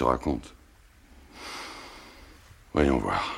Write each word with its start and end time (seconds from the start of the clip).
Te 0.00 0.04
raconte. 0.04 0.54
Voyons 2.72 2.96
voir. 2.96 3.34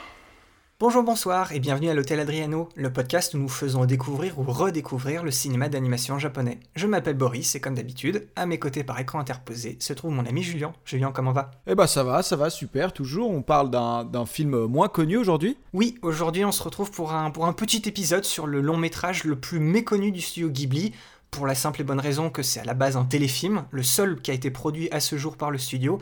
Bonjour, 0.79 1.03
bonsoir 1.03 1.51
et 1.51 1.59
bienvenue 1.59 1.89
à 1.89 1.95
l'Hôtel 1.95 2.21
Adriano, 2.21 2.69
le 2.77 2.93
podcast 2.93 3.35
où 3.35 3.39
nous 3.39 3.49
faisons 3.49 3.85
découvrir 3.85 4.39
ou 4.39 4.45
redécouvrir 4.45 5.25
le 5.25 5.33
cinéma 5.33 5.69
d'animation 5.69 6.21
japonais. 6.21 6.61
Je 6.77 6.87
m'appelle 6.87 7.17
Boris 7.17 7.57
et 7.57 7.61
comme 7.61 7.75
d'habitude, 7.75 8.29
à 8.37 8.47
mes 8.47 8.61
côtés 8.61 8.85
par 8.85 9.01
écran 9.01 9.19
interposé 9.19 9.77
se 9.81 9.93
trouve 9.93 10.13
mon 10.13 10.25
ami 10.25 10.45
Julien. 10.45 10.73
Julien, 10.85 11.11
comment 11.13 11.33
va? 11.33 11.51
Eh 11.67 11.75
bah 11.75 11.89
ça 11.89 12.05
va, 12.05 12.23
ça 12.23 12.37
va, 12.37 12.49
super, 12.49 12.93
toujours. 12.93 13.31
On 13.31 13.43
parle 13.43 13.71
d'un 13.71 14.05
d'un 14.05 14.27
film 14.27 14.67
moins 14.67 14.89
connu 14.89 15.17
aujourd'hui. 15.17 15.57
Oui, 15.73 15.99
aujourd'hui 16.03 16.45
on 16.45 16.53
se 16.53 16.63
retrouve 16.63 16.93
pour 16.93 17.13
un, 17.13 17.33
pour 17.33 17.47
un 17.47 17.53
petit 17.53 17.83
épisode 17.87 18.25
sur 18.25 18.47
le 18.47 18.61
long 18.61 18.77
métrage 18.77 19.25
le 19.25 19.35
plus 19.35 19.59
méconnu 19.59 20.13
du 20.13 20.21
studio 20.21 20.49
Ghibli, 20.49 20.93
pour 21.33 21.47
la 21.47 21.55
simple 21.55 21.81
et 21.81 21.85
bonne 21.85 21.99
raison 21.99 22.29
que 22.29 22.43
c'est 22.43 22.61
à 22.61 22.65
la 22.65 22.75
base 22.75 22.99
un 22.99 23.05
téléfilm, 23.05 23.65
le 23.71 23.83
seul 23.83 24.21
qui 24.21 24.31
a 24.31 24.35
été 24.35 24.51
produit 24.51 24.91
à 24.91 25.01
ce 25.01 25.17
jour 25.17 25.39
par 25.39 25.51
le 25.51 25.57
studio, 25.57 25.99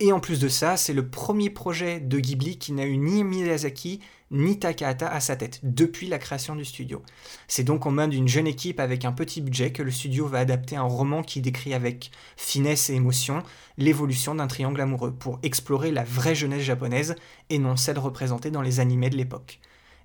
et 0.00 0.12
en 0.12 0.20
plus 0.20 0.40
de 0.40 0.48
ça, 0.48 0.76
c'est 0.76 0.92
le 0.92 1.08
premier 1.08 1.50
projet 1.50 2.00
de 2.00 2.18
Ghibli 2.18 2.58
qui 2.58 2.72
n'a 2.72 2.84
eu 2.84 2.96
ni 2.96 3.22
Miyazaki 3.22 4.00
ni 4.32 4.58
Takahata 4.58 5.08
à 5.08 5.20
sa 5.20 5.36
tête 5.36 5.60
depuis 5.62 6.08
la 6.08 6.18
création 6.18 6.56
du 6.56 6.64
studio. 6.64 7.02
C'est 7.46 7.62
donc 7.62 7.86
aux 7.86 7.90
mains 7.90 8.08
d'une 8.08 8.26
jeune 8.26 8.48
équipe 8.48 8.80
avec 8.80 9.04
un 9.04 9.12
petit 9.12 9.40
budget 9.40 9.70
que 9.70 9.82
le 9.82 9.92
studio 9.92 10.26
va 10.26 10.40
adapter 10.40 10.74
un 10.74 10.82
roman 10.82 11.22
qui 11.22 11.40
décrit 11.40 11.74
avec 11.74 12.10
finesse 12.36 12.90
et 12.90 12.94
émotion 12.94 13.42
l'évolution 13.78 14.34
d'un 14.34 14.48
triangle 14.48 14.80
amoureux 14.80 15.12
pour 15.12 15.38
explorer 15.44 15.92
la 15.92 16.02
vraie 16.02 16.34
jeunesse 16.34 16.62
japonaise 16.62 17.14
et 17.48 17.58
non 17.58 17.76
celle 17.76 17.98
représentée 17.98 18.50
dans 18.50 18.62
les 18.62 18.80
animés 18.80 19.10
de 19.10 19.16
l'époque. 19.16 19.60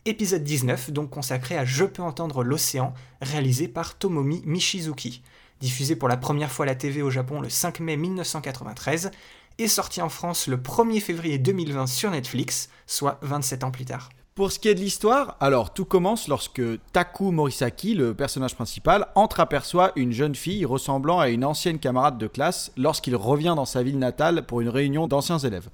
Épisode 0.06 0.44
19, 0.44 0.92
donc 0.92 1.10
consacré 1.10 1.58
à 1.58 1.66
Je 1.66 1.84
peux 1.84 2.04
entendre 2.04 2.44
l'océan, 2.44 2.94
réalisé 3.22 3.68
par 3.68 3.98
Tomomi 3.98 4.44
Mishizuki. 4.46 5.24
Diffusé 5.60 5.98
pour 5.98 6.08
la 6.08 6.16
première 6.16 6.52
fois 6.52 6.64
à 6.64 6.68
la 6.68 6.76
TV 6.76 7.02
au 7.02 7.10
Japon 7.10 7.42
le 7.42 7.50
5 7.50 7.82
mai 7.82 7.98
1993, 7.98 9.12
et 9.60 9.68
sorti 9.68 10.02
en 10.02 10.10
France 10.10 10.48
le 10.48 10.58
1er 10.58 11.02
février 11.02 11.38
2020 11.38 11.86
sur 11.86 12.10
Netflix, 12.10 12.70
soit 12.88 13.20
27 13.22 13.64
ans 13.64 13.72
plus 13.72 13.86
tard. 13.86 14.10
Pour 14.34 14.54
ce 14.54 14.60
qui 14.60 14.70
est 14.70 14.76
de 14.76 14.80
l'histoire, 14.80 15.36
alors 15.42 15.74
tout 15.74 15.84
commence 15.84 16.30
lorsque 16.30 16.62
Taku 16.94 17.32
Morisaki, 17.32 17.94
le 17.94 18.14
personnage 18.14 18.56
principal, 18.56 19.08
entreaperçoit 19.16 19.92
une 19.98 20.14
jeune 20.14 20.34
fille 20.34 20.66
ressemblant 20.66 21.20
à 21.20 21.28
une 21.28 21.44
ancienne 21.44 21.78
camarade 21.78 22.18
de 22.18 22.28
classe 22.28 22.72
lorsqu'il 22.78 23.18
revient 23.18 23.54
dans 23.58 23.66
sa 23.66 23.84
ville 23.84 24.00
natale 24.00 24.46
pour 24.46 24.62
une 24.62 24.70
réunion 24.70 25.08
d'anciens 25.08 25.40
élèves. 25.40 25.70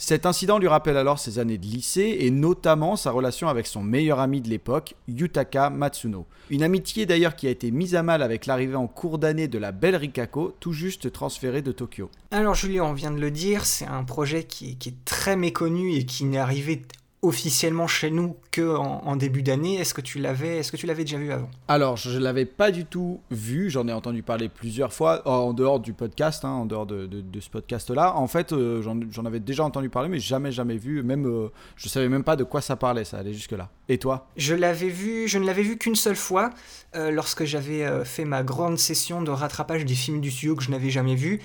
Cet 0.00 0.26
incident 0.26 0.60
lui 0.60 0.68
rappelle 0.68 0.96
alors 0.96 1.18
ses 1.18 1.40
années 1.40 1.58
de 1.58 1.66
lycée 1.66 2.18
et 2.20 2.30
notamment 2.30 2.94
sa 2.94 3.10
relation 3.10 3.48
avec 3.48 3.66
son 3.66 3.82
meilleur 3.82 4.20
ami 4.20 4.40
de 4.40 4.48
l'époque, 4.48 4.94
Yutaka 5.08 5.70
Matsuno. 5.70 6.24
Une 6.50 6.62
amitié 6.62 7.04
d'ailleurs 7.04 7.34
qui 7.34 7.48
a 7.48 7.50
été 7.50 7.72
mise 7.72 7.96
à 7.96 8.04
mal 8.04 8.22
avec 8.22 8.46
l'arrivée 8.46 8.76
en 8.76 8.86
cours 8.86 9.18
d'année 9.18 9.48
de 9.48 9.58
la 9.58 9.72
belle 9.72 9.96
Rikako, 9.96 10.54
tout 10.60 10.72
juste 10.72 11.10
transférée 11.10 11.62
de 11.62 11.72
Tokyo. 11.72 12.10
Alors 12.30 12.54
Julien, 12.54 12.84
on 12.84 12.92
vient 12.92 13.10
de 13.10 13.18
le 13.18 13.32
dire, 13.32 13.66
c'est 13.66 13.86
un 13.86 14.04
projet 14.04 14.44
qui, 14.44 14.78
est 14.86 15.04
très 15.04 15.34
méconnu 15.34 15.96
et 15.96 16.06
qui 16.06 16.24
n'est 16.26 16.38
arrivé 16.38 16.80
officiellement 17.22 17.86
chez 17.88 18.10
nous 18.10 18.36
que 18.52 18.76
en, 18.76 19.02
en 19.04 19.16
début 19.16 19.42
d'année. 19.42 19.74
Est-ce 19.76 19.92
que 19.92 20.00
tu 20.00 20.18
l'avais, 20.18 20.58
est-ce 20.58 20.70
que 20.70 20.76
tu 20.76 20.86
l'avais 20.86 21.02
déjà 21.04 21.18
vu 21.18 21.32
avant? 21.32 21.50
Alors, 21.66 21.96
je 21.96 22.10
ne 22.10 22.18
l'avais 22.22 22.44
pas 22.44 22.70
du 22.70 22.84
tout 22.84 23.20
vu, 23.30 23.70
j'en 23.70 23.88
ai 23.88 23.92
entendu 23.92 24.22
parler 24.22 24.48
plusieurs 24.48 24.92
fois, 24.92 25.22
euh, 25.26 25.30
en 25.30 25.52
dehors 25.52 25.80
du 25.80 25.92
podcast, 25.92 26.44
hein, 26.44 26.50
en 26.50 26.64
dehors 26.64 26.86
de, 26.86 27.06
de- 27.06 27.20
de 27.20 27.40
ce 27.40 27.50
podcast-là. 27.50 28.14
En 28.16 28.28
fait, 28.28 28.52
euh, 28.52 28.82
j'en 28.82 29.24
avais 29.24 29.40
déjà 29.40 29.64
entendu 29.64 29.88
parler, 29.88 30.08
mais 30.08 30.20
jamais, 30.20 30.52
jamais 30.52 30.76
vu. 30.76 31.02
Même, 31.02 31.26
euh, 31.26 31.48
je 31.76 31.88
savais 31.88 32.08
même 32.08 32.24
pas 32.24 32.36
de 32.36 32.44
quoi 32.44 32.60
ça 32.60 32.76
parlait, 32.76 33.04
ça 33.04 33.18
allait 33.18 33.32
jusque-là. 33.34 33.68
Et 33.88 33.98
toi? 33.98 34.28
Je 34.36 34.54
l'avais 34.54 34.88
vu, 34.88 35.26
je 35.28 35.38
ne 35.38 35.46
l'avais 35.46 35.62
vu 35.62 35.76
qu'une 35.78 35.96
seule 35.96 36.14
fois 36.16 36.50
euh, 36.94 37.10
lorsque 37.10 37.44
j'avais 37.44 38.04
fait 38.04 38.24
ma 38.24 38.42
grande 38.42 38.78
session 38.78 39.22
de 39.22 39.30
rattrapage 39.30 39.84
des 39.84 39.94
films 39.94 40.20
du 40.20 40.30
studio 40.30 40.54
que 40.54 40.62
je 40.62 40.70
n'avais 40.70 40.90
jamais 40.90 41.14
vus. 41.14 41.40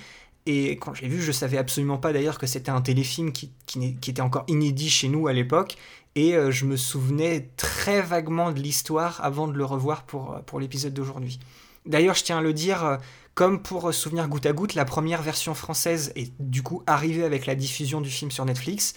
Et 0.46 0.72
quand 0.76 0.92
j'ai 0.94 1.08
vu, 1.08 1.22
je 1.22 1.32
savais 1.32 1.56
absolument 1.56 1.96
pas 1.96 2.12
d'ailleurs 2.12 2.38
que 2.38 2.46
c'était 2.46 2.70
un 2.70 2.82
téléfilm 2.82 3.32
qui, 3.32 3.50
était 3.76 4.20
encore 4.20 4.44
inédit 4.48 4.90
chez 4.90 5.08
nous 5.08 5.26
à 5.26 5.32
l'époque. 5.32 5.76
Et 6.16 6.36
euh, 6.36 6.50
je 6.50 6.66
me 6.66 6.76
souvenais 6.76 7.50
très 7.56 8.02
vaguement 8.02 8.52
de 8.52 8.60
l'histoire 8.60 9.24
avant 9.24 9.48
de 9.48 9.56
le 9.56 9.64
revoir 9.64 10.04
pour, 10.04 10.34
euh, 10.34 10.60
l'épisode 10.60 10.92
d'aujourd'hui. 10.92 11.40
D'ailleurs, 11.86 12.14
je 12.14 12.24
tiens 12.24 12.38
à 12.38 12.42
le 12.42 12.52
dire, 12.52 12.84
euh, 12.84 12.96
comme 13.34 13.62
pour 13.62 13.92
Souvenir 13.92 14.28
goutte 14.28 14.46
à 14.46 14.52
goutte, 14.52 14.74
la 14.74 14.84
première 14.84 15.22
version 15.22 15.54
française 15.54 16.12
est 16.14 16.32
du 16.38 16.62
coup 16.62 16.82
arrivée 16.86 17.24
avec 17.24 17.46
la 17.46 17.54
diffusion 17.54 18.00
du 18.00 18.10
film 18.10 18.30
sur 18.30 18.44
Netflix. 18.44 18.94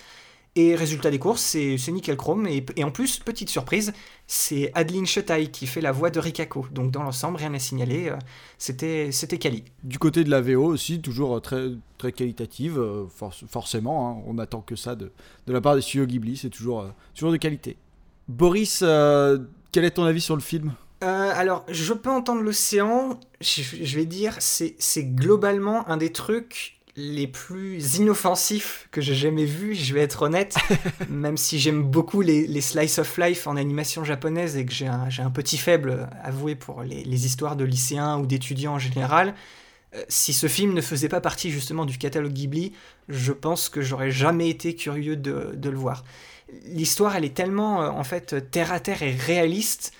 Et 0.55 0.73
résultat 0.73 1.11
des 1.11 1.19
courses, 1.19 1.41
c'est 1.41 1.91
nickel 1.91 2.17
chrome. 2.17 2.47
Et, 2.47 2.65
et 2.77 2.83
en 2.83 2.89
plus, 2.89 3.19
petite 3.19 3.49
surprise, 3.49 3.93
c'est 4.25 4.71
Adeline 4.73 5.05
Chetaille 5.05 5.51
qui 5.51 5.67
fait 5.67 5.81
la 5.81 5.91
voix 5.91 6.09
de 6.09 6.19
Rikako. 6.19 6.65
Donc 6.71 6.89
dans 6.89 7.03
l'ensemble, 7.03 7.37
rien 7.37 7.53
à 7.53 7.59
signaler, 7.59 8.09
euh, 8.09 8.17
c'était 8.57 9.37
quali. 9.37 9.63
Du 9.83 9.99
côté 9.99 10.23
de 10.23 10.31
la 10.31 10.41
VO 10.41 10.63
aussi, 10.65 10.99
toujours 10.99 11.37
euh, 11.37 11.39
très, 11.41 11.69
très 11.99 12.11
qualitative, 12.11 12.79
euh, 12.79 13.05
forc- 13.05 13.45
forcément, 13.47 14.09
hein, 14.09 14.23
on 14.25 14.39
attend 14.39 14.61
que 14.61 14.75
ça 14.75 14.95
de, 14.95 15.11
de 15.45 15.53
la 15.53 15.61
part 15.61 15.75
des 15.75 15.81
studios 15.81 16.07
Ghibli, 16.07 16.37
c'est 16.37 16.49
toujours, 16.49 16.81
euh, 16.81 16.89
toujours 17.13 17.31
de 17.31 17.37
qualité. 17.37 17.77
Boris, 18.27 18.79
euh, 18.81 19.37
quel 19.71 19.85
est 19.85 19.91
ton 19.91 20.05
avis 20.05 20.21
sur 20.21 20.35
le 20.35 20.41
film? 20.41 20.73
Euh, 21.03 21.31
alors, 21.35 21.63
je 21.69 21.93
peux 21.93 22.09
entendre 22.09 22.41
l'océan, 22.41 23.19
je, 23.41 23.61
je 23.61 23.95
vais 23.95 24.05
dire, 24.05 24.35
c'est 24.39 25.03
globalement 25.03 25.87
un 25.87 25.97
des 25.97 26.11
trucs 26.11 26.76
les 26.97 27.27
plus 27.27 27.97
inoffensifs 27.97 28.87
que 28.91 29.01
j'ai 29.01 29.13
jamais 29.13 29.45
vu, 29.45 29.75
je 29.75 29.93
vais 29.93 30.01
être 30.01 30.23
honnête, 30.23 30.55
même 31.09 31.37
si 31.37 31.59
j'aime 31.59 31.83
beaucoup 31.83 32.21
les, 32.21 32.47
les 32.47 32.59
slice 32.61 32.97
of 32.97 33.17
life 33.19 33.45
en 33.45 33.55
animation 33.55 34.03
japonaise 34.03 34.57
et 34.57 34.65
que 34.65 34.73
j'ai 34.73 34.87
un, 34.87 35.29
petit 35.29 35.57
faible, 35.59 36.09
avoué, 36.23 36.55
pour 36.55 36.81
les, 36.81 37.03
les 37.03 37.25
histoires 37.27 37.55
de 37.55 37.63
lycéens 37.63 38.17
ou 38.17 38.25
d'étudiants 38.25 38.73
en 38.73 38.79
général. 38.79 39.35
euh, 39.95 40.03
Si 40.09 40.33
ce 40.33 40.47
film 40.47 40.73
ne 40.73 40.81
faisait 40.81 41.07
pas 41.09 41.21
partie 41.21 41.51
justement 41.51 41.85
du 41.85 41.99
catalogue 41.99 42.33
Ghibli, 42.33 42.73
je 43.09 43.31
pense 43.31 43.69
que 43.69 43.81
j'aurais 43.81 44.11
jamais 44.11 44.49
été 44.49 44.75
curieux 44.75 45.15
de, 45.15 45.51
de 45.55 45.69
le 45.69 45.77
voir. 45.77 46.03
L'histoire, 46.65 47.15
elle 47.15 47.25
est 47.25 47.35
tellement 47.35 47.83
euh, 47.83 47.89
en 47.89 48.03
fait 48.03 48.49
terre 48.49 48.71
à 48.71 48.79
terre 48.79 49.03
et 49.03 49.11
réaliste 49.13 49.93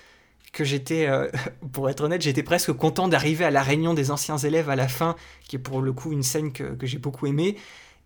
que 0.52 0.64
j'étais, 0.64 1.06
euh, 1.06 1.28
pour 1.72 1.88
être 1.90 2.02
honnête, 2.02 2.22
j'étais 2.22 2.42
presque 2.42 2.72
content 2.72 3.08
d'arriver 3.08 3.44
à 3.44 3.50
la 3.50 3.62
réunion 3.62 3.94
des 3.94 4.10
anciens 4.10 4.38
élèves 4.38 4.70
à 4.70 4.76
la 4.76 4.88
fin, 4.88 5.16
qui 5.46 5.56
est 5.56 5.60
pour 5.60 5.80
le 5.80 5.92
coup 5.92 6.12
une 6.12 6.22
scène 6.22 6.52
que, 6.52 6.74
que 6.74 6.86
j'ai 6.86 6.98
beaucoup 6.98 7.26
aimée, 7.26 7.56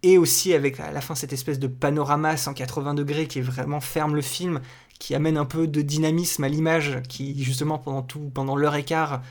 et 0.03 0.19
aussi 0.19 0.53
avec 0.53 0.81
à 0.81 0.91
la 0.91 1.01
fin 1.01 1.15
cette 1.15 1.33
espèce 1.33 1.59
de 1.59 1.69
panorama 1.69 2.31
à 2.31 2.37
180 2.37 2.95
degrés 2.95 3.27
qui 3.27 3.41
vraiment 3.41 3.81
ferme 3.81 4.15
le 4.15 4.23
film, 4.23 4.61
qui 4.99 5.15
amène 5.15 5.37
un 5.37 5.45
peu 5.45 5.67
de 5.67 5.83
dynamisme 5.83 6.45
à 6.45 6.49
l'image, 6.49 7.01
qui 7.09 7.43
justement 7.43 7.79
pendant 7.79 8.03
tout, 8.03 8.31
pendant 8.33 8.57
l'heure 8.57 8.75
et 8.75 8.85
quart, 8.85 9.23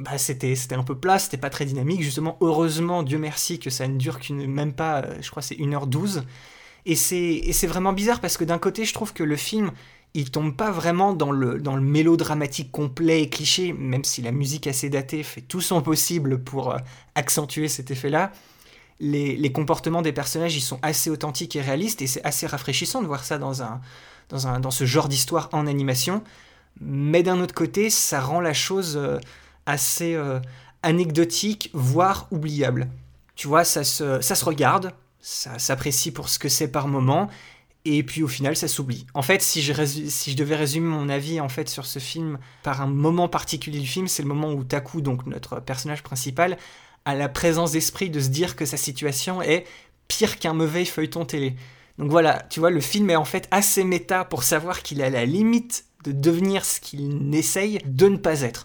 bah, 0.00 0.18
c'était, 0.18 0.54
c'était 0.56 0.74
un 0.74 0.82
peu 0.82 0.96
plat, 0.96 1.18
c'était 1.18 1.36
pas 1.36 1.50
très 1.50 1.64
dynamique. 1.64 2.02
Justement, 2.02 2.36
heureusement, 2.40 3.02
Dieu 3.02 3.18
merci 3.18 3.58
que 3.58 3.70
ça 3.70 3.86
ne 3.86 3.96
dure 3.96 4.18
même 4.30 4.72
pas, 4.72 5.02
euh, 5.02 5.14
je 5.20 5.30
crois 5.30 5.42
c'est 5.42 5.56
1h12. 5.56 6.22
Et 6.86 6.96
c'est, 6.96 7.16
et 7.16 7.52
c'est 7.52 7.66
vraiment 7.66 7.92
bizarre 7.92 8.20
parce 8.20 8.36
que 8.36 8.44
d'un 8.44 8.58
côté, 8.58 8.84
je 8.84 8.92
trouve 8.92 9.12
que 9.12 9.22
le 9.22 9.36
film, 9.36 9.72
il 10.14 10.30
tombe 10.30 10.56
pas 10.56 10.70
vraiment 10.70 11.12
dans 11.12 11.32
le, 11.32 11.60
dans 11.60 11.74
le 11.74 11.82
mélodramatique 11.82 12.70
complet 12.70 13.22
et 13.22 13.28
cliché, 13.28 13.72
même 13.72 14.04
si 14.04 14.22
la 14.22 14.30
musique 14.30 14.68
assez 14.68 14.88
datée 14.88 15.24
fait 15.24 15.40
tout 15.40 15.60
son 15.60 15.82
possible 15.82 16.42
pour 16.42 16.70
euh, 16.70 16.78
accentuer 17.16 17.66
cet 17.66 17.90
effet-là. 17.90 18.30
Les, 19.00 19.36
les 19.36 19.52
comportements 19.52 20.02
des 20.02 20.12
personnages, 20.12 20.54
ils 20.54 20.60
sont 20.60 20.78
assez 20.82 21.10
authentiques 21.10 21.56
et 21.56 21.60
réalistes, 21.60 22.00
et 22.00 22.06
c'est 22.06 22.24
assez 22.24 22.46
rafraîchissant 22.46 23.02
de 23.02 23.08
voir 23.08 23.24
ça 23.24 23.38
dans, 23.38 23.60
un, 23.62 23.80
dans, 24.28 24.46
un, 24.46 24.60
dans 24.60 24.70
ce 24.70 24.84
genre 24.84 25.08
d'histoire 25.08 25.48
en 25.52 25.66
animation. 25.66 26.22
Mais 26.80 27.24
d'un 27.24 27.40
autre 27.40 27.54
côté, 27.54 27.90
ça 27.90 28.20
rend 28.20 28.40
la 28.40 28.54
chose 28.54 28.96
euh, 28.96 29.18
assez 29.66 30.14
euh, 30.14 30.38
anecdotique, 30.84 31.70
voire 31.72 32.28
oubliable. 32.30 32.88
Tu 33.34 33.48
vois, 33.48 33.64
ça 33.64 33.82
se, 33.82 34.20
ça 34.20 34.36
se 34.36 34.44
regarde, 34.44 34.92
ça 35.20 35.58
s'apprécie 35.58 36.12
pour 36.12 36.28
ce 36.28 36.38
que 36.38 36.48
c'est 36.48 36.68
par 36.68 36.86
moment, 36.86 37.28
et 37.84 38.02
puis 38.02 38.22
au 38.22 38.28
final 38.28 38.56
ça 38.56 38.68
s'oublie. 38.68 39.06
En 39.14 39.22
fait, 39.22 39.42
si 39.42 39.62
je, 39.62 40.34
devais 40.34 40.56
résumer 40.56 40.88
mon 40.88 41.08
avis 41.08 41.40
en 41.40 41.48
fait 41.48 41.68
sur 41.68 41.86
ce 41.86 41.98
film 41.98 42.38
par 42.62 42.80
un 42.80 42.86
moment 42.86 43.28
particulier 43.28 43.80
du 43.80 43.86
film, 43.86 44.08
c'est 44.08 44.22
le 44.22 44.28
moment 44.28 44.52
où 44.52 44.64
Taku, 44.64 45.00
donc 45.00 45.26
notre 45.26 45.60
personnage 45.60 46.02
principal, 46.02 46.56
a 47.04 47.14
la 47.14 47.28
présence 47.28 47.72
d'esprit 47.72 48.10
de 48.10 48.20
se 48.20 48.28
dire 48.28 48.56
que 48.56 48.64
sa 48.64 48.76
situation 48.76 49.42
est 49.42 49.66
pire 50.08 50.38
qu'un 50.38 50.54
mauvais 50.54 50.84
feuilleton 50.84 51.24
télé. 51.24 51.56
Donc 51.98 52.10
voilà, 52.10 52.42
tu 52.50 52.60
vois, 52.60 52.70
le 52.70 52.80
film 52.80 53.10
est 53.10 53.16
en 53.16 53.24
fait 53.24 53.46
assez 53.50 53.84
méta 53.84 54.24
pour 54.24 54.42
savoir 54.42 54.82
qu'il 54.82 55.00
est 55.00 55.04
à 55.04 55.10
la 55.10 55.26
limite 55.26 55.84
de 56.04 56.12
devenir 56.12 56.64
ce 56.64 56.80
qu'il 56.80 57.34
essaye 57.34 57.78
de 57.84 58.08
ne 58.08 58.16
pas 58.16 58.42
être. 58.42 58.64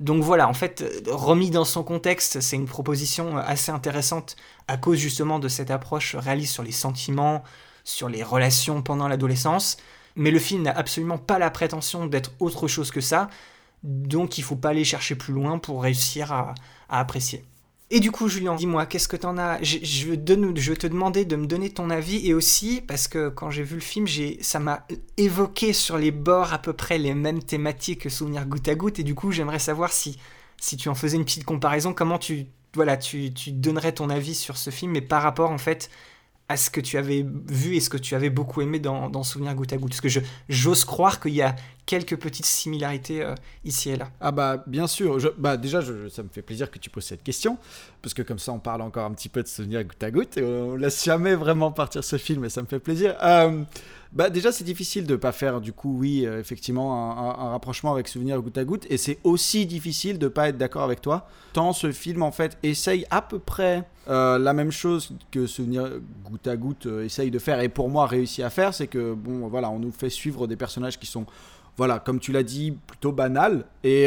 Donc 0.00 0.22
voilà, 0.22 0.48
en 0.48 0.54
fait, 0.54 0.84
remis 1.06 1.50
dans 1.50 1.64
son 1.64 1.84
contexte, 1.84 2.40
c'est 2.40 2.56
une 2.56 2.66
proposition 2.66 3.36
assez 3.36 3.70
intéressante 3.70 4.36
à 4.66 4.76
cause 4.76 4.98
justement 4.98 5.38
de 5.38 5.48
cette 5.48 5.70
approche 5.70 6.16
réaliste 6.16 6.52
sur 6.52 6.64
les 6.64 6.72
sentiments, 6.72 7.44
sur 7.84 8.08
les 8.08 8.22
relations 8.22 8.82
pendant 8.82 9.08
l'adolescence. 9.08 9.76
Mais 10.16 10.30
le 10.30 10.38
film 10.38 10.62
n'a 10.62 10.72
absolument 10.72 11.18
pas 11.18 11.38
la 11.38 11.50
prétention 11.50 12.06
d'être 12.06 12.32
autre 12.40 12.68
chose 12.68 12.90
que 12.90 13.00
ça, 13.00 13.28
donc 13.82 14.38
il 14.38 14.42
faut 14.42 14.56
pas 14.56 14.70
aller 14.70 14.84
chercher 14.84 15.14
plus 15.14 15.34
loin 15.34 15.58
pour 15.58 15.82
réussir 15.82 16.32
à, 16.32 16.54
apprécier. 16.88 17.44
Et 17.90 18.00
du 18.00 18.10
coup, 18.10 18.28
Julien, 18.28 18.54
dis-moi, 18.54 18.86
qu'est-ce 18.86 19.08
que 19.08 19.16
t'en 19.16 19.36
as? 19.36 19.62
Je, 19.62 20.14
te 20.14 20.86
demander 20.86 21.24
de 21.24 21.36
me 21.36 21.46
donner 21.46 21.70
ton 21.70 21.90
avis, 21.90 22.26
et 22.26 22.32
aussi, 22.32 22.80
parce 22.80 23.08
que 23.08 23.28
quand 23.28 23.50
j'ai 23.50 23.62
vu 23.62 23.74
le 23.74 23.80
film, 23.80 24.06
ça 24.40 24.58
m'a 24.58 24.86
évoqué 25.16 25.72
sur 25.72 25.98
les 25.98 26.10
bords 26.10 26.52
à 26.52 26.58
peu 26.58 26.72
près 26.72 26.98
les 26.98 27.14
mêmes 27.14 27.42
thématiques 27.42 28.02
que 28.02 28.08
Souvenir 28.08 28.46
goutte 28.46 28.68
à 28.68 28.74
goutte, 28.74 29.00
et 29.00 29.02
du 29.02 29.14
coup, 29.14 29.32
j'aimerais 29.32 29.58
savoir 29.58 29.92
si, 29.92 30.18
si 30.58 30.76
tu 30.76 30.88
en 30.88 30.94
faisais 30.94 31.16
une 31.16 31.24
petite 31.24 31.44
comparaison, 31.44 31.92
comment 31.92 32.18
tu, 32.18 32.46
voilà, 32.74 32.96
tu, 32.96 33.34
tu 33.34 33.52
donnerais 33.52 33.92
ton 33.92 34.08
avis 34.08 34.34
sur 34.34 34.56
ce 34.56 34.70
film, 34.70 34.92
mais 34.92 35.02
par 35.02 35.22
rapport, 35.22 35.50
en 35.50 35.58
fait, 35.58 35.90
à 36.48 36.56
ce 36.56 36.68
que 36.70 36.80
tu 36.80 36.98
avais 36.98 37.24
vu 37.48 37.74
et 37.74 37.80
ce 37.80 37.88
que 37.88 37.96
tu 37.96 38.14
avais 38.14 38.28
beaucoup 38.30 38.60
aimé 38.60 38.78
dans, 38.78 39.08
dans 39.08 39.22
Souvenir 39.22 39.54
goutte 39.54 39.72
à 39.72 39.76
goutte. 39.78 39.98
Parce 39.98 40.14
que 40.14 40.20
j'ose 40.48 40.84
croire 40.84 41.18
qu'il 41.20 41.34
y 41.34 41.42
a 41.42 41.56
quelques 41.86 42.16
petites 42.16 42.46
similarités 42.46 43.22
euh, 43.22 43.34
ici 43.64 43.90
et 43.90 43.96
là. 43.96 44.10
Ah 44.20 44.30
bah 44.30 44.62
bien 44.66 44.86
sûr, 44.86 45.18
bah 45.38 45.56
déjà 45.56 45.80
ça 45.82 46.22
me 46.22 46.28
fait 46.28 46.42
plaisir 46.42 46.70
que 46.70 46.78
tu 46.78 46.90
poses 46.90 47.04
cette 47.04 47.22
question, 47.22 47.58
parce 48.02 48.14
que 48.14 48.22
comme 48.22 48.38
ça 48.38 48.52
on 48.52 48.58
parle 48.58 48.82
encore 48.82 49.04
un 49.04 49.12
petit 49.12 49.28
peu 49.28 49.42
de 49.42 49.48
Souvenir 49.48 49.84
goutte 49.84 50.02
à 50.02 50.10
goutte, 50.10 50.38
et 50.38 50.44
on 50.44 50.76
laisse 50.76 51.04
jamais 51.04 51.34
vraiment 51.34 51.72
partir 51.72 52.02
ce 52.02 52.16
film 52.16 52.44
et 52.44 52.50
ça 52.50 52.62
me 52.62 52.66
fait 52.66 52.78
plaisir. 52.78 53.16
Euh, 53.22 53.64
bah 54.14 54.30
déjà 54.30 54.52
c'est 54.52 54.64
difficile 54.64 55.06
de 55.06 55.16
pas 55.16 55.32
faire 55.32 55.60
du 55.60 55.72
coup 55.72 55.96
oui 55.98 56.24
euh, 56.24 56.38
effectivement 56.38 57.18
un, 57.18 57.50
rapprochement 57.50 57.92
avec 57.92 58.06
Souvenir 58.06 58.40
goutte 58.40 58.58
à 58.58 58.64
goutte 58.64 58.86
et 58.88 58.96
c'est 58.96 59.18
aussi 59.24 59.66
difficile 59.66 60.18
de 60.18 60.28
pas 60.28 60.48
être 60.48 60.56
d'accord 60.56 60.84
avec 60.84 61.00
toi 61.00 61.28
tant 61.52 61.72
ce 61.72 61.90
film 61.90 62.22
en 62.22 62.30
fait 62.30 62.56
essaye 62.62 63.06
à 63.10 63.22
peu 63.22 63.40
près 63.40 63.84
euh, 64.08 64.38
la 64.38 64.52
même 64.52 64.70
chose 64.70 65.12
que 65.32 65.46
Souvenir 65.46 65.90
goutte 66.24 66.46
à 66.46 66.56
goutte 66.56 66.86
euh, 66.86 67.04
essaye 67.04 67.32
de 67.32 67.38
faire 67.40 67.60
et 67.60 67.68
pour 67.68 67.88
moi 67.88 68.06
réussit 68.06 68.44
à 68.44 68.50
faire 68.50 68.72
c'est 68.72 68.86
que 68.86 69.14
bon 69.14 69.48
voilà 69.48 69.68
on 69.70 69.80
nous 69.80 69.92
fait 69.92 70.10
suivre 70.10 70.46
des 70.46 70.56
personnages 70.56 70.98
qui 70.98 71.06
sont 71.06 71.26
voilà, 71.76 71.98
comme 71.98 72.20
tu 72.20 72.30
l'as 72.30 72.44
dit, 72.44 72.70
plutôt 72.86 73.10
banal. 73.10 73.64
Et, 73.82 74.04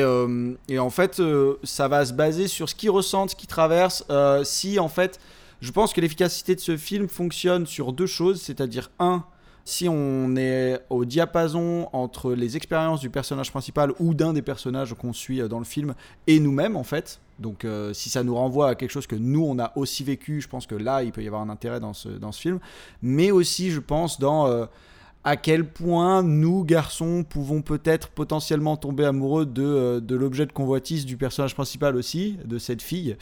et 0.70 0.80
en 0.80 0.90
fait, 0.90 1.22
ça 1.64 1.90
va 1.90 2.06
se 2.06 2.14
baser 2.14 2.48
sur 2.48 2.70
ce 2.70 2.76
qu'ils 2.76 2.92
ressentent, 2.92 3.32
ce 3.32 3.36
qu'ils 3.36 3.50
traversent. 3.50 4.06
si, 4.46 4.80
en 4.80 4.88
fait, 4.88 5.20
je 5.60 5.70
pense 5.74 5.92
que 5.92 6.00
l'efficacité 6.00 6.56
de 6.56 6.62
ce 6.62 6.78
film 6.78 7.10
fonctionne 7.10 7.66
sur 7.66 7.92
deux 7.92 8.06
choses, 8.06 8.42
c'est-à-dire, 8.42 8.90
un, 9.00 9.26
si 9.68 9.90
on 9.90 10.38
est 10.38 10.80
au 10.90 11.04
diapason 11.04 11.90
entre 11.92 12.32
les 12.32 12.56
expériences 12.56 13.02
du 13.02 13.10
personnage 13.10 13.52
principal 13.52 13.92
ou 14.00 14.14
d'un 14.14 14.32
des 14.32 14.42
personnages 14.42 14.94
qu'on 14.94 15.12
suit 15.12 15.42
euh, 15.42 15.50
dans 15.50 15.60
le 15.60 15.66
film 15.66 15.94
et 16.26 16.40
nous-mêmes 16.40 16.78
en 16.78 16.86
fait. 16.86 17.20
Donc 17.38 17.66
euh, 17.66 17.92
si 17.92 18.10
ça 18.10 18.24
nous 18.24 18.34
renvoie 18.34 18.70
à 18.70 18.76
quelque 18.76 18.92
chose 18.92 19.08
que 19.08 19.18
nous 19.18 19.44
on 19.44 19.60
a 19.60 19.74
aussi 19.76 20.06
vécu, 20.06 20.40
je 20.40 20.48
pense 20.48 20.68
que 20.68 20.76
là 20.76 21.04
il 21.04 21.12
peut 21.12 21.22
y 21.22 21.28
avoir 21.28 21.42
un 21.42 21.50
intérêt 21.50 21.82
dans 21.82 21.92
ce, 21.94 22.08
film. 22.32 22.60
Mais 23.02 23.30
aussi 23.30 23.70
je 23.70 23.82
pense 23.82 24.22
dans 24.22 24.48
euh, 24.48 24.68
à 25.26 25.36
quel 25.36 25.68
point 25.68 26.24
nous 26.24 26.64
garçons 26.64 27.26
pouvons 27.28 27.62
peut-être 27.62 28.08
potentiellement 28.08 28.78
tomber 28.78 29.04
amoureux 29.04 29.46
de, 29.46 30.00
de 30.00 30.16
l'objet 30.16 30.46
de 30.46 30.54
convoitise 30.54 31.06
du 31.06 31.18
personnage 31.18 31.56
principal 31.56 31.98
aussi, 31.98 32.38
de 32.46 32.58
cette 32.58 32.82
fille. 32.82 33.18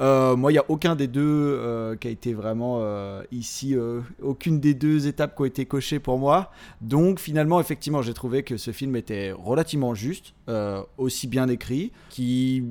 Euh, 0.00 0.34
moi, 0.34 0.50
il 0.50 0.54
n'y 0.54 0.58
a 0.58 0.64
aucun 0.68 0.96
des 0.96 1.06
deux 1.06 1.20
euh, 1.22 1.94
qui 1.96 2.08
a 2.08 2.10
été 2.10 2.32
vraiment 2.32 2.78
euh, 2.80 3.22
ici, 3.30 3.76
aucune 4.22 4.60
des 4.60 4.74
deux 4.74 5.06
étapes 5.06 5.36
qui 5.36 5.42
ont 5.42 5.46
été 5.46 5.66
cochées 5.66 5.98
pour 5.98 6.18
moi. 6.18 6.50
Donc 6.80 7.20
finalement, 7.20 7.60
effectivement, 7.60 8.02
j'ai 8.02 8.14
trouvé 8.14 8.42
que 8.42 8.56
ce 8.56 8.70
film 8.70 8.96
était 8.96 9.32
relativement 9.32 9.94
juste, 9.94 10.34
aussi 10.96 11.26
bien 11.26 11.48
écrit, 11.48 11.92
qui 12.08 12.64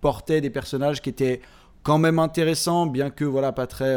portait 0.00 0.40
des 0.40 0.50
personnages 0.50 1.00
qui 1.00 1.08
étaient 1.08 1.40
quand 1.82 1.98
même 1.98 2.18
intéressants, 2.18 2.86
bien 2.86 3.10
que 3.10 3.24
voilà 3.24 3.52
pas 3.52 3.66
très 3.66 3.96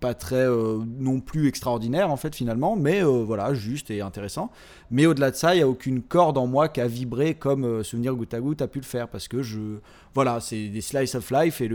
pas 0.00 0.14
très 0.14 0.46
non 0.46 1.20
plus 1.20 1.48
extraordinaire 1.48 2.10
en 2.10 2.16
fait 2.16 2.34
finalement, 2.34 2.76
mais 2.76 3.02
voilà 3.02 3.54
juste 3.54 3.90
et 3.90 4.00
intéressant. 4.00 4.50
Mais 4.90 5.06
au-delà 5.06 5.30
de 5.30 5.36
ça, 5.36 5.54
il 5.54 5.58
y 5.58 5.62
a 5.62 5.68
aucune 5.68 6.02
corde 6.02 6.38
en 6.38 6.46
moi 6.46 6.68
qui 6.68 6.80
a 6.80 6.86
vibré 6.86 7.34
comme 7.34 7.82
Souvenir 7.82 8.14
goutte 8.14 8.34
à 8.34 8.40
goutte 8.40 8.62
a 8.62 8.68
pu 8.68 8.78
le 8.78 8.84
faire 8.84 9.08
parce 9.08 9.28
que 9.28 9.42
je 9.42 9.78
voilà, 10.16 10.40
c'est 10.40 10.68
des 10.68 10.80
slice 10.80 11.14
of 11.14 11.30
life 11.30 11.60
et 11.60 11.68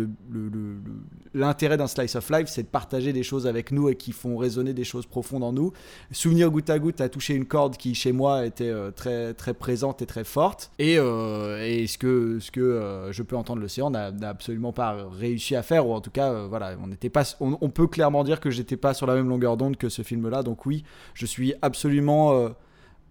l'intérêt 1.36 1.76
le, 1.76 1.78
d'un 1.78 1.86
slice 1.86 2.16
of 2.16 2.28
life, 2.32 2.48
c'est 2.48 2.64
de 2.64 2.68
partager 2.68 3.14
des 3.14 3.22
choses 3.22 3.46
avec 3.46 3.72
nous 3.72 3.88
et 3.88 3.96
qui 3.96 4.12
font 4.12 4.36
résonner 4.36 4.74
des 4.74 4.84
choses 4.84 5.06
profondes 5.06 5.44
en 5.44 5.54
nous. 5.54 5.74
Souvenir 6.12 6.50
goutte 6.50 6.72
à 6.72 6.80
goutte 6.80 7.02
a 7.02 7.08
touché 7.08 7.36
une 7.36 7.46
corde 7.46 7.78
qui, 7.78 7.94
chez 7.94 8.12
moi, 8.12 8.48
était 8.48 8.72
euh, 8.72 8.90
très, 8.90 9.36
très 9.36 9.54
présente 9.54 10.02
et 10.02 10.08
très 10.08 10.24
forte. 10.24 10.72
Et, 10.80 10.98
euh, 10.98 11.64
et 11.64 11.86
ce 11.86 12.00
que, 12.00 12.40
ce 12.40 12.50
que 12.50 12.62
euh, 12.62 13.12
je 13.12 13.22
peux 13.22 13.36
entendre 13.36 13.62
l'océan 13.62 13.92
n'a 13.92 14.12
absolument 14.24 14.74
pas 14.74 14.98
réussi 15.12 15.56
à 15.56 15.62
faire, 15.62 15.86
ou 15.86 15.94
en 15.94 16.02
tout 16.02 16.10
cas, 16.10 16.48
voilà, 16.48 16.72
on, 16.82 16.88
n'était 16.88 17.12
pas, 17.12 17.22
on, 17.40 17.70
peut 17.70 17.86
clairement 17.86 18.11
dire 18.24 18.40
que 18.40 18.50
j'étais 18.50 18.78
pas 18.78 18.94
sur 18.94 19.08
la 19.08 19.16
même 19.16 19.30
longueur 19.30 19.58
d'onde 19.58 19.78
que 19.78 19.90
ce 19.90 20.02
film-là. 20.02 20.44
Donc 20.44 20.66
oui, 20.66 20.84
je 21.13 21.25
suis 21.25 21.54
absolument 21.62 22.54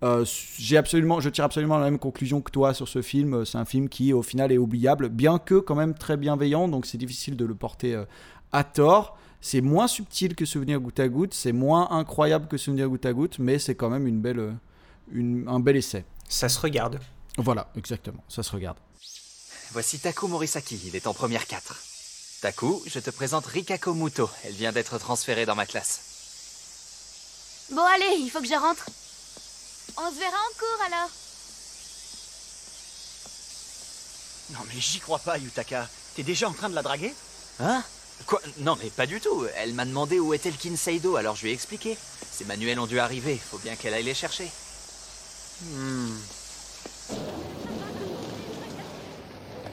euh, 0.02 0.24
j'ai 0.58 0.76
absolument, 0.76 1.20
je 1.20 1.28
tire 1.28 1.44
absolument 1.44 1.78
la 1.78 1.84
même 1.84 1.98
conclusion 1.98 2.40
que 2.40 2.50
toi 2.50 2.72
sur 2.72 2.88
ce 2.88 3.02
film. 3.02 3.44
C'est 3.44 3.58
un 3.58 3.64
film 3.64 3.88
qui, 3.88 4.12
au 4.12 4.22
final, 4.22 4.50
est 4.52 4.58
oubliable, 4.58 5.08
bien 5.08 5.38
que 5.38 5.56
quand 5.56 5.74
même 5.74 5.94
très 5.94 6.16
bienveillant. 6.16 6.68
Donc 6.68 6.86
c'est 6.86 6.98
difficile 6.98 7.36
de 7.36 7.44
le 7.44 7.54
porter 7.54 7.94
euh, 7.94 8.04
à 8.52 8.64
tort. 8.64 9.18
C'est 9.42 9.60
moins 9.60 9.88
subtil 9.88 10.34
que 10.34 10.44
Souvenir 10.44 10.80
goutte 10.80 11.00
à 11.00 11.08
goutte, 11.08 11.32
c'est 11.32 11.52
moins 11.52 11.90
incroyable 11.92 12.46
que 12.46 12.58
Souvenir 12.58 12.88
goutte 12.88 13.06
à 13.06 13.12
goutte, 13.12 13.38
mais 13.38 13.58
c'est 13.58 13.74
quand 13.74 13.88
même 13.88 14.06
une 14.06 14.20
belle, 14.20 14.38
euh, 14.38 14.52
une, 15.12 15.48
un 15.48 15.60
bel 15.60 15.76
essai. 15.76 16.04
Ça 16.28 16.50
se 16.50 16.60
regarde. 16.60 16.98
Voilà, 17.38 17.70
exactement, 17.74 18.22
ça 18.28 18.42
se 18.42 18.52
regarde. 18.52 18.76
Voici 19.72 19.98
Taku 19.98 20.28
Morisaki, 20.28 20.78
il 20.88 20.96
est 20.96 21.06
en 21.06 21.14
première 21.14 21.46
4. 21.46 21.89
Taku, 22.40 22.82
je 22.86 22.98
te 23.00 23.10
présente 23.10 23.44
Rikako 23.44 23.92
Muto, 23.92 24.30
elle 24.44 24.54
vient 24.54 24.72
d'être 24.72 24.96
transférée 24.98 25.44
dans 25.44 25.54
ma 25.54 25.66
classe. 25.66 26.00
Bon 27.70 27.82
allez, 27.82 28.16
il 28.18 28.30
faut 28.30 28.40
que 28.40 28.46
je 28.46 28.54
rentre. 28.54 28.86
On 29.98 30.10
se 30.10 30.18
verra 30.18 30.36
en 30.36 30.58
cours 30.58 30.82
alors. 30.86 31.10
Non 34.52 34.60
mais 34.68 34.80
j'y 34.80 35.00
crois 35.00 35.18
pas, 35.18 35.36
Yutaka. 35.36 35.86
T'es 36.16 36.22
déjà 36.22 36.48
en 36.48 36.54
train 36.54 36.70
de 36.70 36.74
la 36.74 36.82
draguer? 36.82 37.14
Hein? 37.58 37.84
Quoi? 38.26 38.40
Non 38.60 38.74
mais 38.82 38.88
pas 38.88 39.06
du 39.06 39.20
tout. 39.20 39.46
Elle 39.56 39.74
m'a 39.74 39.84
demandé 39.84 40.18
où 40.18 40.32
était 40.32 40.50
le 40.50 40.56
Kinseido, 40.56 41.16
alors 41.16 41.36
je 41.36 41.42
lui 41.42 41.50
ai 41.50 41.54
expliqué. 41.54 41.98
Ces 42.32 42.46
manuels 42.46 42.80
ont 42.80 42.86
dû 42.86 43.00
arriver, 43.00 43.36
faut 43.36 43.58
bien 43.58 43.76
qu'elle 43.76 43.92
aille 43.92 44.04
les 44.04 44.14
chercher. 44.14 44.50
Hmm. 45.62 46.16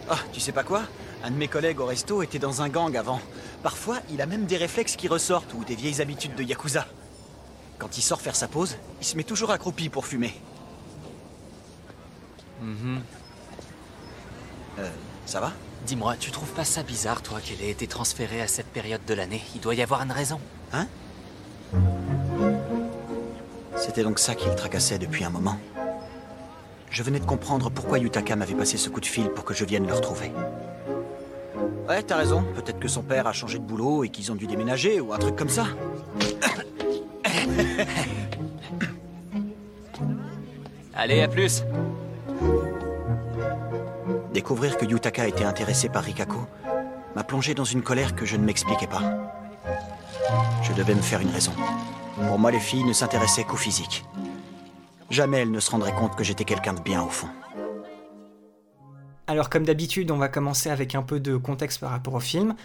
Ah, 0.09 0.19
tu 0.33 0.41
sais 0.41 0.51
pas 0.51 0.63
quoi? 0.63 0.83
Un 1.23 1.31
de 1.31 1.35
mes 1.35 1.47
collègues 1.47 1.79
au 1.79 1.85
resto 1.85 2.21
était 2.21 2.39
dans 2.39 2.61
un 2.61 2.69
gang 2.69 2.95
avant. 2.95 3.19
Parfois, 3.63 3.97
il 4.11 4.21
a 4.21 4.25
même 4.25 4.45
des 4.45 4.57
réflexes 4.57 4.95
qui 4.95 5.07
ressortent 5.07 5.53
ou 5.53 5.63
des 5.63 5.75
vieilles 5.75 6.01
habitudes 6.01 6.35
de 6.35 6.43
Yakuza. 6.43 6.85
Quand 7.79 7.97
il 7.97 8.01
sort 8.01 8.21
faire 8.21 8.35
sa 8.35 8.47
pause, 8.47 8.77
il 9.01 9.05
se 9.05 9.17
met 9.17 9.23
toujours 9.23 9.51
accroupi 9.51 9.89
pour 9.89 10.05
fumer. 10.05 10.33
Mm 12.61 12.99
Euh, 14.79 14.89
ça 15.25 15.39
va? 15.39 15.53
Dis-moi, 15.87 16.15
tu 16.19 16.29
trouves 16.29 16.51
pas 16.51 16.63
ça 16.63 16.83
bizarre, 16.83 17.23
toi, 17.23 17.39
qu'elle 17.41 17.61
ait 17.61 17.71
été 17.71 17.87
transférée 17.87 18.41
à 18.41 18.47
cette 18.47 18.67
période 18.67 19.03
de 19.05 19.13
l'année? 19.15 19.41
Il 19.55 19.61
doit 19.61 19.73
y 19.73 19.81
avoir 19.81 20.03
une 20.03 20.11
raison. 20.11 20.39
Hein? 20.71 20.87
C'était 23.75 24.03
donc 24.03 24.19
ça 24.19 24.35
qui 24.35 24.47
le 24.47 24.55
tracassait 24.55 24.99
depuis 24.99 25.23
un 25.23 25.29
moment. 25.31 25.57
Je 26.91 27.03
venais 27.03 27.19
de 27.19 27.25
comprendre 27.25 27.69
pourquoi 27.69 27.97
Yutaka 27.97 28.35
m'avait 28.35 28.53
passé 28.53 28.77
ce 28.77 28.89
coup 28.89 28.99
de 28.99 29.05
fil 29.05 29.29
pour 29.29 29.45
que 29.45 29.53
je 29.53 29.65
vienne 29.65 29.87
le 29.87 29.93
retrouver. 29.93 30.31
Ouais, 31.87 32.03
t'as 32.03 32.17
raison. 32.17 32.43
Peut-être 32.53 32.79
que 32.79 32.87
son 32.87 33.01
père 33.01 33.27
a 33.27 33.33
changé 33.33 33.59
de 33.59 33.63
boulot 33.63 34.03
et 34.03 34.09
qu'ils 34.09 34.31
ont 34.31 34.35
dû 34.35 34.45
déménager 34.45 34.99
ou 34.99 35.13
un 35.13 35.17
truc 35.17 35.35
comme 35.37 35.49
ça. 35.49 35.67
Allez, 40.93 41.21
à 41.21 41.27
plus. 41.27 41.63
Découvrir 44.33 44.77
que 44.77 44.85
Yutaka 44.85 45.27
était 45.27 45.45
intéressé 45.45 45.87
par 45.89 46.03
Rikako 46.03 46.47
m'a 47.15 47.23
plongé 47.23 47.53
dans 47.53 47.63
une 47.63 47.81
colère 47.81 48.15
que 48.15 48.25
je 48.25 48.35
ne 48.35 48.43
m'expliquais 48.43 48.87
pas. 48.87 49.01
Je 50.63 50.73
devais 50.73 50.93
me 50.93 51.01
faire 51.01 51.21
une 51.21 51.31
raison. 51.31 51.53
Pour 52.27 52.37
moi, 52.37 52.51
les 52.51 52.59
filles 52.59 52.83
ne 52.83 52.93
s'intéressaient 52.93 53.45
qu'au 53.45 53.55
physique. 53.55 54.05
Jamais 55.09 55.39
elles 55.39 55.51
ne 55.51 55.59
se 55.59 55.71
rendraient 55.71 55.93
compte 55.93 56.15
que 56.15 56.23
j'étais 56.23 56.43
quelqu'un 56.43 56.73
de 56.73 56.81
bien 56.81 57.01
au 57.01 57.09
fond. 57.09 57.29
Alors 59.29 59.49
comme 59.49 59.65
d'habitude, 59.65 60.09
on 60.11 60.17
va 60.17 60.29
commencer 60.29 60.69
avec 60.69 60.95
un 60.95 61.01
peu 61.01 61.19
de 61.19 61.35
contexte 61.35 61.81
par 61.81 61.91
rapport 61.91 62.13
au 62.13 62.21
film. 62.21 62.55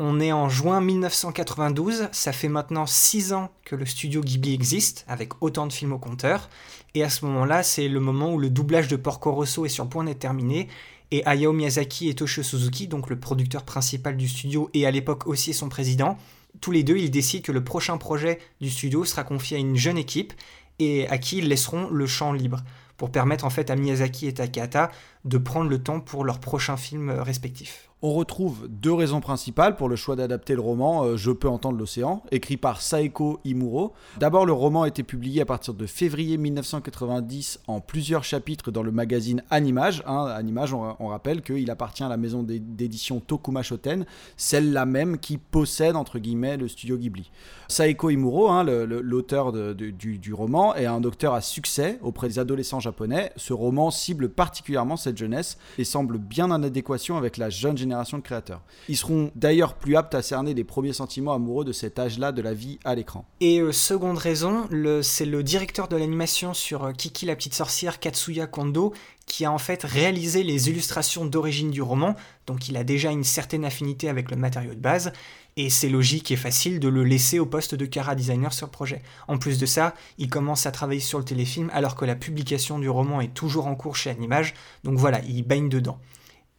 On 0.00 0.18
est 0.18 0.32
en 0.32 0.48
juin 0.48 0.80
1992, 0.80 2.08
ça 2.10 2.32
fait 2.32 2.48
maintenant 2.48 2.86
6 2.86 3.32
ans 3.32 3.50
que 3.64 3.76
le 3.76 3.86
studio 3.86 4.20
Ghibli 4.20 4.52
existe, 4.52 5.04
avec 5.06 5.40
autant 5.40 5.66
de 5.68 5.72
films 5.72 5.92
au 5.92 5.98
compteur, 5.98 6.50
et 6.94 7.02
à 7.04 7.10
ce 7.10 7.24
moment-là, 7.24 7.64
c'est 7.64 7.88
le 7.88 7.98
moment 7.98 8.32
où 8.32 8.38
le 8.38 8.50
doublage 8.50 8.86
de 8.86 8.96
Porco 8.96 9.32
Rosso 9.32 9.64
est 9.64 9.68
sur 9.68 9.88
point 9.88 10.04
d'être 10.04 10.20
terminé, 10.20 10.68
et 11.10 11.26
Hayao 11.26 11.52
Miyazaki 11.52 12.08
et 12.08 12.14
Toshio 12.14 12.42
Suzuki, 12.44 12.86
donc 12.86 13.10
le 13.10 13.18
producteur 13.18 13.64
principal 13.64 14.16
du 14.16 14.28
studio 14.28 14.70
et 14.74 14.86
à 14.86 14.92
l'époque 14.92 15.26
aussi 15.26 15.52
son 15.52 15.68
président, 15.68 16.16
tous 16.60 16.70
les 16.70 16.84
deux, 16.84 16.96
ils 16.96 17.10
décident 17.10 17.42
que 17.42 17.52
le 17.52 17.64
prochain 17.64 17.96
projet 17.96 18.38
du 18.60 18.70
studio 18.70 19.04
sera 19.04 19.24
confié 19.24 19.56
à 19.56 19.60
une 19.60 19.76
jeune 19.76 19.98
équipe, 19.98 20.32
et 20.78 21.08
à 21.08 21.18
qui 21.18 21.38
ils 21.38 21.48
laisseront 21.48 21.88
le 21.90 22.06
champ 22.06 22.32
libre 22.32 22.62
pour 22.96 23.10
permettre 23.10 23.44
en 23.44 23.50
fait 23.50 23.70
à 23.70 23.76
Miyazaki 23.76 24.26
et 24.26 24.34
Takahata 24.34 24.90
de 25.28 25.38
prendre 25.38 25.70
le 25.70 25.82
temps 25.82 26.00
pour 26.00 26.24
leurs 26.24 26.40
prochains 26.40 26.76
films 26.76 27.10
respectifs. 27.10 27.88
On 28.00 28.12
retrouve 28.12 28.68
deux 28.68 28.92
raisons 28.92 29.20
principales 29.20 29.74
pour 29.74 29.88
le 29.88 29.96
choix 29.96 30.14
d'adapter 30.14 30.54
le 30.54 30.60
roman 30.60 31.02
euh, 31.02 31.16
Je 31.16 31.32
peux 31.32 31.48
entendre 31.48 31.76
l'océan, 31.76 32.22
écrit 32.30 32.56
par 32.56 32.80
Saeko 32.80 33.40
Imuro. 33.44 33.92
D'abord, 34.18 34.46
le 34.46 34.52
roman 34.52 34.82
a 34.82 34.88
été 34.88 35.02
publié 35.02 35.42
à 35.42 35.44
partir 35.44 35.74
de 35.74 35.84
février 35.84 36.36
1990 36.36 37.58
en 37.66 37.80
plusieurs 37.80 38.22
chapitres 38.22 38.70
dans 38.70 38.84
le 38.84 38.92
magazine 38.92 39.42
Animage. 39.50 40.04
Hein, 40.06 40.26
Animage, 40.26 40.72
on, 40.74 41.08
rappelle 41.08 41.42
qu'il 41.42 41.68
appartient 41.72 42.04
à 42.04 42.08
la 42.08 42.16
maison 42.16 42.44
d'édition 42.44 43.18
Tokuma 43.18 43.64
Shoten, 43.64 44.06
celle-là 44.36 44.86
même 44.86 45.18
qui 45.18 45.36
possède, 45.36 45.96
entre 45.96 46.20
guillemets, 46.20 46.56
le 46.56 46.68
studio 46.68 46.98
Ghibli. 46.98 47.32
Saeko 47.66 48.10
Imuro, 48.10 48.48
hein, 48.48 48.62
l'auteur 48.62 49.52
du, 49.52 50.18
du 50.18 50.34
roman, 50.34 50.76
est 50.76 50.86
un 50.86 51.00
docteur 51.00 51.34
à 51.34 51.40
succès 51.40 51.98
auprès 52.02 52.28
des 52.28 52.38
adolescents 52.38 52.78
japonais. 52.78 53.32
Ce 53.34 53.52
roman 53.52 53.90
cible 53.90 54.28
particulièrement 54.28 54.96
cette 54.96 55.17
jeunesse 55.18 55.58
et 55.76 55.84
semble 55.84 56.18
bien 56.18 56.50
en 56.50 56.62
adéquation 56.62 57.16
avec 57.16 57.36
la 57.36 57.50
jeune 57.50 57.76
génération 57.76 58.18
de 58.18 58.22
créateurs. 58.22 58.62
Ils 58.88 58.96
seront 58.96 59.30
d'ailleurs 59.34 59.74
plus 59.74 59.96
aptes 59.96 60.14
à 60.14 60.22
cerner 60.22 60.54
les 60.54 60.64
premiers 60.64 60.92
sentiments 60.92 61.34
amoureux 61.34 61.64
de 61.64 61.72
cet 61.72 61.98
âge-là 61.98 62.32
de 62.32 62.42
la 62.42 62.54
vie 62.54 62.78
à 62.84 62.94
l'écran. 62.94 63.24
Et 63.40 63.60
euh, 63.60 63.72
seconde 63.72 64.18
raison, 64.18 64.68
c'est 65.02 65.26
le 65.26 65.42
directeur 65.42 65.88
de 65.88 65.96
l'animation 65.96 66.54
sur 66.54 66.84
euh, 66.84 66.92
Kiki 66.92 67.26
la 67.26 67.36
petite 67.36 67.54
sorcière, 67.54 68.00
Katsuya 68.00 68.46
Kondo, 68.46 68.94
qui 69.26 69.44
a 69.44 69.52
en 69.52 69.58
fait 69.58 69.82
réalisé 69.84 70.42
les 70.42 70.70
illustrations 70.70 71.26
d'origine 71.26 71.70
du 71.70 71.82
roman, 71.82 72.14
donc 72.46 72.68
il 72.68 72.76
a 72.76 72.84
déjà 72.84 73.10
une 73.10 73.24
certaine 73.24 73.64
affinité 73.64 74.08
avec 74.08 74.30
le 74.30 74.36
matériau 74.36 74.74
de 74.74 74.80
base, 74.80 75.12
et 75.58 75.70
c'est 75.70 75.88
logique 75.88 76.30
et 76.30 76.36
facile 76.36 76.78
de 76.78 76.88
le 76.88 77.02
laisser 77.02 77.40
au 77.40 77.44
poste 77.44 77.74
de 77.74 77.84
Kara 77.84 78.14
designer 78.14 78.52
sur 78.52 78.68
le 78.68 78.70
projet. 78.70 79.02
En 79.26 79.38
plus 79.38 79.58
de 79.58 79.66
ça, 79.66 79.92
il 80.16 80.30
commence 80.30 80.66
à 80.66 80.70
travailler 80.70 81.00
sur 81.00 81.18
le 81.18 81.24
téléfilm 81.24 81.68
alors 81.74 81.96
que 81.96 82.04
la 82.04 82.14
publication 82.14 82.78
du 82.78 82.88
roman 82.88 83.20
est 83.20 83.34
toujours 83.34 83.66
en 83.66 83.74
cours 83.74 83.96
chez 83.96 84.08
Animage, 84.08 84.54
donc 84.84 84.98
voilà, 84.98 85.20
il 85.28 85.42
baigne 85.42 85.68
dedans. 85.68 85.98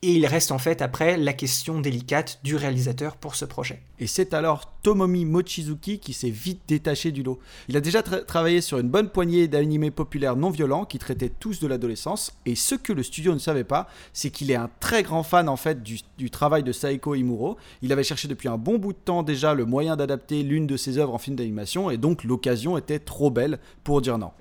Et 0.02 0.14
il 0.14 0.26
reste 0.26 0.54
en 0.54 0.60
fait 0.60 0.82
après 0.82 1.18
la 1.18 1.34
question 1.34 1.82
délicate 1.82 2.40
du 2.42 2.56
réalisateur 2.56 3.18
pour 3.18 3.36
ce 3.36 3.44
projet. 3.44 3.82
Et 4.00 4.08
c'est 4.08 4.34
alors 4.34 4.72
Tomomi 4.82 5.26
Mochizuki 5.26 6.00
qui 6.00 6.14
s'est 6.14 6.30
vite 6.30 6.62
détaché 6.70 7.12
du 7.12 7.22
lot. 7.22 7.40
Il 7.68 7.76
a 7.76 7.82
déjà 7.82 8.02
travaillé 8.02 8.62
sur 8.62 8.78
une 8.80 8.88
bonne 8.88 9.10
poignée 9.10 9.50
d'animés 9.50 9.92
populaires 9.92 10.38
non 10.38 10.52
violents 10.52 10.86
qui 10.86 11.00
traitaient 11.00 11.28
tous 11.28 11.60
de 11.60 11.68
l'adolescence. 11.68 12.32
Et 12.46 12.56
ce 12.56 12.76
que 12.76 12.94
le 12.94 13.04
studio 13.04 13.34
ne 13.34 13.40
savait 13.40 13.66
pas, 13.66 13.90
c'est 14.14 14.30
qu'il 14.30 14.52
est 14.52 14.56
un 14.56 14.70
très 14.80 15.04
grand 15.04 15.24
fan 15.24 15.50
en 15.50 15.58
fait 15.58 15.84
du, 15.84 16.00
du, 16.18 16.32
travail 16.32 16.64
de 16.64 16.72
Saeko 16.72 17.16
Imuro. 17.16 17.58
Il 17.82 17.92
avait 17.92 18.04
cherché 18.04 18.30
depuis 18.30 18.48
un 18.48 18.58
bon 18.58 18.78
bout 18.78 18.94
de 18.94 19.00
temps 19.00 19.22
déjà 19.22 19.54
le 19.54 19.66
moyen 19.66 19.98
d'adapter 19.98 20.44
l'une 20.44 20.66
de 20.66 20.78
ses 20.78 20.98
œuvres 20.98 21.14
en 21.14 21.18
film 21.18 21.36
d'animation 21.36 21.90
et 21.90 21.98
donc 21.98 22.24
l'occasion 22.24 22.78
était 22.78 23.00
trop 23.00 23.32
belle 23.32 23.60
pour 23.84 24.02
dire 24.02 24.18
non. 24.18 24.32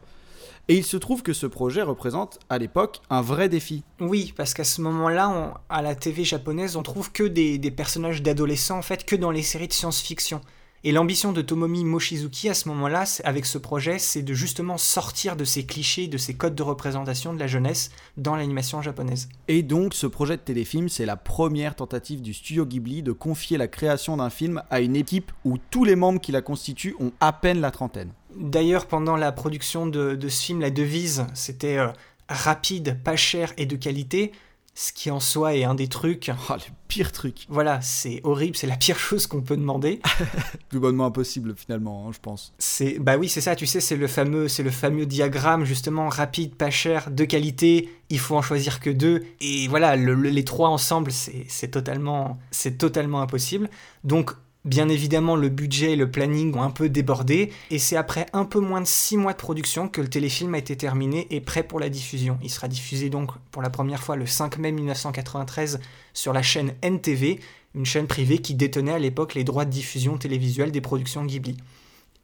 Et 0.70 0.76
il 0.76 0.84
se 0.84 0.98
trouve 0.98 1.22
que 1.22 1.32
ce 1.32 1.46
projet 1.46 1.80
représente 1.80 2.38
à 2.50 2.58
l'époque 2.58 3.00
un 3.08 3.22
vrai 3.22 3.48
défi. 3.48 3.84
Oui, 4.00 4.34
parce 4.36 4.52
qu'à 4.52 4.64
ce 4.64 4.82
moment-là, 4.82 5.62
à 5.70 5.80
la 5.80 5.94
TV 5.94 6.24
japonaise, 6.24 6.76
on 6.76 6.82
trouve 6.82 7.10
que 7.10 7.22
des, 7.22 7.58
personnages 7.70 8.22
d'adolescents, 8.22 8.76
en 8.76 8.82
fait, 8.82 9.06
que 9.06 9.16
dans 9.16 9.30
les 9.30 9.42
séries 9.42 9.68
de 9.68 9.72
science-fiction. 9.72 10.42
Et 10.84 10.92
l'ambition 10.92 11.32
de 11.32 11.40
Tomomi 11.40 11.84
Mochizuki 11.84 12.50
à 12.50 12.54
ce 12.54 12.68
moment-là, 12.68 13.04
avec 13.24 13.46
ce 13.46 13.56
projet, 13.56 13.98
c'est 13.98 14.22
de 14.22 14.34
justement 14.34 14.76
sortir 14.76 15.36
de 15.36 15.44
ces 15.44 15.64
clichés, 15.64 16.06
de 16.06 16.18
ces 16.18 16.34
codes 16.34 16.54
de 16.54 16.62
représentation 16.62 17.32
de 17.32 17.38
la 17.38 17.46
jeunesse 17.46 17.90
dans 18.16 18.36
l'animation 18.36 18.82
japonaise. 18.82 19.28
Et 19.48 19.62
donc, 19.62 19.94
ce 19.94 20.06
projet 20.06 20.36
de 20.36 20.42
téléfilm, 20.42 20.90
c'est 20.90 21.06
la 21.06 21.16
première 21.16 21.76
tentative 21.76 22.20
du 22.20 22.34
studio 22.34 22.66
Ghibli 22.66 23.02
de 23.02 23.12
confier 23.12 23.56
la 23.56 23.68
création 23.68 24.18
d'un 24.18 24.30
film 24.30 24.62
à 24.70 24.80
une 24.80 24.96
équipe 24.96 25.32
où 25.44 25.56
tous 25.70 25.84
les 25.84 25.96
membres 25.96 26.20
qui 26.20 26.30
la 26.30 26.42
constituent 26.42 26.94
ont 27.00 27.12
à 27.20 27.32
peine 27.32 27.60
la 27.60 27.70
trentaine. 27.70 28.12
D'ailleurs, 28.34 28.86
pendant 28.86 29.16
la 29.16 29.32
production 29.32 29.86
de, 29.86 30.18
ce 30.28 30.42
film, 30.42 30.60
la 30.60 30.70
devise, 30.70 31.26
c'était 31.34 31.78
euh, 31.78 31.88
rapide, 32.28 32.98
pas 33.02 33.16
cher 33.16 33.52
et 33.56 33.66
de 33.66 33.76
qualité, 33.76 34.32
ce 34.78 34.92
qui 34.92 35.10
en 35.10 35.18
soi 35.18 35.56
est 35.56 35.64
un 35.64 35.74
des 35.74 35.88
trucs. 35.88 36.30
Oh, 36.50 36.54
le 36.54 36.72
pire 36.86 37.12
truc. 37.12 37.46
Voilà, 37.48 37.80
c'est 37.82 38.20
horrible, 38.22 38.56
c'est 38.56 38.66
la 38.66 38.76
pire 38.76 38.98
chose 38.98 39.26
qu'on 39.26 39.42
peut 39.42 39.56
demander. 39.56 40.00
Plus 40.68 40.78
bonnement 40.78 41.06
impossible 41.06 41.54
finalement, 41.56 42.06
hein, 42.06 42.12
je 42.14 42.18
pense. 42.20 42.54
C'est 42.58 42.98
bah 42.98 43.18
oui, 43.18 43.28
c'est 43.28 43.42
ça, 43.42 43.56
tu 43.56 43.66
sais, 43.66 43.80
c'est 43.80 43.96
le 43.96 44.06
fameux 44.06 44.48
c'est 44.48 44.62
le 44.62 44.70
fameux 44.70 45.04
diagramme 45.04 45.64
justement 45.64 46.08
rapide, 46.08 46.54
pas 46.54 46.70
cher, 46.70 47.10
de 47.10 47.24
qualité, 47.24 47.90
il 48.08 48.18
faut 48.18 48.36
en 48.36 48.42
choisir 48.42 48.80
que 48.80 48.88
deux 48.88 49.24
et 49.40 49.68
voilà, 49.68 49.96
les 49.96 50.44
trois 50.44 50.70
ensemble, 50.70 51.10
c'est 51.12 51.68
totalement 51.68 52.38
c'est 52.50 52.78
totalement 52.78 53.20
impossible. 53.20 53.68
Donc 54.04 54.32
Bien 54.64 54.88
évidemment, 54.88 55.36
le 55.36 55.48
budget 55.48 55.92
et 55.92 55.96
le 55.96 56.10
planning 56.10 56.54
ont 56.54 56.62
un 56.62 56.70
peu 56.70 56.88
débordé, 56.88 57.52
et 57.70 57.78
c'est 57.78 57.96
après 57.96 58.26
un 58.32 58.44
peu 58.44 58.58
moins 58.58 58.80
de 58.80 58.86
6 58.86 59.16
mois 59.16 59.32
de 59.32 59.38
production 59.38 59.88
que 59.88 60.00
le 60.00 60.08
téléfilm 60.08 60.54
a 60.54 60.58
été 60.58 60.76
terminé 60.76 61.26
et 61.30 61.40
prêt 61.40 61.62
pour 61.62 61.80
la 61.80 61.88
diffusion. 61.88 62.38
Il 62.42 62.50
sera 62.50 62.68
diffusé 62.68 63.08
donc 63.08 63.30
pour 63.50 63.62
la 63.62 63.70
première 63.70 64.02
fois 64.02 64.16
le 64.16 64.26
5 64.26 64.58
mai 64.58 64.72
1993 64.72 65.80
sur 66.12 66.32
la 66.32 66.42
chaîne 66.42 66.74
NTV, 66.82 67.40
une 67.74 67.86
chaîne 67.86 68.08
privée 68.08 68.38
qui 68.38 68.54
détenait 68.54 68.92
à 68.92 68.98
l'époque 68.98 69.34
les 69.34 69.44
droits 69.44 69.64
de 69.64 69.70
diffusion 69.70 70.18
télévisuelle 70.18 70.72
des 70.72 70.80
productions 70.80 71.24
Ghibli. 71.24 71.56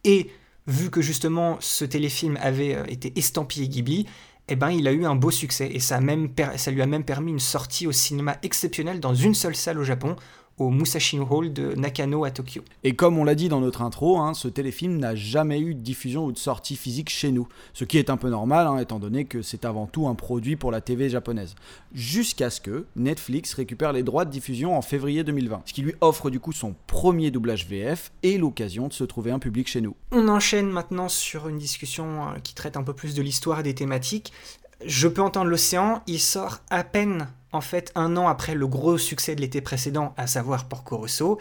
Et 0.03 0.29
vu 0.67 0.89
que 0.89 1.01
justement 1.01 1.57
ce 1.61 1.85
téléfilm 1.85 2.37
avait 2.41 2.75
euh, 2.75 2.83
été 2.87 3.13
estampillé 3.17 3.67
Ghibli, 3.67 4.05
eh 4.47 4.55
ben, 4.55 4.69
il 4.69 4.87
a 4.87 4.91
eu 4.91 5.05
un 5.05 5.15
beau 5.15 5.31
succès 5.31 5.69
et 5.73 5.79
ça, 5.79 5.99
lui 5.99 6.81
a 6.81 6.85
même 6.85 7.03
permis 7.03 7.31
une 7.31 7.39
sortie 7.39 7.87
au 7.87 7.91
cinéma 7.91 8.37
exceptionnelle 8.43 8.99
dans 8.99 9.15
une 9.15 9.33
seule 9.33 9.55
salle 9.55 9.79
au 9.79 9.83
Japon, 9.83 10.15
au 10.57 10.69
Musashi 10.69 11.19
Hall 11.19 11.51
de 11.51 11.73
Nakano 11.75 12.23
à 12.23 12.31
Tokyo. 12.31 12.63
Et 12.83 12.95
comme 12.95 13.17
on 13.17 13.23
l'a 13.23 13.35
dit 13.35 13.49
dans 13.49 13.59
notre 13.59 13.81
intro, 13.81 14.17
hein, 14.17 14.33
ce 14.33 14.47
téléfilm 14.47 14.97
n'a 14.97 15.15
jamais 15.15 15.59
eu 15.59 15.75
de 15.75 15.81
diffusion 15.81 16.25
ou 16.25 16.31
de 16.31 16.37
sortie 16.37 16.75
physique 16.75 17.09
chez 17.09 17.31
nous, 17.31 17.47
ce 17.73 17.83
qui 17.83 17.97
est 17.97 18.09
un 18.09 18.17
peu 18.17 18.29
normal 18.29 18.67
hein, 18.67 18.77
étant 18.77 18.99
donné 18.99 19.25
que 19.25 19.41
c'est 19.41 19.65
avant 19.65 19.85
tout 19.85 20.07
un 20.07 20.15
produit 20.15 20.55
pour 20.55 20.71
la 20.71 20.81
TV 20.81 21.09
japonaise. 21.09 21.55
Jusqu'à 21.93 22.49
ce 22.49 22.61
que 22.61 22.85
Netflix 22.95 23.53
récupère 23.53 23.91
les 23.91 24.03
droits 24.03 24.25
de 24.25 24.31
diffusion 24.31 24.77
en 24.77 24.81
février 24.81 25.23
2020, 25.23 25.63
ce 25.65 25.73
qui 25.73 25.81
lui 25.81 25.95
offre 26.01 26.29
du 26.29 26.39
coup 26.39 26.53
son 26.53 26.75
premier 26.87 27.31
doublage 27.31 27.67
VF 27.67 28.11
et 28.23 28.37
l'occasion 28.37 28.87
de 28.87 28.93
se 28.93 29.03
trouver 29.03 29.31
un 29.31 29.39
public 29.39 29.67
chez 29.67 29.81
nous. 29.81 29.95
On 30.11 30.27
enchaîne 30.29 30.69
maintenant 30.69 31.09
sur 31.09 31.49
une 31.49 31.57
discussion 31.57 32.29
euh, 32.29 32.39
qui 32.43 32.55
traite 32.55 32.77
un 32.77 32.83
peu 32.83 32.93
plus 32.93 33.13
de 33.15 33.21
l'histoire 33.21 33.59
et 33.59 33.63
des 33.63 33.75
thématiques. 33.75 34.31
Je 34.87 35.07
peux 35.07 35.21
entendre 35.21 35.49
l'océan, 35.49 36.03
il 36.05 36.19
sort 36.19 36.59
à 36.69 36.83
peine 36.83 37.27
en 37.51 37.61
fait 37.61 37.91
un 37.95 38.17
an 38.17 38.27
après 38.27 38.53
le 38.53 38.67
gros 38.67 38.99
succès 38.99 39.35
de 39.35 39.41
l'été 39.41 39.59
précédent, 39.59 40.13
à 40.15 40.27
savoir 40.27 40.65
Porco 40.65 40.97
Rosso. 40.97 41.39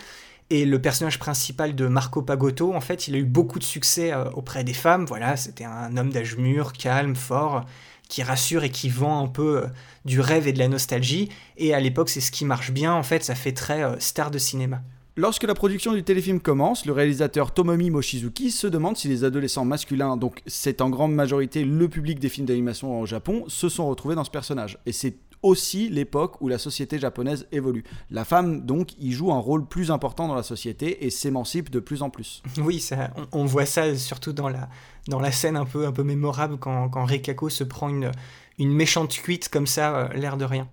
Et 0.48 0.64
le 0.64 0.80
personnage 0.80 1.18
principal 1.18 1.74
de 1.74 1.86
Marco 1.86 2.22
Pagotto, 2.22 2.74
en 2.74 2.80
fait, 2.80 3.08
il 3.08 3.14
a 3.14 3.18
eu 3.18 3.24
beaucoup 3.24 3.58
de 3.58 3.64
succès 3.64 4.12
euh, 4.12 4.30
auprès 4.30 4.64
des 4.64 4.72
femmes. 4.72 5.04
Voilà, 5.04 5.36
c'était 5.36 5.64
un 5.64 5.96
homme 5.96 6.10
d'âge 6.10 6.36
mûr, 6.36 6.72
calme, 6.72 7.16
fort, 7.16 7.64
qui 8.08 8.22
rassure 8.22 8.64
et 8.64 8.70
qui 8.70 8.88
vend 8.88 9.24
un 9.24 9.26
peu 9.26 9.62
euh, 9.62 9.66
du 10.04 10.20
rêve 10.20 10.46
et 10.46 10.52
de 10.52 10.58
la 10.58 10.68
nostalgie. 10.68 11.30
Et 11.56 11.74
à 11.74 11.80
l'époque, 11.80 12.10
c'est 12.10 12.20
ce 12.20 12.30
qui 12.30 12.44
marche 12.44 12.72
bien. 12.72 12.94
En 12.94 13.02
fait, 13.02 13.24
ça 13.24 13.34
fait 13.34 13.52
très 13.52 13.82
euh, 13.82 13.98
star 14.00 14.30
de 14.30 14.38
cinéma. 14.38 14.80
Lorsque 15.16 15.44
la 15.44 15.54
production 15.54 15.92
du 15.92 16.02
téléfilm 16.02 16.40
commence, 16.40 16.86
le 16.86 16.92
réalisateur 16.92 17.54
Tomomi 17.54 17.88
Mochizuki 17.88 18.50
se 18.50 18.66
demande 18.66 18.96
si 18.96 19.06
les 19.06 19.22
adolescents 19.22 19.64
masculins, 19.64 20.16
donc 20.16 20.42
c'est 20.44 20.80
en 20.80 20.90
grande 20.90 21.14
majorité 21.14 21.64
le 21.64 21.88
public 21.88 22.18
des 22.18 22.28
films 22.28 22.46
d'animation 22.46 23.00
au 23.00 23.06
Japon, 23.06 23.44
se 23.46 23.68
sont 23.68 23.86
retrouvés 23.86 24.16
dans 24.16 24.24
ce 24.24 24.32
personnage. 24.32 24.76
Et 24.86 24.92
c'est 24.92 25.14
aussi 25.40 25.88
l'époque 25.88 26.40
où 26.40 26.48
la 26.48 26.58
société 26.58 26.98
japonaise 26.98 27.46
évolue. 27.52 27.84
La 28.10 28.24
femme, 28.24 28.62
donc, 28.66 28.98
y 28.98 29.12
joue 29.12 29.32
un 29.32 29.38
rôle 29.38 29.68
plus 29.68 29.92
important 29.92 30.26
dans 30.26 30.34
la 30.34 30.42
société 30.42 31.06
et 31.06 31.10
s'émancipe 31.10 31.70
de 31.70 31.78
plus 31.78 32.02
en 32.02 32.10
plus. 32.10 32.42
Oui, 32.58 32.80
ça, 32.80 33.10
on, 33.30 33.44
voit 33.44 33.66
ça 33.66 33.94
surtout 33.94 34.32
dans 34.32 34.48
la, 34.48 34.68
dans 35.06 35.20
la 35.20 35.30
scène 35.30 35.56
un 35.56 35.64
peu, 35.64 35.86
un 35.86 35.92
peu 35.92 36.02
mémorable 36.02 36.56
quand, 36.58 36.88
quand 36.88 37.04
Rikako 37.04 37.50
se 37.50 37.62
prend 37.62 37.88
une, 37.88 38.10
une 38.58 38.72
méchante 38.72 39.12
cuite 39.12 39.48
comme 39.48 39.68
ça, 39.68 39.94
euh, 39.94 40.08
l'air 40.14 40.36
de 40.36 40.44
rien. 40.44 40.66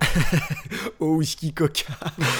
Au 1.00 1.18
whisky 1.18 1.54
coca. 1.54 1.94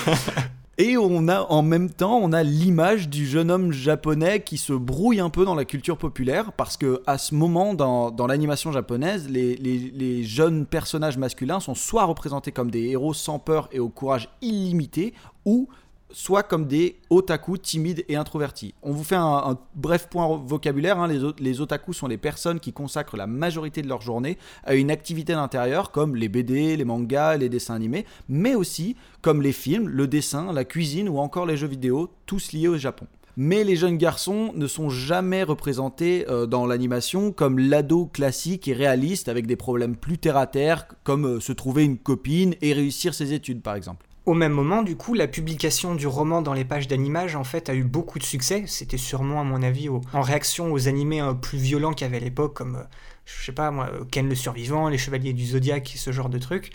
Et 0.84 0.98
on 0.98 1.28
a 1.28 1.42
en 1.42 1.62
même 1.62 1.92
temps, 1.92 2.18
on 2.18 2.34
a 2.34 2.42
l'image 2.42 3.08
du 3.08 3.28
jeune 3.28 3.52
homme 3.52 3.72
japonais 3.72 4.42
qui 4.42 4.58
se 4.58 4.74
brouille 4.74 5.20
un 5.20 5.30
peu 5.30 5.46
dans 5.46 5.54
la 5.54 5.64
culture 5.64 5.96
populaire 5.96 6.54
parce 6.54 6.76
que 6.76 7.04
à 7.06 7.20
ce 7.20 7.36
moment 7.36 7.76
dans, 7.76 8.26
l'animation 8.26 8.72
japonaise, 8.72 9.30
les, 9.30 10.24
jeunes 10.24 10.66
personnages 10.66 11.20
masculins 11.20 11.60
sont 11.60 11.76
soit 11.76 12.06
représentés 12.06 12.52
comme 12.52 12.72
des 12.72 12.82
héros 12.88 13.14
sans 13.14 13.38
peur 13.38 13.70
et 13.72 13.78
au 13.78 13.90
courage 13.90 14.28
illimité, 14.42 15.14
ou 15.46 15.70
soit 16.14 16.44
comme 16.44 16.68
des 16.68 16.98
otaku 17.10 17.58
timides 17.58 18.06
et 18.08 18.16
introvertis. 18.16 18.74
On 18.84 18.92
vous 18.92 19.04
fait 19.04 19.16
un, 19.16 19.58
bref 19.76 20.08
point 20.10 20.28
vocabulaire. 20.46 21.00
Hein. 21.00 21.08
Les, 21.08 21.20
les, 21.40 21.62
otaku 21.62 21.94
sont 21.94 22.08
les 22.08 22.18
personnes 22.18 22.60
qui 22.60 22.74
consacrent 22.74 23.18
la 23.18 23.28
majorité 23.28 23.82
de 23.82 23.88
leur 23.88 24.02
journée 24.02 24.38
à 24.64 24.76
une 24.76 24.92
activité 24.92 25.34
d'intérieur 25.34 25.92
comme 25.92 26.16
les 26.16 26.30
BD, 26.30 26.78
les 26.78 26.86
mangas, 26.86 27.38
les 27.38 27.50
dessins 27.50 27.76
animés, 27.76 28.06
mais 28.30 28.56
aussi 28.56 28.96
comme 29.22 29.42
les 29.42 29.52
films, 29.52 29.88
le 29.88 30.08
dessin, 30.08 30.52
la 30.54 30.66
cuisine 30.66 31.10
ou 31.10 31.20
encore 31.20 31.46
les 31.46 31.58
jeux 31.58 31.68
vidéo, 31.68 32.10
tous 32.26 32.52
liés 32.52 32.68
au 32.68 32.78
Japon. 32.78 33.08
Mais 33.38 33.64
les 33.64 33.76
jeunes 33.76 33.98
garçons 33.98 34.52
ne 34.56 34.68
sont 34.68 34.90
jamais 34.90 35.44
représentés 35.44 36.26
euh, 36.30 36.46
dans 36.46 36.66
l'animation 36.66 37.32
comme 37.32 37.60
l'ado 37.60 38.08
classique 38.08 38.68
et 38.68 38.74
réaliste 38.74 39.30
avec 39.30 39.48
des 39.48 39.56
problèmes 39.56 39.96
plus 39.96 40.18
terre 40.18 40.38
à 40.38 40.48
terre 40.48 40.88
comme 41.04 41.26
euh, 41.26 41.40
se 41.40 41.54
trouver 41.54 41.86
une 41.86 41.98
copine 41.98 42.56
et 42.62 42.74
réussir 42.74 43.14
ses 43.14 43.34
études 43.34 43.62
par 43.62 43.76
exemple. 43.76 44.06
Au 44.28 44.36
même 44.36 44.52
moment, 44.52 44.84
du 44.84 44.96
coup, 44.96 45.16
la 45.16 45.28
publication 45.28 45.96
du 45.96 46.06
roman 46.06 46.44
dans 46.44 46.54
les 46.54 46.64
pages 46.64 46.88
d'animage, 46.88 47.36
en 47.36 47.44
fait, 47.44 47.70
a 47.70 47.74
eu 47.74 47.84
beaucoup 47.84 48.20
de 48.20 48.24
succès. 48.24 48.66
C'était 48.68 48.98
sûrement, 48.98 49.42
à 49.42 49.44
mon 49.44 49.64
avis, 49.64 49.90
en 49.90 50.22
réaction 50.22 50.72
aux 50.72 50.88
animés 50.88 51.22
euh, 51.22 51.34
plus 51.34 51.58
violents 51.58 51.94
qu'il 51.94 52.06
y 52.06 52.08
avait 52.08 52.18
à 52.18 52.20
l'époque, 52.20 52.54
comme, 52.54 52.76
euh, 52.76 52.84
je 53.26 53.46
sais 53.46 53.52
pas 53.52 53.72
moi, 53.72 53.90
Ken 54.12 54.30
le 54.30 54.36
Survivant, 54.36 54.90
Les 54.90 55.00
Chevaliers 55.00 55.34
du 55.34 55.46
Zodiaque, 55.46 55.94
ce 55.96 56.12
genre 56.12 56.30
de 56.30 56.38
trucs. 56.38 56.72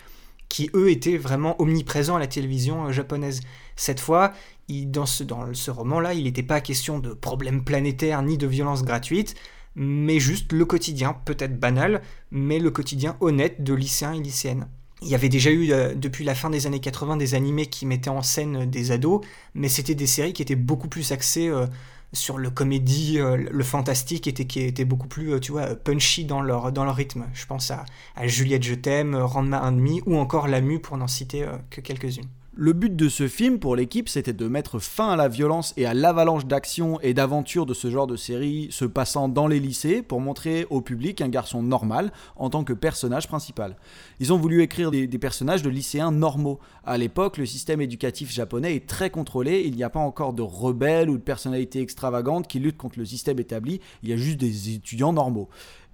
qui 0.49 0.69
eux 0.73 0.89
étaient 0.89 1.17
vraiment 1.17 1.61
omniprésents 1.61 2.15
à 2.15 2.19
la 2.19 2.27
télévision 2.27 2.91
japonaise. 2.91 3.41
Cette 3.75 3.99
fois, 3.99 4.33
dans 4.69 5.05
ce, 5.05 5.23
dans 5.23 5.53
ce 5.53 5.71
roman-là, 5.71 6.13
il 6.13 6.23
n'était 6.23 6.43
pas 6.43 6.61
question 6.61 6.99
de 6.99 7.13
problèmes 7.13 7.63
planétaires 7.63 8.21
ni 8.21 8.37
de 8.37 8.47
violence 8.47 8.83
gratuite, 8.83 9.35
mais 9.75 10.19
juste 10.19 10.53
le 10.53 10.65
quotidien, 10.65 11.13
peut-être 11.25 11.59
banal, 11.59 12.01
mais 12.31 12.59
le 12.59 12.71
quotidien 12.71 13.17
honnête 13.19 13.63
de 13.63 13.73
lycéens 13.73 14.13
et 14.13 14.21
lycéennes. 14.21 14.67
Il 15.01 15.09
y 15.09 15.15
avait 15.15 15.29
déjà 15.29 15.51
eu 15.51 15.71
euh, 15.71 15.93
depuis 15.93 16.23
la 16.23 16.33
fin 16.33 16.49
des 16.49 16.65
années 16.65 16.79
80 16.79 17.17
des 17.17 17.35
animés 17.35 17.67
qui 17.67 17.85
mettaient 17.85 18.09
en 18.09 18.23
scène 18.23 18.65
des 18.69 18.91
ados, 18.91 19.21
mais 19.53 19.69
c'était 19.69 19.95
des 19.95 20.07
séries 20.07 20.33
qui 20.33 20.41
étaient 20.41 20.55
beaucoup 20.55 20.87
plus 20.87 21.11
axées 21.11 21.49
euh, 21.49 21.67
sur 22.13 22.37
le 22.39 22.49
comédie, 22.49 23.19
euh, 23.19 23.37
le 23.37 23.63
fantastique, 23.63 24.33
qui 24.47 24.59
étaient 24.61 24.85
beaucoup 24.85 25.07
plus, 25.07 25.39
tu 25.39 25.51
vois, 25.51 25.75
punchy 25.75 26.25
dans 26.25 26.41
leur, 26.41 26.71
dans 26.71 26.83
leur 26.83 26.95
rythme. 26.95 27.27
Je 27.33 27.45
pense 27.45 27.69
à, 27.69 27.85
Juliette 28.25 28.63
Je 28.63 28.73
t'aime, 28.73 29.15
Randma 29.15 29.61
un 29.61 29.71
demi, 29.71 30.01
ou 30.07 30.17
encore 30.17 30.47
La 30.47 30.61
Mue 30.61 30.79
pour 30.79 30.97
n'en 30.97 31.07
citer 31.07 31.45
que 31.69 31.81
quelques-unes. 31.81 32.29
Le 32.59 32.73
but 32.73 32.95
de 32.95 33.07
ce 33.07 33.27
film 33.27 33.59
pour 33.59 33.75
l'équipe, 33.75 34.09
c'était 34.09 34.33
de 34.33 34.47
mettre 34.47 34.79
fin 34.79 35.09
à 35.09 35.15
la 35.15 35.27
violence 35.27 35.75
et 35.77 35.85
à 35.85 35.93
l'avalanche 35.93 36.47
d'actions 36.47 36.99
et 37.01 37.13
d'aventures 37.13 37.67
de 37.67 37.75
ce 37.75 37.91
genre 37.91 38.07
de 38.07 38.15
série 38.15 38.69
se 38.71 38.83
passant 38.83 39.29
dans 39.29 39.45
les 39.45 39.59
lycées 39.59 40.01
pour 40.01 40.21
montrer 40.21 40.65
au 40.71 40.81
public 40.81 41.21
un 41.21 41.29
garçon 41.29 41.61
normal 41.61 42.11
en 42.35 42.49
tant 42.49 42.63
que 42.63 42.73
personnage 42.73 43.27
principal. 43.27 43.77
Ils 44.19 44.33
ont 44.33 44.39
voulu 44.39 44.63
écrire 44.63 44.89
des, 44.89 45.07
personnages 45.19 45.61
de 45.61 45.69
lycéens 45.69 46.09
normaux. 46.11 46.59
À 46.83 46.97
l'époque, 46.97 47.37
le 47.37 47.45
système 47.45 47.79
éducatif 47.79 48.31
japonais 48.31 48.75
est 48.75 48.87
très 48.87 49.11
contrôlé, 49.11 49.61
il 49.63 49.75
n'y 49.75 49.83
a 49.83 49.91
pas 49.91 49.99
encore 49.99 50.33
de 50.33 50.41
rebelles 50.41 51.11
ou 51.11 51.17
de 51.19 51.21
personnalités 51.21 51.81
extravagantes 51.81 52.47
qui 52.47 52.57
luttent 52.57 52.77
contre 52.77 52.97
le 52.97 53.05
système 53.05 53.37
établi, 53.37 53.81
il 54.01 54.09
y 54.09 54.13
a 54.13 54.17
juste 54.17 54.39
des 54.39 54.73
étudiants 54.73 55.13
normaux. 55.13 55.47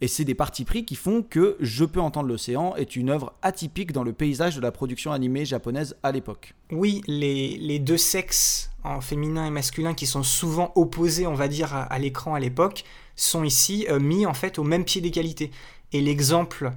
Et 0.03 0.09
c'est 0.09 0.25
des 0.25 0.35
partis 0.35 0.65
pris 0.65 0.83
qui 0.83 0.97
font 0.97 1.21
que 1.21 1.55
Je 1.61 1.85
peux 1.85 2.01
entendre 2.01 2.27
l'océan 2.27 2.75
est 2.75 2.97
une 2.97 3.09
œuvre 3.09 3.31
atypique 3.41 3.93
dans 3.93 4.03
le 4.03 4.11
paysage 4.11 4.53
de 4.53 4.59
la 4.59 4.73
production 4.73 5.13
animée 5.13 5.45
japonaise 5.45 5.95
à 6.03 6.11
l'époque. 6.11 6.55
Oui, 6.73 7.01
les, 7.07 7.79
deux 7.79 7.95
sexes, 7.95 8.69
en 8.83 8.99
féminin 8.99 9.45
et 9.45 9.49
masculin, 9.49 9.93
qui 9.93 10.05
sont 10.05 10.23
souvent 10.23 10.73
opposés, 10.75 11.25
on 11.25 11.35
va 11.35 11.47
dire, 11.47 11.73
à, 11.73 11.99
l'écran 11.99 12.35
à 12.35 12.41
l'époque, 12.41 12.83
sont 13.15 13.45
ici 13.45 13.87
euh, 13.89 13.97
mis 13.97 14.25
en 14.25 14.33
fait 14.33 14.59
au 14.59 14.65
même 14.65 14.83
pied 14.83 14.99
d'égalité. 14.99 15.51
Et 15.93 16.01
l'exemple, 16.01 16.73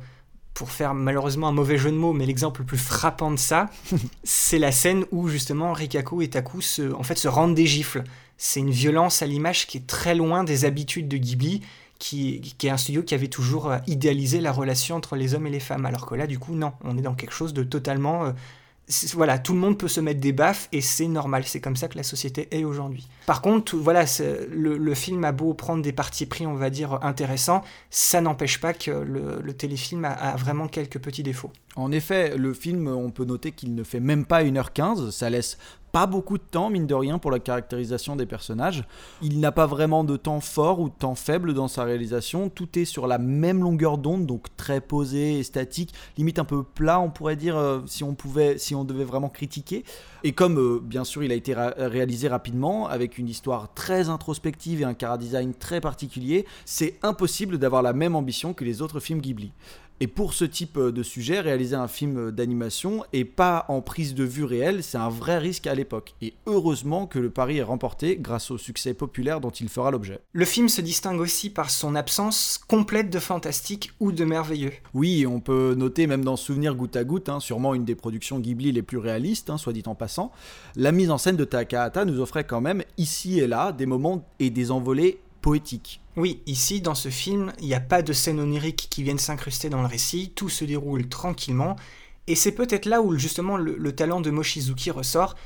pour 0.54 0.70
faire 0.70 0.94
malheureusement 0.94 1.48
un 1.48 1.52
mauvais 1.52 1.78
jeu 1.78 1.90
de 1.90 1.96
mots, 1.96 2.12
mais 2.12 2.26
l'exemple 2.26 2.60
le 2.60 2.66
plus 2.66 2.78
frappant 2.78 3.32
de 3.32 3.40
ça, 3.40 3.68
c'est 4.22 4.60
la 4.60 4.70
scène 4.70 5.04
où 5.10 5.26
justement 5.26 5.72
Rikako 5.72 6.22
et 6.22 6.28
Taku 6.28 6.60
se, 6.60 6.94
en 6.94 7.02
fait, 7.02 7.18
se 7.18 7.26
rendent 7.26 7.56
des 7.56 7.66
gifles. 7.66 8.04
C'est 8.38 8.60
une 8.60 8.70
violence 8.70 9.20
à 9.20 9.26
l'image 9.26 9.66
qui 9.66 9.78
est 9.78 9.86
très 9.88 10.14
loin 10.14 10.44
des 10.44 10.64
habitudes 10.64 11.08
de 11.08 11.16
Ghibli 11.16 11.62
qui, 11.98 12.54
est 12.62 12.68
un 12.68 12.76
studio 12.76 13.02
qui 13.02 13.14
avait 13.14 13.28
toujours 13.28 13.70
euh, 13.70 13.78
idéalisé 13.86 14.40
la 14.40 14.52
relation 14.52 14.96
entre 14.96 15.16
les 15.16 15.34
hommes 15.34 15.46
et 15.46 15.50
les 15.50 15.60
femmes. 15.60 15.86
Alors 15.86 16.06
que 16.06 16.14
là, 16.14 16.26
du 16.26 16.38
coup, 16.38 16.54
non, 16.54 16.72
on 16.84 16.96
est 16.98 17.02
dans 17.02 17.14
quelque 17.14 17.34
chose 17.34 17.54
de 17.54 17.62
totalement... 17.62 18.26
Euh, 18.26 18.32
voilà, 19.14 19.40
tout 19.40 19.52
le 19.52 19.58
monde 19.58 19.76
peut 19.76 19.88
se 19.88 20.00
mettre 20.00 20.20
des 20.20 20.32
baffes 20.32 20.68
et 20.70 20.80
c'est 20.80 21.08
normal, 21.08 21.42
c'est 21.44 21.60
comme 21.60 21.74
ça 21.74 21.88
que 21.88 21.96
la 21.96 22.04
société 22.04 22.46
est 22.52 22.62
aujourd'hui. 22.62 23.08
Par 23.26 23.42
contre, 23.42 23.76
voilà, 23.76 24.04
le, 24.48 24.94
film 24.94 25.24
a 25.24 25.32
beau 25.32 25.54
prendre 25.54 25.82
des 25.82 25.90
partis 25.90 26.24
pris, 26.24 26.46
on 26.46 26.54
va 26.54 26.70
dire, 26.70 27.00
intéressants, 27.02 27.64
ça 27.90 28.20
n'empêche 28.20 28.60
pas 28.60 28.72
que 28.72 28.92
le, 28.92 29.52
téléfilm 29.54 30.04
a, 30.04 30.36
vraiment 30.36 30.68
quelques 30.68 31.00
petits 31.00 31.24
défauts. 31.24 31.50
En 31.74 31.90
effet, 31.90 32.36
le 32.36 32.54
film, 32.54 32.86
on 32.86 33.10
peut 33.10 33.24
noter 33.24 33.50
qu'il 33.50 33.74
ne 33.74 33.82
fait 33.82 33.98
même 33.98 34.24
pas 34.24 34.44
1h15, 34.44 35.10
ça 35.10 35.30
laisse 35.30 35.58
pas 35.96 36.04
beaucoup 36.04 36.36
de 36.36 36.42
temps, 36.42 36.68
mine 36.68 36.86
de 36.86 36.94
rien, 36.94 37.18
pour 37.18 37.30
la 37.30 37.38
caractérisation 37.38 38.16
des 38.16 38.26
personnages. 38.26 38.84
Il 39.22 39.40
n'a 39.40 39.50
pas 39.50 39.64
vraiment 39.64 40.04
de 40.04 40.18
temps 40.18 40.40
fort 40.40 40.78
ou 40.78 40.90
de 40.90 40.94
temps 40.94 41.14
faible 41.14 41.54
dans 41.54 41.68
sa 41.68 41.84
réalisation. 41.84 42.50
Tout 42.50 42.78
est 42.78 42.84
sur 42.84 43.06
la 43.06 43.16
même 43.16 43.62
longueur 43.62 43.96
d'onde, 43.96 44.26
donc 44.26 44.54
très 44.58 44.82
posé 44.82 45.38
et 45.38 45.42
statique, 45.42 45.94
limite 46.18 46.38
un 46.38 46.44
peu 46.44 46.62
plat, 46.64 47.00
on 47.00 47.08
pourrait 47.08 47.36
dire, 47.36 47.56
euh, 47.56 47.80
si 47.86 48.04
on 48.04 48.14
pouvait, 48.14 48.58
si 48.58 48.74
on 48.74 48.84
devait 48.84 49.04
vraiment 49.04 49.30
critiquer. 49.30 49.84
Et 50.22 50.32
comme, 50.32 50.58
euh, 50.58 50.80
bien 50.82 51.04
sûr, 51.04 51.24
il 51.24 51.32
a 51.32 51.34
été 51.34 51.54
réalisé 51.54 52.28
rapidement, 52.28 52.88
avec 52.88 53.16
une 53.16 53.30
histoire 53.30 53.72
très 53.72 54.10
introspective 54.10 54.82
et 54.82 54.84
un 54.84 54.92
cara 54.92 55.16
design 55.16 55.54
très 55.54 55.80
particulier, 55.80 56.44
c'est 56.66 56.98
impossible 57.02 57.56
d'avoir 57.56 57.80
la 57.80 57.94
même 57.94 58.16
ambition 58.16 58.52
que 58.52 58.64
les 58.66 58.82
autres 58.82 59.00
films 59.00 59.22
Ghibli. 59.22 59.50
Et 59.98 60.08
pour 60.08 60.34
ce 60.34 60.44
type 60.44 60.76
euh, 60.76 60.92
de 60.92 61.02
sujet, 61.02 61.40
réaliser 61.40 61.74
un 61.74 61.88
film 61.88 62.18
euh, 62.18 62.30
d'animation 62.30 63.04
et 63.14 63.24
pas 63.24 63.64
en 63.68 63.80
prise 63.80 64.14
de 64.14 64.24
vue 64.24 64.44
réelle, 64.44 64.82
c'est 64.82 64.98
un 64.98 65.08
vrai 65.08 65.38
risque 65.38 65.66
à 65.66 65.74
l'époque. 65.74 66.14
Et 66.20 66.34
heureusement 66.44 67.06
que 67.06 67.18
le 67.18 67.30
pari 67.30 67.58
est 67.58 67.62
remporté 67.62 68.16
grâce 68.16 68.50
au 68.50 68.58
succès 68.58 68.92
populaire 68.92 69.40
dont 69.40 69.50
il 69.50 69.70
fera 69.70 69.90
l'objet. 69.90 70.20
Le 70.34 70.44
film 70.44 70.68
se 70.68 70.82
distingue 70.82 71.18
aussi 71.20 71.48
par 71.48 71.70
son 71.70 71.94
absence 71.94 72.60
complète 72.68 73.08
de 73.08 73.18
fantastique 73.18 73.92
ou 73.98 74.12
de 74.12 74.24
merveilleux. 74.26 74.72
Oui, 74.92 75.26
on 75.26 75.40
peut 75.40 75.74
noter 75.74 76.06
même 76.06 76.24
dans 76.24 76.36
Souvenir 76.36 76.74
goutte 76.74 76.96
à 76.96 77.04
goutte, 77.04 77.30
hein, 77.30 77.40
sûrement 77.40 77.74
une 77.74 77.86
des 77.86 77.94
productions 77.94 78.38
Ghibli 78.38 78.72
les 78.72 78.82
plus 78.82 78.98
réalistes, 78.98 79.48
hein, 79.48 79.56
soit 79.56 79.72
dit 79.72 79.82
en 79.86 79.94
passant, 79.94 80.30
la 80.74 80.92
mise 80.92 81.10
en 81.10 81.16
scène 81.16 81.36
de 81.36 81.44
Takahata 81.44 82.04
nous 82.04 82.20
offrait 82.20 82.44
quand 82.44 82.60
même 82.60 82.82
ici 82.98 83.40
et 83.40 83.46
là 83.46 83.72
des 83.72 83.86
moments 83.86 84.28
et 84.40 84.50
des 84.50 84.70
envolées 84.70 85.20
Oui, 86.16 86.42
ici, 86.46 86.80
dans 86.80 86.96
ce 86.96 87.08
film, 87.08 87.52
il 87.60 87.66
n'y 87.66 87.74
a 87.74 87.80
pas 87.80 88.02
de 88.02 88.12
scènes 88.12 88.40
oniriques 88.40 88.88
qui 88.90 89.02
viennent 89.02 89.18
s'incruster 89.18 89.68
dans 89.68 89.80
le 89.80 89.86
récit, 89.86 90.32
tout 90.34 90.48
se 90.48 90.64
déroule 90.64 91.08
tranquillement, 91.08 91.76
et 92.26 92.34
c'est 92.34 92.52
peut-être 92.52 92.86
là 92.86 93.00
où 93.00 93.16
justement 93.16 93.56
le, 93.56 93.94
talent 93.94 94.20
de 94.20 94.30
Mochizuki 94.30 94.90
ressort, 94.90 95.36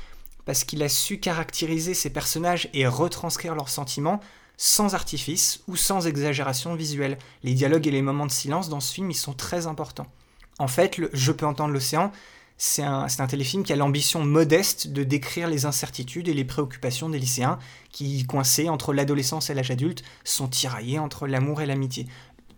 parce 0.45 0.63
qu'il 0.63 0.81
a 0.81 0.89
su 0.89 1.19
caractériser 1.19 1.93
ses 1.93 2.09
personnages 2.09 2.67
et 2.73 2.87
retranscrire 2.87 3.53
leurs 3.53 3.69
sentiments 3.69 4.19
sans 4.57 4.95
artifice 4.95 5.61
ou 5.67 5.75
sans 5.75 6.07
exagération 6.07 6.73
visuelle. 6.73 7.19
Les 7.43 7.53
dialogues 7.53 7.87
et 7.87 7.91
les 7.91 8.01
moments 8.01 8.25
de 8.25 8.31
silence 8.31 8.69
dans 8.69 8.79
ce 8.79 8.93
film, 8.93 9.11
sont 9.13 9.33
très 9.33 9.67
importants. 9.67 10.07
En 10.57 10.67
fait, 10.67 10.99
Je 11.13 11.31
peux 11.31 11.45
entendre 11.45 11.73
l'océan, 11.73 12.11
c'est 12.63 12.83
un, 12.83 13.07
téléfilm 13.27 13.63
qui 13.63 13.73
a 13.73 13.75
l'ambition 13.75 14.23
modeste 14.23 14.89
de 14.89 15.03
décrire 15.03 15.47
les 15.47 15.65
incertitudes 15.65 16.27
et 16.27 16.33
les 16.35 16.45
préoccupations 16.45 17.09
des 17.09 17.17
lycéens 17.17 17.57
qui, 17.91 18.23
coincés 18.27 18.69
entre 18.69 18.93
l'adolescence 18.93 19.49
et 19.49 19.55
l'âge 19.55 19.71
adulte, 19.71 20.03
sont 20.23 20.47
tiraillés 20.47 20.99
entre 20.99 21.25
l'amour 21.25 21.61
et 21.61 21.65
l'amitié. 21.65 22.05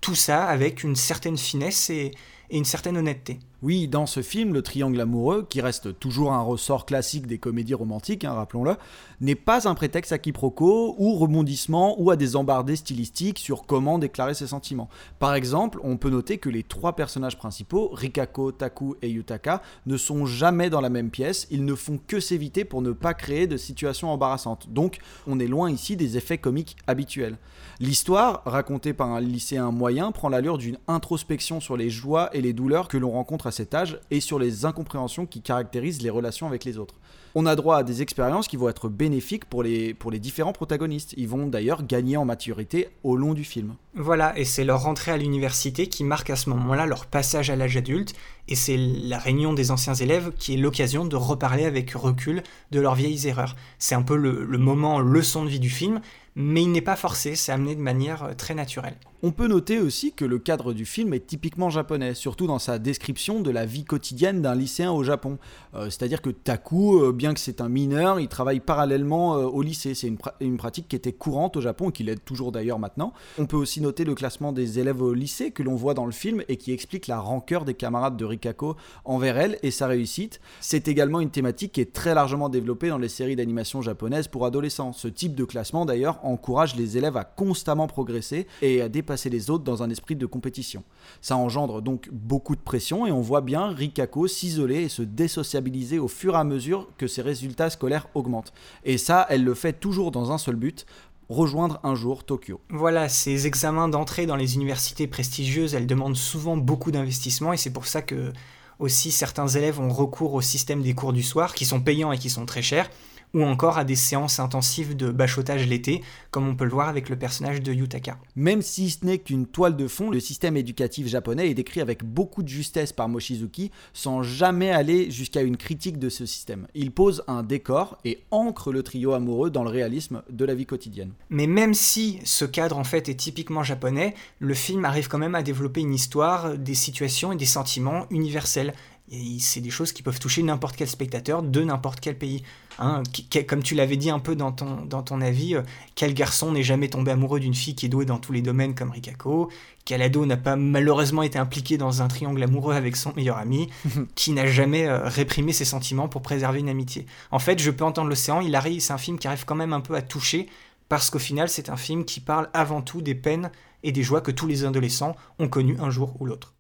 Tout 0.02 0.14
ça 0.14 0.44
avec 0.44 0.84
une 0.84 0.98
certaine 0.98 1.38
finesse 1.38 1.90
et, 1.90 2.12
une 2.52 2.66
certaine 2.66 2.98
honnêteté. 2.98 3.40
Oui, 3.64 3.88
dans 3.88 4.06
ce 4.06 4.22
film, 4.22 4.54
le 4.54 4.62
triangle 4.62 5.00
amoureux, 5.00 5.48
qui 5.50 5.62
reste 5.62 5.98
toujours 5.98 6.34
un 6.34 6.42
ressort 6.42 6.86
classique 6.86 7.28
des 7.28 7.38
comédies 7.38 7.76
romantiques, 7.76 8.26
hein, 8.26 8.34
rappelons-le, 8.34 8.76
n'est 9.22 9.36
pas 9.36 9.70
un 9.70 9.74
prétexte 9.74 10.12
à 10.12 10.18
quiproquo 10.18 10.96
ou 10.98 11.16
rebondissement 11.16 11.96
ou 11.98 12.12
à 12.12 12.18
des 12.18 12.36
embardées 12.36 12.76
stylistiques 12.76 13.40
sur 13.40 13.66
comment 13.66 14.00
déclarer 14.00 14.34
ses 14.34 14.48
sentiments. 14.48 14.90
Par 15.18 15.34
exemple, 15.34 15.80
on 15.82 15.96
peut 15.96 16.10
noter 16.10 16.40
que 16.40 16.50
les 16.50 16.64
trois 16.64 16.98
personnages 16.98 17.38
principaux, 17.38 17.90
Rikako, 17.94 18.52
Taku 18.52 18.98
et 19.02 19.10
Yutaka, 19.10 19.62
ne 19.86 19.96
sont 19.96 20.26
jamais 20.26 20.70
dans 20.70 20.82
la 20.82 20.90
même 20.90 21.10
pièce, 21.10 21.48
ils 21.50 21.64
ne 21.64 21.74
font 21.74 21.98
que 22.06 22.20
s'éviter 22.20 22.66
pour 22.66 22.82
ne 22.82 22.92
pas 22.92 23.14
créer 23.14 23.48
de 23.48 23.56
situations 23.56 24.12
embarrassantes. 24.12 24.74
Donc, 24.74 24.98
on 25.26 25.40
est 25.40 25.48
loin 25.48 25.72
ici 25.72 25.96
des 25.96 26.18
effets 26.18 26.38
comiques 26.38 26.76
habituels. 26.86 27.38
L'histoire, 27.80 28.42
racontée 28.46 28.92
par 28.92 29.12
un 29.12 29.22
lycéen 29.22 29.72
moyen, 29.72 30.12
prend 30.12 30.28
l'allure 30.28 30.58
d'une 30.58 30.80
introspection 30.90 31.62
sur 31.62 31.78
les 31.78 31.90
joies 31.90 32.30
et 32.34 32.42
les 32.42 32.52
douleurs 32.52 32.90
que 32.90 32.98
l'on 32.98 33.12
rencontre 33.12 33.48
à 33.48 33.53
cet 33.54 33.74
âge 33.74 34.00
et 34.12 34.20
sur 34.20 34.40
les 34.40 34.66
incompréhensions 34.66 35.26
qui 35.26 35.42
caractérisent 35.42 36.02
les 36.02 36.10
relations 36.10 36.48
avec 36.48 36.66
les 36.66 36.78
autres. 36.78 36.96
On 37.36 37.48
a 37.48 37.56
droit 37.56 37.78
à 37.78 37.84
des 37.84 38.04
expériences 38.04 38.48
qui 38.48 38.58
vont 38.58 38.70
être 38.70 38.90
bénéfiques 38.90 39.46
pour 39.46 39.64
les, 39.64 39.96
différents 40.20 40.54
protagonistes. 40.54 41.16
Ils 41.18 41.28
vont 41.28 41.48
d'ailleurs 41.48 41.84
gagner 41.84 42.16
en 42.16 42.26
maturité 42.26 42.90
au 43.04 43.16
long 43.16 43.34
du 43.34 43.44
film. 43.44 43.76
Voilà, 43.96 44.38
et 44.38 44.46
c'est 44.46 44.64
leur 44.64 44.84
rentrée 44.84 45.12
à 45.12 45.18
l'université 45.18 45.88
qui 45.88 46.04
marque 46.04 46.30
à 46.30 46.36
ce 46.36 46.50
moment-là 46.52 46.86
leur 46.86 47.08
passage 47.08 47.50
à 47.50 47.56
l'âge 47.56 47.76
adulte, 47.76 48.14
et 48.48 48.56
c'est 48.56 48.78
la 48.78 49.18
réunion 49.18 49.54
des 49.54 49.72
anciens 49.72 49.94
élèves 49.94 50.32
qui 50.38 50.54
est 50.54 50.58
l'occasion 50.58 51.06
de 51.06 51.16
reparler 51.16 51.66
avec 51.66 51.92
recul 51.92 52.44
de 52.72 52.80
leurs 52.80 52.96
vieilles 52.96 53.28
erreurs. 53.28 53.56
C'est 53.80 53.96
un 53.96 54.02
peu 54.02 54.16
le, 54.16 54.46
moment 54.58 55.00
leçon 55.00 55.46
de 55.46 55.50
vie 55.50 55.60
du 55.60 55.70
film, 55.70 56.02
mais 56.36 56.64
il 56.64 56.72
n'est 56.72 56.82
pas 56.82 56.96
forcé, 56.96 57.36
c'est 57.36 57.52
amené 57.52 57.76
de 57.76 57.82
manière 57.82 58.24
euh, 58.24 58.34
très 58.34 58.56
naturelle. 58.56 58.96
On 59.22 59.32
peut 59.32 59.48
noter 59.48 59.80
aussi 59.80 60.12
que 60.12 60.26
le 60.26 60.40
cadre 60.40 60.74
du 60.74 60.84
film 60.84 61.14
est 61.14 61.26
typiquement 61.26 61.70
japonais, 61.70 62.14
surtout 62.14 62.48
dans 62.48 62.60
sa 62.60 62.80
description 62.80 63.40
de 63.40 63.52
la 63.52 63.66
vie 63.66 63.86
quotidienne 63.86 64.42
d'un 64.42 64.56
lycéen 64.56 64.92
au 64.92 65.04
Japon. 65.04 65.38
Euh, 65.76 65.86
c'est-à-dire 65.86 66.22
que 66.22 66.32
Taku, 66.32 67.00
euh, 67.00 67.12
bien 67.12 67.34
que 67.34 67.40
c'est 67.40 67.62
un 67.62 67.70
mineur, 67.70 68.20
il 68.20 68.28
travaille 68.28 68.60
parallèlement 68.60 69.34
au 69.36 69.62
lycée. 69.62 69.94
C'est 69.94 70.12
une, 70.42 70.58
pratique 70.58 70.88
qui 70.88 70.96
était 70.96 71.14
courante 71.14 71.56
au 71.56 71.62
Japon 71.62 71.90
et 71.90 71.94
qui 71.94 72.04
l'est 72.04 72.24
toujours 72.26 72.52
d'ailleurs 72.52 72.80
maintenant. 72.80 73.14
On 73.38 73.46
peut 73.46 73.56
aussi 73.56 73.80
noter 73.80 74.04
le 74.04 74.16
classement 74.16 74.52
des 74.52 74.80
élèves 74.80 75.02
au 75.02 75.14
lycée 75.14 75.52
que 75.52 75.64
l'on 75.64 75.76
voit 75.76 75.94
dans 75.94 76.06
le 76.06 76.12
film 76.12 76.44
et 76.50 76.58
qui 76.58 76.74
explique 76.74 77.08
la 77.08 77.20
rancœur 77.20 77.64
des 77.64 77.76
camarades 77.76 78.18
de 78.18 78.26
Rikako 78.34 78.76
envers 79.06 79.38
elle 79.38 79.60
et 79.64 79.72
sa 79.72 79.88
réussite. 79.88 80.40
C'est 80.60 80.88
également 80.88 81.20
une 81.20 81.30
thématique 81.30 81.74
qui 81.74 81.82
est 81.82 81.94
très 81.94 82.14
largement 82.14 82.50
développée 82.50 82.90
dans 82.90 82.98
les 82.98 83.10
séries 83.10 83.36
d'animation 83.36 83.82
japonaises 83.82 84.28
pour 84.28 84.46
adolescents. 84.46 84.94
Ce 84.94 85.08
type 85.08 85.36
de 85.36 85.44
classement 85.46 85.86
d'ailleurs 85.86 86.20
encourage 86.24 86.76
les 86.76 86.98
élèves 86.98 87.18
à 87.18 87.24
constamment 87.24 87.88
progresser 87.88 88.48
et 88.62 88.82
à 88.82 88.90
dépasser 88.90 89.30
les 89.30 89.50
autres 89.50 89.64
dans 89.64 89.84
un 89.84 89.90
esprit 89.90 90.16
de 90.16 90.26
compétition. 90.26 90.84
Ça 91.22 91.38
engendre 91.38 91.82
donc 91.82 92.10
beaucoup 92.12 92.56
de 92.56 92.62
pression 92.62 93.06
et 93.06 93.12
on 93.12 93.22
voit 93.22 93.42
bien 93.42 93.68
Rikako 93.68 94.28
s'isoler 94.28 94.84
et 94.84 94.90
se 94.90 95.02
désociabiliser 95.02 96.00
au 96.00 96.08
fur 96.08 96.36
et 96.36 96.40
à 96.40 96.44
mesure 96.44 96.90
que 96.98 97.08
ses 97.08 97.22
résultats 97.22 97.70
scolaires 97.70 98.08
augmentent. 98.14 98.54
Et 98.84 98.98
ça, 98.98 99.26
elle 99.30 99.44
le 99.44 99.54
fait 99.54 99.74
toujours 99.74 100.12
dans 100.12 100.32
un 100.32 100.38
seul 100.38 100.56
but, 100.56 100.86
rejoindre 101.34 101.80
un 101.84 101.96
jour 101.96 102.24
Tokyo. 102.24 102.62
Voilà, 102.70 103.10
ces 103.10 103.48
examens 103.48 103.90
d'entrée 103.90 104.26
dans 104.26 104.36
les 104.36 104.56
universités 104.56 105.08
prestigieuses, 105.08 105.76
elles 105.76 105.88
demandent 105.88 106.16
souvent 106.16 106.58
beaucoup 106.58 106.92
d'investissement 106.92 107.54
et 107.54 107.58
c'est 107.58 107.74
pour 107.74 107.88
ça 107.88 108.02
que 108.02 108.32
Aussi, 108.80 109.12
certains 109.12 109.48
élèves 109.48 109.80
ont 109.80 109.90
recours 109.90 110.34
au 110.34 110.42
système 110.42 110.82
des 110.82 110.94
cours 110.94 111.14
du 111.14 111.24
soir, 111.24 111.54
qui 111.54 111.66
sont 111.66 111.80
payants 111.80 112.12
et 112.12 112.18
qui 112.18 112.30
sont 112.30 112.46
très 112.46 112.62
chers, 112.62 112.90
ou 113.34 113.44
encore 113.44 113.78
à 113.78 113.84
des 113.84 113.96
séances 113.96 114.40
intensives 114.40 114.96
de 114.96 115.12
bachotage 115.12 115.68
l'été, 115.68 116.02
comme 116.32 116.48
on 116.48 116.56
peut 116.56 116.66
le 116.66 116.72
voir 116.72 116.90
avec 116.90 117.10
le 117.10 117.18
personnage 117.18 117.62
de 117.62 117.74
Yutaka. 117.74 118.18
Même 118.36 118.62
si 118.62 118.92
ce 118.92 119.06
n'est 119.06 119.18
qu'une 119.18 119.48
toile 119.48 119.76
de 119.76 119.88
fond, 119.88 120.10
le 120.10 120.20
système 120.20 120.58
éducatif 120.58 121.08
japonais 121.08 121.50
est 121.50 121.54
décrit 121.54 121.82
avec 121.82 122.04
beaucoup 122.04 122.44
de 122.44 122.48
justesse 122.48 122.94
par 122.94 123.10
Mochizuki, 123.10 123.72
sans 123.94 124.24
jamais 124.24 124.72
aller 124.72 125.10
jusqu'à 125.12 125.42
une 125.42 125.58
critique 125.58 125.98
de 125.98 126.10
ce 126.10 126.26
système. 126.26 126.68
Il 126.76 126.92
pose 126.92 127.24
un 127.28 127.44
décor 127.44 127.98
et 128.06 128.24
ancre 128.32 128.72
le 128.72 128.84
trio 128.84 129.14
amoureux 129.14 129.50
dans 129.50 129.64
le 129.64 129.70
réalisme 129.70 130.22
de 130.30 130.46
la 130.46 130.56
vie 130.56 130.66
quotidienne. 130.66 131.12
Mais 131.30 131.48
même 131.48 131.74
si 131.74 132.20
ce 132.24 132.46
cadre 132.46 132.78
en 132.78 132.84
fait 132.84 133.10
est 133.10 133.16
typiquement 133.16 133.64
japonais, 133.64 134.14
le 134.40 134.54
film 134.54 134.86
arrive 134.86 135.08
quand 135.08 135.18
même 135.18 135.36
à 135.36 135.44
développer 135.44 135.82
une 135.82 135.94
histoire, 135.94 136.58
des 136.58 136.76
situations 136.76 137.32
et 137.32 137.36
des 137.36 137.46
sentiments 137.46 138.06
universels. 138.10 138.74
Et 139.12 139.38
c'est 139.40 139.62
des 139.62 139.70
choses 139.70 139.92
qui 139.92 140.02
peuvent 140.02 140.20
toucher 140.20 140.44
n'importe 140.44 140.76
quel 140.76 140.88
spectateur 140.88 141.44
de 141.44 141.64
n'importe 141.64 142.00
quel 142.00 142.18
pays. 142.18 142.44
Hein, 142.80 143.04
comme 143.48 143.64
tu 143.64 143.76
l'avais 143.76 143.98
dit 143.98 144.10
un 144.10 144.20
peu 144.20 144.36
dans 144.36 144.52
ton, 144.52 144.86
dans 144.86 145.04
ton 145.04 145.22
avis, 145.22 145.56
euh, 145.56 145.62
quel 145.96 146.14
garçon 146.14 146.52
n'est 146.52 146.64
jamais 146.64 146.90
tombé 146.90 147.12
amoureux 147.12 147.40
d'une 147.40 147.54
fille 147.54 147.76
qui 147.76 147.86
est 147.86 147.90
douée 147.90 148.06
dans 148.06 148.18
tous 148.18 148.32
les 148.32 148.42
domaines 148.42 148.76
comme 148.76 148.92
Rikako 148.92 149.50
Quel 149.86 150.02
ado 150.02 150.26
n'a 150.26 150.38
pas 150.38 150.56
malheureusement 150.56 151.24
été 151.24 151.38
impliqué 151.38 151.78
dans 151.78 152.02
un 152.02 152.08
triangle 152.08 152.42
amoureux 152.42 152.74
avec 152.74 152.96
son 152.96 153.14
meilleur 153.14 153.38
ami 153.38 153.70
Qui 154.16 154.32
n'a 154.32 154.48
jamais 154.48 154.88
euh, 154.88 155.08
réprimé 155.08 155.54
ses 155.54 155.66
sentiments 155.66 156.08
pour 156.08 156.22
préserver 156.22 156.60
une 156.60 156.70
amitié 156.70 157.06
En 157.32 157.40
fait, 157.40 157.60
Je 157.60 157.72
peux 157.72 157.86
entendre 157.86 158.10
l'océan, 158.10 158.42
il 158.42 158.56
arrive, 158.56 158.82
c'est 158.82 158.94
un 158.94 158.98
film 158.98 159.20
qui 159.20 159.28
arrive 159.28 159.46
quand 159.46 159.56
même 159.56 159.74
un 159.74 159.82
peu 159.82 159.96
à 159.96 160.02
toucher, 160.02 160.48
parce 160.90 161.10
qu'au 161.10 161.20
final, 161.20 161.50
c'est 161.50 161.70
un 161.70 161.78
film 161.78 162.06
qui 162.06 162.20
parle 162.20 162.50
avant 162.54 162.82
tout 162.82 163.02
des 163.02 163.16
peines 163.16 163.52
et 163.84 163.92
des 163.92 164.04
joies 164.04 164.22
que 164.22 164.32
tous 164.32 164.48
les 164.48 164.66
adolescents 164.66 165.16
ont 165.40 165.48
connues 165.48 165.78
un 165.80 165.90
jour 165.90 166.16
ou 166.20 166.26
l'autre. 166.26 166.54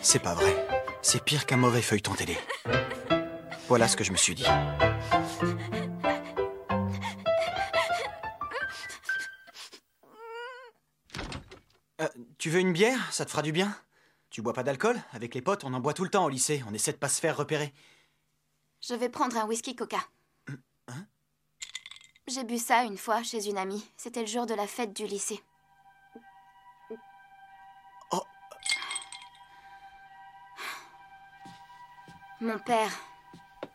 C'est 0.00 0.22
pas 0.22 0.34
vrai. 0.34 0.56
C'est 1.02 1.22
pire 1.22 1.46
qu'un 1.46 1.56
mauvais 1.56 1.82
feuilleton 1.82 2.14
télé. 2.14 2.36
Voilà 3.68 3.86
ce 3.86 3.96
que 3.96 4.04
je 4.04 4.12
me 4.12 4.16
suis 4.16 4.34
dit. 4.34 4.46
Euh, 12.00 12.08
tu 12.38 12.48
veux 12.48 12.60
une 12.60 12.72
bière? 12.72 13.12
Ça 13.12 13.26
te 13.26 13.30
fera 13.30 13.42
du 13.42 13.52
bien? 13.52 13.76
Tu 14.30 14.40
bois 14.40 14.54
pas 14.54 14.62
d'alcool? 14.62 14.96
Avec 15.12 15.34
les 15.34 15.42
potes, 15.42 15.64
on 15.64 15.74
en 15.74 15.80
boit 15.80 15.92
tout 15.92 16.04
le 16.04 16.10
temps 16.10 16.24
au 16.24 16.28
lycée. 16.30 16.64
On 16.66 16.72
essaie 16.72 16.92
de 16.92 16.96
pas 16.96 17.08
se 17.08 17.20
faire 17.20 17.36
repérer. 17.36 17.74
Je 18.80 18.94
vais 18.94 19.10
prendre 19.10 19.36
un 19.36 19.46
whisky 19.46 19.76
coca. 19.76 19.98
Hein? 20.88 21.06
J'ai 22.26 22.44
bu 22.44 22.56
ça 22.58 22.84
une 22.84 22.96
fois 22.96 23.22
chez 23.22 23.48
une 23.48 23.58
amie. 23.58 23.86
C'était 23.96 24.20
le 24.20 24.26
jour 24.26 24.46
de 24.46 24.54
la 24.54 24.66
fête 24.66 24.94
du 24.94 25.06
lycée. 25.06 25.42
Mon 32.40 32.56
père, 32.60 32.92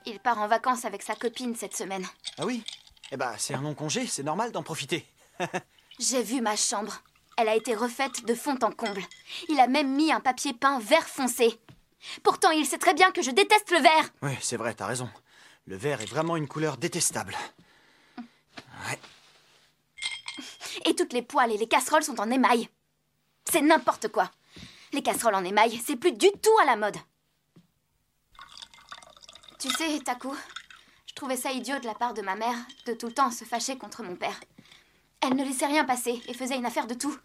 il 0.06 0.20
part 0.20 0.39
en 0.39 0.48
vacances 0.48 0.86
avec 0.86 1.02
sa 1.02 1.16
copine 1.16 1.56
cette 1.56 1.76
semaine. 1.76 2.06
Ah 2.38 2.46
oui? 2.46 2.63
Eh 3.12 3.18
ben, 3.18 3.34
c'est 3.38 3.54
un 3.54 3.62
long 3.62 3.76
congé, 3.76 4.08
c'est 4.08 4.24
normal 4.24 4.52
d'en 4.52 4.63
profiter. 4.63 5.06
J'ai 6.00 6.24
vu 6.24 6.42
ma 6.42 6.56
chambre. 6.56 7.02
Elle 7.38 7.50
a 7.50 7.56
été 7.56 7.76
refaite 7.76 8.26
de 8.26 8.34
fond 8.34 8.58
en 8.62 8.72
comble. 8.72 9.02
Il 9.50 9.60
a 9.60 9.68
même 9.68 9.94
mis 9.96 10.12
un 10.12 10.20
papier 10.20 10.54
peint 10.54 10.80
vert 10.80 11.08
foncé. 11.08 11.60
Pourtant, 12.24 12.52
il 12.52 12.66
sait 12.66 12.78
très 12.78 12.94
bien 12.94 13.12
que 13.12 13.22
je 13.22 13.32
déteste 13.32 13.72
le 13.72 13.80
vert. 13.80 14.10
Oui, 14.22 14.32
c'est 14.42 14.58
vrai, 14.58 14.74
t'as 14.74 14.86
raison. 14.86 15.10
Le 15.66 15.76
vert 15.78 16.02
est 16.02 16.10
vraiment 16.10 16.36
une 16.36 16.48
couleur 16.48 16.78
détestable. 16.78 17.36
Ouais. 18.18 19.00
Et 20.86 20.96
toutes 20.96 21.13
les 21.13 21.22
poêles 21.22 21.52
et 21.52 21.58
les 21.58 21.68
casseroles 21.68 22.04
sont 22.04 22.20
en 22.20 22.30
émail. 22.30 22.68
C'est 23.50 23.62
n'importe 23.62 24.10
quoi. 24.10 24.30
Les 24.92 25.02
casseroles 25.02 25.36
en 25.36 25.44
émail, 25.44 25.80
c'est 25.84 25.96
plus 25.96 26.12
du 26.12 26.32
tout 26.42 26.58
à 26.62 26.66
la 26.66 26.76
mode. 26.76 26.98
Tu 29.63 29.69
sais, 29.69 29.97
Taku, 30.02 30.36
je 31.06 31.13
trouvais 31.13 31.38
ça 31.38 31.54
idiot 31.54 31.80
de 31.80 31.86
la 31.86 31.93
part 31.93 32.13
de 32.13 32.21
ma 32.21 32.36
mère 32.36 32.58
de 32.86 32.91
tout 32.91 33.06
le 33.06 33.13
temps 33.13 33.32
se 33.32 33.45
fâcher 33.45 33.78
contre 33.78 34.04
mon 34.04 34.17
père. 34.17 34.38
Elle 35.21 35.38
ne 35.38 35.43
laissait 35.45 35.67
rien 35.67 35.86
passer 35.86 36.21
et 36.28 36.34
faisait 36.34 36.58
une 36.58 36.65
affaire 36.65 36.86
de 36.86 36.95
tout. 36.95 37.17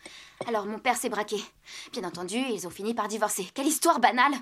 Alors 0.47 0.65
mon 0.65 0.79
père 0.79 0.97
s'est 0.97 1.09
braqué. 1.09 1.43
Bien 1.91 2.05
entendu, 2.05 2.37
ils 2.37 2.65
ont 2.65 2.71
fini 2.71 2.95
par 2.95 3.09
divorcer. 3.09 3.51
Quelle 3.55 3.67
histoire 3.67 3.99
banale 3.99 4.35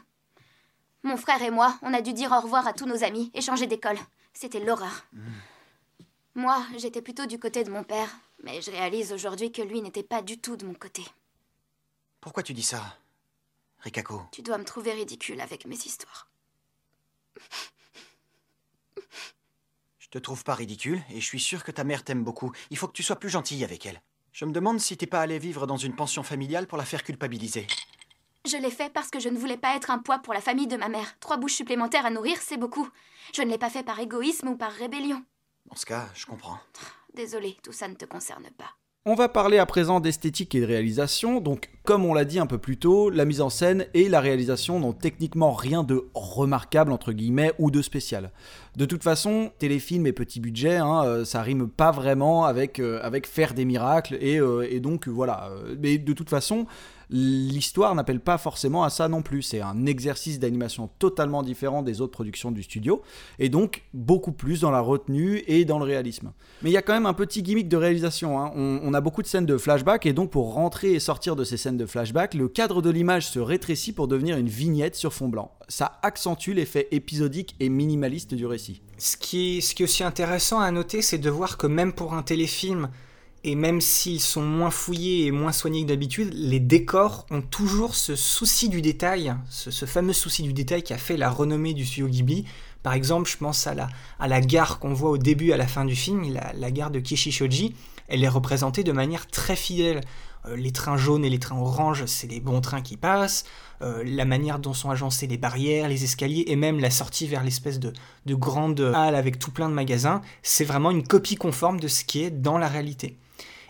Mon 1.04 1.16
frère 1.16 1.40
et 1.40 1.50
moi, 1.50 1.78
on 1.80 1.94
a 1.94 2.02
dû 2.02 2.12
dire 2.12 2.32
au 2.32 2.40
revoir 2.40 2.66
à 2.66 2.74
tous 2.74 2.84
nos 2.84 3.02
amis 3.02 3.30
et 3.32 3.40
changer 3.40 3.66
d'école. 3.66 3.98
C'était 4.34 4.60
l'horreur. 4.60 5.06
Moi, 6.34 6.62
j'étais 6.76 7.00
plutôt 7.00 7.24
du 7.24 7.38
côté 7.38 7.64
de 7.64 7.70
mon 7.70 7.82
père, 7.82 8.14
mais 8.42 8.60
je 8.60 8.70
réalise 8.70 9.14
aujourd'hui 9.14 9.52
que 9.52 9.62
lui 9.62 9.80
n'était 9.80 10.02
pas 10.02 10.20
du 10.20 10.38
tout 10.38 10.58
de 10.58 10.66
mon 10.66 10.74
côté. 10.74 11.02
Pourquoi 12.20 12.42
tu 12.42 12.52
dis 12.52 12.62
ça, 12.62 12.98
Rikako? 13.78 14.20
Tu 14.32 14.42
dois 14.42 14.58
me 14.58 14.64
trouver 14.64 14.92
ridicule 14.92 15.40
avec 15.40 15.64
mes 15.64 15.76
histoires. 15.76 16.28
Je 20.06 20.10
te 20.10 20.18
trouve 20.18 20.44
pas 20.44 20.54
ridicule 20.54 21.02
et 21.10 21.20
je 21.20 21.26
suis 21.26 21.40
sûr 21.40 21.64
que 21.64 21.72
ta 21.72 21.82
mère 21.82 22.04
t'aime 22.04 22.22
beaucoup. 22.22 22.52
Il 22.70 22.76
faut 22.76 22.86
que 22.86 22.92
tu 22.92 23.02
sois 23.02 23.16
plus 23.16 23.28
gentille 23.28 23.64
avec 23.64 23.86
elle. 23.86 24.00
Je 24.30 24.44
me 24.44 24.52
demande 24.52 24.78
si 24.78 24.96
t'es 24.96 25.06
pas 25.06 25.20
allé 25.20 25.40
vivre 25.40 25.66
dans 25.66 25.76
une 25.76 25.96
pension 25.96 26.22
familiale 26.22 26.68
pour 26.68 26.78
la 26.78 26.84
faire 26.84 27.02
culpabiliser. 27.02 27.66
Je 28.46 28.56
l'ai 28.56 28.70
fait 28.70 28.92
parce 28.92 29.10
que 29.10 29.18
je 29.18 29.28
ne 29.28 29.36
voulais 29.36 29.56
pas 29.56 29.74
être 29.74 29.90
un 29.90 29.98
poids 29.98 30.20
pour 30.20 30.32
la 30.32 30.40
famille 30.40 30.68
de 30.68 30.76
ma 30.76 30.88
mère. 30.88 31.18
Trois 31.18 31.38
bouches 31.38 31.54
supplémentaires 31.54 32.06
à 32.06 32.10
nourrir, 32.10 32.38
c'est 32.40 32.56
beaucoup. 32.56 32.88
Je 33.34 33.42
ne 33.42 33.50
l'ai 33.50 33.58
pas 33.58 33.68
fait 33.68 33.82
par 33.82 33.98
égoïsme 33.98 34.46
ou 34.46 34.56
par 34.56 34.70
rébellion. 34.70 35.24
Dans 35.68 35.74
ce 35.74 35.86
cas, 35.86 36.08
je 36.14 36.24
comprends. 36.24 36.60
Désolée, 37.12 37.56
tout 37.64 37.72
ça 37.72 37.88
ne 37.88 37.94
te 37.94 38.04
concerne 38.04 38.48
pas. 38.56 38.76
On 39.08 39.14
va 39.14 39.28
parler 39.28 39.58
à 39.58 39.66
présent 39.66 40.00
d'esthétique 40.00 40.56
et 40.56 40.60
de 40.60 40.66
réalisation. 40.66 41.40
Donc, 41.40 41.70
comme 41.84 42.04
on 42.04 42.12
l'a 42.12 42.24
dit 42.24 42.40
un 42.40 42.46
peu 42.46 42.58
plus 42.58 42.76
tôt, 42.76 43.08
la 43.08 43.24
mise 43.24 43.40
en 43.40 43.50
scène 43.50 43.86
et 43.94 44.08
la 44.08 44.18
réalisation 44.18 44.80
n'ont 44.80 44.92
techniquement 44.92 45.52
rien 45.52 45.84
de 45.84 46.08
remarquable, 46.12 46.90
entre 46.90 47.12
guillemets, 47.12 47.52
ou 47.60 47.70
de 47.70 47.82
spécial. 47.82 48.32
De 48.74 48.84
toute 48.84 49.04
façon, 49.04 49.52
téléfilm 49.60 50.08
et 50.08 50.12
petit 50.12 50.40
budget, 50.40 50.78
hein, 50.78 51.04
euh, 51.04 51.24
ça 51.24 51.42
rime 51.42 51.68
pas 51.68 51.92
vraiment 51.92 52.46
avec, 52.46 52.80
euh, 52.80 53.00
faire 53.26 53.54
des 53.54 53.64
miracles, 53.64 54.18
et, 54.20 54.40
euh, 54.40 54.66
et 54.68 54.80
donc 54.80 55.06
voilà. 55.06 55.50
Mais 55.80 55.98
de 55.98 56.12
toute 56.12 56.28
façon, 56.28 56.66
l'histoire 57.10 57.94
n'appelle 57.94 58.20
pas 58.20 58.38
forcément 58.38 58.84
à 58.84 58.90
ça 58.90 59.08
non 59.08 59.22
plus. 59.22 59.42
C'est 59.42 59.60
un 59.60 59.86
exercice 59.86 60.38
d'animation 60.38 60.90
totalement 60.98 61.42
différent 61.42 61.82
des 61.82 62.00
autres 62.00 62.12
productions 62.12 62.50
du 62.50 62.62
studio, 62.62 63.02
et 63.38 63.48
donc 63.48 63.84
beaucoup 63.94 64.32
plus 64.32 64.60
dans 64.60 64.70
la 64.70 64.80
retenue 64.80 65.42
et 65.46 65.64
dans 65.64 65.78
le 65.78 65.84
réalisme. 65.84 66.32
Mais 66.62 66.70
il 66.70 66.72
y 66.72 66.78
a 66.78 66.82
quand 66.82 66.94
même 66.94 67.06
un 67.06 67.14
petit 67.14 67.42
gimmick 67.42 67.68
de 67.68 67.76
réalisation. 67.76 68.40
Hein. 68.40 68.52
On, 68.56 68.94
a 68.94 69.00
beaucoup 69.00 69.22
de 69.22 69.26
scènes 69.26 69.46
de 69.46 69.58
flashback, 69.58 70.06
et 70.06 70.12
donc 70.12 70.30
pour 70.30 70.54
rentrer 70.54 70.92
et 70.92 71.00
sortir 71.00 71.36
de 71.36 71.44
ces 71.44 71.56
scènes 71.56 71.76
de 71.76 71.86
flashback, 71.86 72.34
le 72.34 72.48
cadre 72.48 72.82
de 72.82 72.90
l'image 72.90 73.28
se 73.28 73.38
rétrécit 73.38 73.92
pour 73.92 74.08
devenir 74.08 74.36
une 74.36 74.48
vignette 74.48 74.94
sur 74.94 75.12
fond 75.12 75.28
blanc. 75.28 75.52
Ça 75.68 75.98
accentue 76.02 76.52
l'effet 76.52 76.88
épisodique 76.90 77.56
et 77.60 77.68
minimaliste 77.68 78.34
du 78.34 78.46
récit. 78.46 78.82
Ce 78.98 79.16
qui, 79.16 79.58
est, 79.58 79.60
ce 79.60 79.74
qui 79.74 79.82
est 79.82 79.84
aussi 79.84 80.04
intéressant 80.04 80.60
à 80.60 80.70
noter, 80.70 81.02
c'est 81.02 81.18
de 81.18 81.30
voir 81.30 81.58
que 81.58 81.66
même 81.66 81.92
pour 81.92 82.14
un 82.14 82.22
téléfilm, 82.22 82.88
et 83.46 83.54
même 83.54 83.80
s'ils 83.80 84.20
sont 84.20 84.42
moins 84.42 84.72
fouillés 84.72 85.26
et 85.26 85.30
moins 85.30 85.52
soignés 85.52 85.82
que 85.82 85.88
d'habitude, 85.88 86.34
les 86.34 86.58
décors 86.58 87.26
ont 87.30 87.42
toujours 87.42 87.94
ce 87.94 88.16
souci 88.16 88.68
du 88.68 88.82
détail, 88.82 89.36
ce, 89.48 89.86
fameux 89.86 90.12
souci 90.12 90.42
du 90.42 90.52
détail 90.52 90.82
qui 90.82 90.92
a 90.92 90.98
fait 90.98 91.16
la 91.16 91.30
renommée 91.30 91.72
du 91.72 91.86
studio. 91.86 92.08
Par 92.82 92.94
exemple, 92.94 93.30
je 93.30 93.36
pense 93.36 93.68
à 93.68 93.74
la, 93.74 94.40
gare 94.40 94.80
qu'on 94.80 94.92
voit 94.94 95.10
au 95.10 95.16
début 95.16 95.52
à 95.52 95.56
la 95.56 95.68
fin 95.68 95.84
du 95.84 95.94
film, 95.94 96.24
la, 96.54 96.70
gare 96.72 96.90
de 96.90 96.98
Kishishoji. 96.98 97.76
Elle 98.08 98.24
est 98.24 98.28
représentée 98.28 98.82
de 98.82 98.90
manière 98.90 99.28
très 99.28 99.54
fidèle. 99.54 100.00
Euh, 100.46 100.56
les 100.56 100.72
trains 100.72 100.96
jaunes 100.96 101.24
et 101.24 101.30
les 101.30 101.38
trains 101.38 101.58
oranges, 101.58 102.04
c'est 102.06 102.26
les 102.26 102.40
bons 102.40 102.60
trains 102.60 102.82
qui 102.82 102.96
passent. 102.96 103.44
Euh, 103.80 104.02
la 104.04 104.24
manière 104.24 104.58
dont 104.58 104.74
sont 104.74 104.90
agencées 104.90 105.28
les 105.28 105.38
barrières, 105.38 105.88
les 105.88 106.02
escaliers 106.02 106.44
et 106.48 106.56
même 106.56 106.80
la 106.80 106.90
sortie 106.90 107.28
vers 107.28 107.44
l'espèce 107.44 107.78
de, 107.78 107.92
de 108.26 108.34
grande 108.34 108.80
halle 108.94 109.14
avec 109.14 109.38
tout 109.38 109.52
plein 109.52 109.68
de 109.68 109.74
magasins, 109.74 110.20
c'est 110.42 110.64
vraiment 110.64 110.90
une 110.90 111.06
copie 111.06 111.36
conforme 111.36 111.78
de 111.78 111.86
ce 111.86 112.04
qui 112.04 112.24
est 112.24 112.30
dans 112.30 112.58
la 112.58 112.66
réalité. 112.66 113.16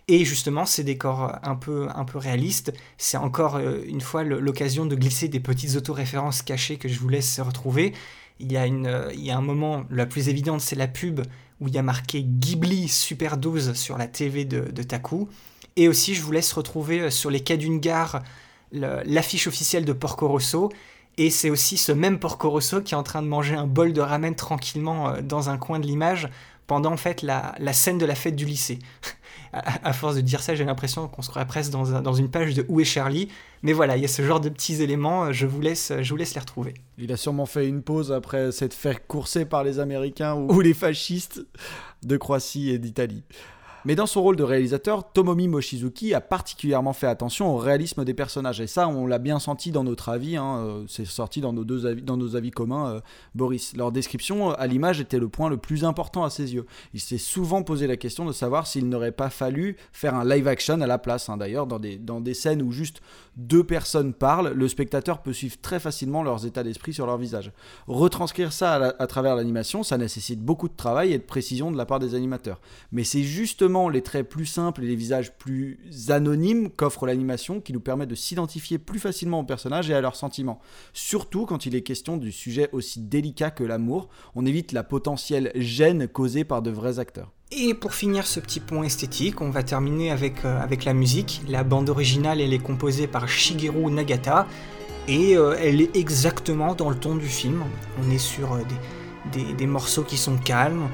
Et 0.09 0.25
justement, 0.25 0.67
ces 0.67 0.85
décors 0.85 1.37
un 1.43 1.57
peu, 1.57 1.89
un 1.93 2.05
peu 2.05 2.19
réalistes, 2.19 2.73
c'est 2.97 3.17
encore 3.17 3.57
euh, 3.57 3.81
une 3.87 4.01
fois 4.01 4.23
l'occasion 4.23 4.87
de 4.87 4.95
glisser 4.95 5.27
des 5.27 5.41
petites 5.41 5.75
autoréférences 5.75 6.43
cachées 6.43 6.77
que 6.77 6.89
je 6.89 7.01
vous 7.01 7.09
laisse 7.09 7.41
retrouver. 7.41 7.93
Il 8.39 8.53
y 8.53 8.57
a, 8.57 8.67
une, 8.67 8.87
euh, 8.87 9.13
il 9.15 9.25
y 9.25 9.33
a 9.33 9.37
un 9.37 9.41
moment, 9.41 9.85
la 9.91 10.07
plus 10.07 10.29
évidente, 10.29 10.61
c'est 10.61 10.77
la 10.77 10.87
pub 10.87 11.23
où 11.61 11.67
il 11.67 11.75
y 11.75 11.79
a 11.79 11.83
marqué 11.83 12.23
Ghibli 12.23 12.87
Super 12.87 13.37
12 13.37 13.73
sur 13.73 13.99
la 13.99 14.07
TV 14.07 14.45
de, 14.45 14.83
Taku. 14.85 15.29
Et 15.75 15.89
aussi, 15.89 16.15
je 16.15 16.23
vous 16.23 16.31
laisse 16.31 16.53
retrouver 16.53 17.01
euh, 17.01 17.11
sur 17.11 17.31
les 17.31 17.41
quais 17.41 17.57
d'une 17.57 17.81
gare 17.81 18.23
l'affiche 18.73 19.49
officielle 19.49 19.85
de 19.85 19.93
Porco 19.93 20.29
Rosso. 20.29 20.71
Et 21.19 21.31
c'est 21.31 21.51
aussi 21.51 21.79
ce 21.79 21.91
même 21.91 22.21
Porco 22.21 22.49
Rosso 22.49 22.81
qui 22.81 22.95
est 22.95 22.97
en 22.97 23.03
train 23.03 23.23
de 23.23 23.29
manger 23.29 23.57
un 23.57 23.67
bol 23.67 23.93
de 23.93 24.01
ramen 24.01 24.37
tranquillement 24.37 25.15
dans 25.23 25.49
un 25.49 25.57
coin 25.57 25.79
de 25.81 25.87
l'image 25.87 26.29
pendant 26.67 26.93
en 26.93 26.97
fait 26.97 27.23
la 27.23 27.73
scène 27.73 27.97
de 27.97 28.05
la 28.05 28.15
fête 28.15 28.37
du 28.37 28.45
lycée. 28.45 28.79
à, 29.57 29.93
force 29.93 30.17
de 30.17 30.21
dire 30.21 30.43
ça, 30.43 30.55
j'ai 30.55 30.65
l'impression 30.65 31.09
qu'on 31.09 31.23
se 31.23 31.29
croirait 31.29 31.47
presque 31.47 31.71
dans, 31.71 32.01
dans, 32.01 32.15
une 32.15 32.31
page 32.31 32.55
de 32.55 32.65
Où 32.69 32.81
est 32.81 32.85
Charlie? 32.85 33.29
Mais 33.63 33.73
voilà, 33.73 33.97
il 33.97 34.03
y 34.03 34.05
a 34.05 34.09
ce 34.09 34.23
genre 34.23 34.41
de 34.41 34.49
petits 34.49 34.83
éléments, 34.83 35.33
je 35.33 35.47
vous 35.47 35.61
laisse, 35.61 35.93
je 36.01 36.11
vous 36.11 36.17
laisse 36.17 36.35
les 36.35 36.41
retrouver. 36.41 36.75
Il 36.99 37.13
a 37.13 37.17
sûrement 37.17 37.47
fait 37.47 37.67
une 37.67 37.83
pause 37.83 38.13
après 38.13 38.53
s'être 38.53 38.75
fait 38.75 39.05
courser 39.07 39.45
par 39.45 39.65
les 39.65 39.79
Américains 39.79 40.35
ou, 40.35 40.61
les 40.61 40.75
fascistes 40.75 41.45
de 42.03 42.17
Croatie 42.17 42.71
et 42.71 42.79
d'Italie. 42.79 43.23
Mais 43.87 43.95
dans 43.95 44.07
son 44.07 44.21
rôle 44.21 44.35
de 44.35 44.43
réalisateur, 44.43 45.13
Tomomi 45.13 45.47
Mochizuki 45.47 46.13
a 46.13 46.21
particulièrement 46.21 46.93
fait 46.93 47.07
attention 47.07 47.55
au 47.55 47.57
réalisme 47.57 48.05
des 48.05 48.15
personnages. 48.15 48.61
Et 48.61 48.67
ça, 48.67 48.89
on 48.89 49.07
l'a 49.07 49.21
bien 49.21 49.39
senti 49.39 49.71
dans 49.71 49.85
notre 49.85 50.09
avis. 50.09 50.37
hein, 50.37 50.59
euh, 50.59 50.85
C'est 50.89 51.05
sorti 51.05 51.41
dans 51.41 51.53
nos, 51.53 51.63
deux 51.63 51.87
avis, 51.87 52.03
dans 52.03 52.17
nos 52.17 52.35
avis 52.35 52.51
communs, 52.51 52.95
euh, 52.97 53.01
Boris. 53.37 53.77
Leur 53.77 53.93
description 53.93 54.51
euh, 54.51 54.55
à 54.59 54.67
l'image 54.67 55.01
était 55.01 55.21
le 55.21 55.29
point 55.29 55.49
le 55.49 55.57
plus 55.57 55.85
important 55.85 56.25
à 56.25 56.31
ses 56.31 56.53
yeux. 56.53 56.67
Il 56.95 57.01
s'est 57.01 57.17
souvent 57.17 57.63
posé 57.63 57.87
la 57.87 57.97
question 57.97 58.25
de 58.25 58.33
savoir 58.33 58.67
s'il 58.67 58.89
n'aurait 58.89 59.13
pas 59.13 59.31
fallu 59.31 59.77
faire 59.93 60.17
un 60.17 60.25
live 60.25 60.49
action 60.49 60.81
à 60.81 60.87
la 60.89 60.99
place. 60.99 61.29
hein. 61.29 61.37
D'ailleurs, 61.37 61.69
dans 61.69 61.79
des, 61.79 61.97
dans 61.97 62.21
des 62.21 62.35
scènes 62.35 62.63
où 62.63 62.73
juste 62.73 63.01
deux 63.37 63.63
personnes 63.63 64.15
parlent, 64.15 64.49
le 64.49 64.67
spectateur 64.67 65.23
peut 65.23 65.33
suivre 65.33 65.59
très 65.63 65.79
facilement 65.79 66.25
leurs 66.25 66.45
états 66.45 66.65
d'esprit 66.65 66.93
sur 66.93 67.07
leur 67.07 67.19
visage. 67.19 67.53
Retranscrire 67.87 68.53
ça 68.53 68.97
à 68.99 69.07
travers 69.07 69.37
l'animation, 69.37 69.85
ça 69.85 69.97
nécessite 69.97 70.41
beaucoup 70.41 70.69
de 70.69 70.75
travail 70.75 71.13
et 71.13 71.19
de 71.19 71.23
précision 71.23 71.71
de 71.71 71.77
la 71.77 71.87
part 71.87 72.01
des 72.01 72.17
animateurs. 72.17 72.61
Mais 72.91 73.05
c'est 73.05 73.23
justement 73.23 73.76
les 73.89 74.03
traits 74.03 74.29
plus 74.29 74.47
simples 74.47 74.83
et 74.85 74.87
les 74.89 74.97
visages 74.97 75.33
plus 75.37 75.79
anonymes 76.09 76.71
qu'offre 76.71 77.07
l'animation 77.07 77.61
qui 77.61 77.73
nous 77.73 77.81
permet 77.81 78.07
de 78.07 78.15
s'identifier 78.15 78.79
plus 78.79 78.99
facilement 78.99 79.41
aux 79.41 79.45
personnages 79.45 79.91
et 79.91 79.95
à 79.95 80.01
leurs 80.01 80.17
sentiments. 80.17 80.61
Surtout 80.93 81.47
quand 81.47 81.67
il 81.67 81.75
est 81.75 81.83
question 81.83 82.17
du 82.17 82.33
sujet 82.33 82.69
aussi 82.73 83.01
délicat 83.01 83.51
que 83.51 83.65
l'amour, 83.65 84.09
on 84.35 84.47
évite 84.47 84.73
la 84.73 84.83
potentielle 84.83 85.53
gêne 85.55 86.09
causée 86.09 86.45
par 86.45 86.63
de 86.63 86.71
vrais 86.71 86.99
acteurs. 86.99 87.33
Et 87.53 87.75
pour 87.75 87.95
finir 87.95 88.27
ce 88.27 88.41
petit 88.41 88.59
point 88.59 88.83
esthétique, 88.85 89.41
on 89.41 89.51
va 89.51 89.63
terminer 89.63 90.11
avec, 90.11 90.45
euh, 90.45 90.61
avec 90.61 90.85
la 90.85 90.95
musique. 90.95 91.43
La 91.49 91.63
bande 91.63 91.89
originale, 91.91 92.41
elle 92.41 92.53
est 92.53 92.59
composée 92.59 93.07
par 93.07 93.29
Shigeru 93.29 93.91
Nagata 93.93 94.47
et 95.07 95.37
euh, 95.37 95.55
elle 95.61 95.81
est 95.81 95.95
exactement 95.97 96.75
dans 96.75 96.91
le 96.91 96.97
ton 96.97 97.15
du 97.15 97.29
film. 97.29 97.63
On 98.05 98.11
est 98.11 98.19
sur 98.19 98.55
euh, 98.55 98.59
des, 99.33 99.53
des- 99.55 99.67
morceaux 99.67 100.03
qui 100.03 100.17
sont 100.17 100.37
calmes, 100.37 100.89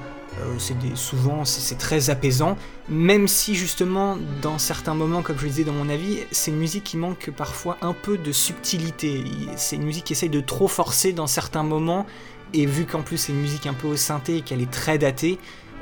c'est 0.58 0.78
des- 0.78 0.96
souvent 0.96 1.44
c'est 1.44 1.60
c'est 1.60 1.76
très 1.78 2.10
apaisant, 2.10 2.56
même 2.88 3.28
si 3.28 3.54
justement 3.54 4.16
dans 4.40 4.58
certains 4.58 4.94
moments, 4.94 5.22
comme 5.22 5.38
je 5.38 5.44
le 5.44 5.48
disais 5.50 5.64
dans 5.64 5.72
mon 5.72 5.88
avis, 5.88 6.18
c'est 6.30 6.50
une 6.50 6.58
musique 6.58 6.84
qui 6.84 6.96
manque 6.96 7.30
parfois 7.36 7.76
un 7.82 7.92
peu 7.92 8.18
de 8.18 8.32
subtilité. 8.32 9.12
Il- 9.24 9.48
C'est 9.56 9.76
une 9.76 9.84
musique 9.84 10.04
qui 10.04 10.12
essaye 10.14 10.28
de 10.30 10.40
trop 10.40 10.68
forcer 10.68 11.12
dans 11.12 11.26
certains 11.26 11.62
moments, 11.62 12.06
et 12.54 12.66
vu 12.66 12.84
qu'en 12.86 13.02
plus 13.02 13.16
c'est 13.18 13.32
une 13.32 13.40
musique 13.40 13.66
un 13.66 13.74
peu 13.74 13.88
au 13.88 13.96
synthé 13.96 14.38
et 14.38 14.40
qu'elle 14.42 14.60
est 14.62 14.70
très 14.70 14.98
datée, 14.98 15.38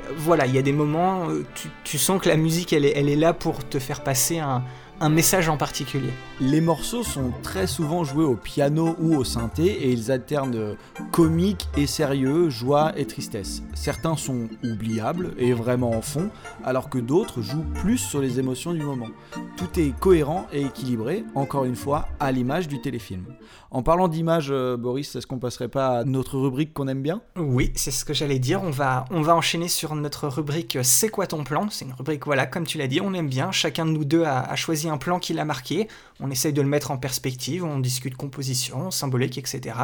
euh, 0.09 0.13
voilà, 0.17 0.45
il 0.45 0.53
y 0.55 0.57
a 0.57 0.61
des 0.61 0.73
moments, 0.73 1.29
euh, 1.29 1.45
tu, 1.55 1.69
tu 1.83 1.97
sens 1.97 2.21
que 2.21 2.29
la 2.29 2.37
musique 2.37 2.73
elle 2.73 2.85
est 2.85 3.15
là 3.15 3.33
pour 3.33 3.67
te 3.67 3.79
faire 3.79 4.03
passer 4.03 4.39
un, 4.39 4.63
un 5.01 5.09
message 5.09 5.49
en 5.49 5.57
particulier. 5.57 6.11
Les 6.39 6.61
morceaux 6.61 7.01
sont 7.03 7.31
très 7.41 7.65
souvent 7.65 8.03
joués 8.03 8.23
au 8.23 8.35
piano 8.35 8.95
ou 8.99 9.15
au 9.15 9.23
synthé 9.23 9.65
et 9.65 9.91
ils 9.91 10.11
alternent 10.11 10.55
euh, 10.55 10.75
comique 11.11 11.67
et 11.75 11.87
sérieux, 11.87 12.51
joie 12.51 12.93
et 12.95 13.07
tristesse. 13.07 13.63
Certains 13.73 14.15
sont 14.15 14.47
oubliables 14.63 15.33
et 15.39 15.53
vraiment 15.53 15.89
en 15.89 16.03
fond, 16.03 16.29
alors 16.63 16.87
que 16.87 16.99
d'autres 16.99 17.41
jouent 17.41 17.65
plus 17.81 17.97
sur 17.97 18.21
les 18.21 18.37
émotions 18.37 18.73
du 18.73 18.83
moment. 18.83 19.09
Tout 19.57 19.79
est 19.79 19.91
cohérent 19.99 20.45
et 20.53 20.61
équilibré, 20.61 21.23
encore 21.33 21.65
une 21.65 21.75
fois, 21.75 22.07
à 22.19 22.31
l'image 22.31 22.67
du 22.67 22.79
téléfilm. 22.79 23.25
En 23.71 23.81
parlant 23.81 24.07
d'image, 24.07 24.49
euh, 24.51 24.77
Boris, 24.77 25.15
est-ce 25.15 25.25
qu'on 25.25 25.39
passerait 25.39 25.69
pas 25.69 25.99
à 25.99 26.03
notre 26.03 26.37
rubrique 26.37 26.73
qu'on 26.73 26.87
aime 26.87 27.01
bien? 27.01 27.21
Oui, 27.37 27.71
c'est 27.73 27.89
ce 27.89 28.05
que 28.05 28.13
j'allais 28.13 28.37
dire. 28.37 28.61
On 28.61 28.69
va, 28.69 29.05
on 29.09 29.21
va 29.21 29.35
enchaîner 29.35 29.67
sur 29.67 29.95
notre 29.95 30.27
rubrique 30.27 30.75
euh, 30.75 30.83
C'est 30.83 31.09
quoi 31.09 31.25
ton 31.25 31.43
plan? 31.43 31.69
C'est 31.71 31.85
une 31.85 31.93
rubrique, 31.93 32.25
voilà, 32.25 32.45
comme 32.45 32.65
tu 32.65 32.77
l'as 32.77 32.87
dit, 32.87 33.01
on 33.01 33.13
aime 33.13 33.29
bien. 33.29 33.51
Chacun 33.51 33.85
de 33.87 33.91
nous 33.91 34.05
deux 34.05 34.23
a, 34.23 34.41
a 34.41 34.55
choisi 34.55 34.89
un 34.89 34.90
plan 34.97 35.19
qui 35.19 35.33
l'a 35.33 35.45
marqué. 35.45 35.87
On 36.19 36.29
essaye 36.31 36.53
de 36.53 36.61
le 36.61 36.67
mettre 36.67 36.91
en 36.91 36.97
perspective, 36.97 37.63
on 37.63 37.79
discute 37.79 38.15
composition, 38.15 38.91
symbolique, 38.91 39.37
etc. 39.37 39.75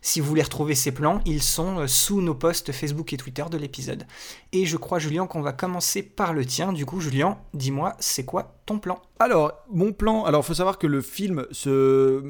Si 0.00 0.20
vous 0.20 0.26
voulez 0.26 0.42
retrouver 0.42 0.74
ces 0.74 0.92
plans, 0.92 1.20
ils 1.26 1.42
sont 1.42 1.80
euh, 1.80 1.86
sous 1.86 2.20
nos 2.20 2.34
posts 2.34 2.72
Facebook 2.72 3.12
et 3.12 3.16
Twitter 3.16 3.44
de 3.50 3.56
l'épisode. 3.56 4.06
Et 4.52 4.66
je 4.66 4.76
crois, 4.76 4.98
Julien, 4.98 5.26
qu'on 5.26 5.42
va 5.42 5.52
commencer 5.52 6.02
par 6.02 6.32
le 6.32 6.44
tien. 6.44 6.72
Du 6.72 6.86
coup, 6.86 7.00
Julien, 7.00 7.38
dis-moi, 7.54 7.96
c'est 7.98 8.24
quoi 8.24 8.54
ton 8.64 8.78
plan 8.78 9.00
Alors, 9.18 9.52
mon 9.70 9.92
plan, 9.92 10.24
alors 10.24 10.44
faut 10.44 10.54
savoir 10.54 10.78
que 10.78 10.86
le 10.86 11.00
film 11.00 11.46
se, 11.50 12.22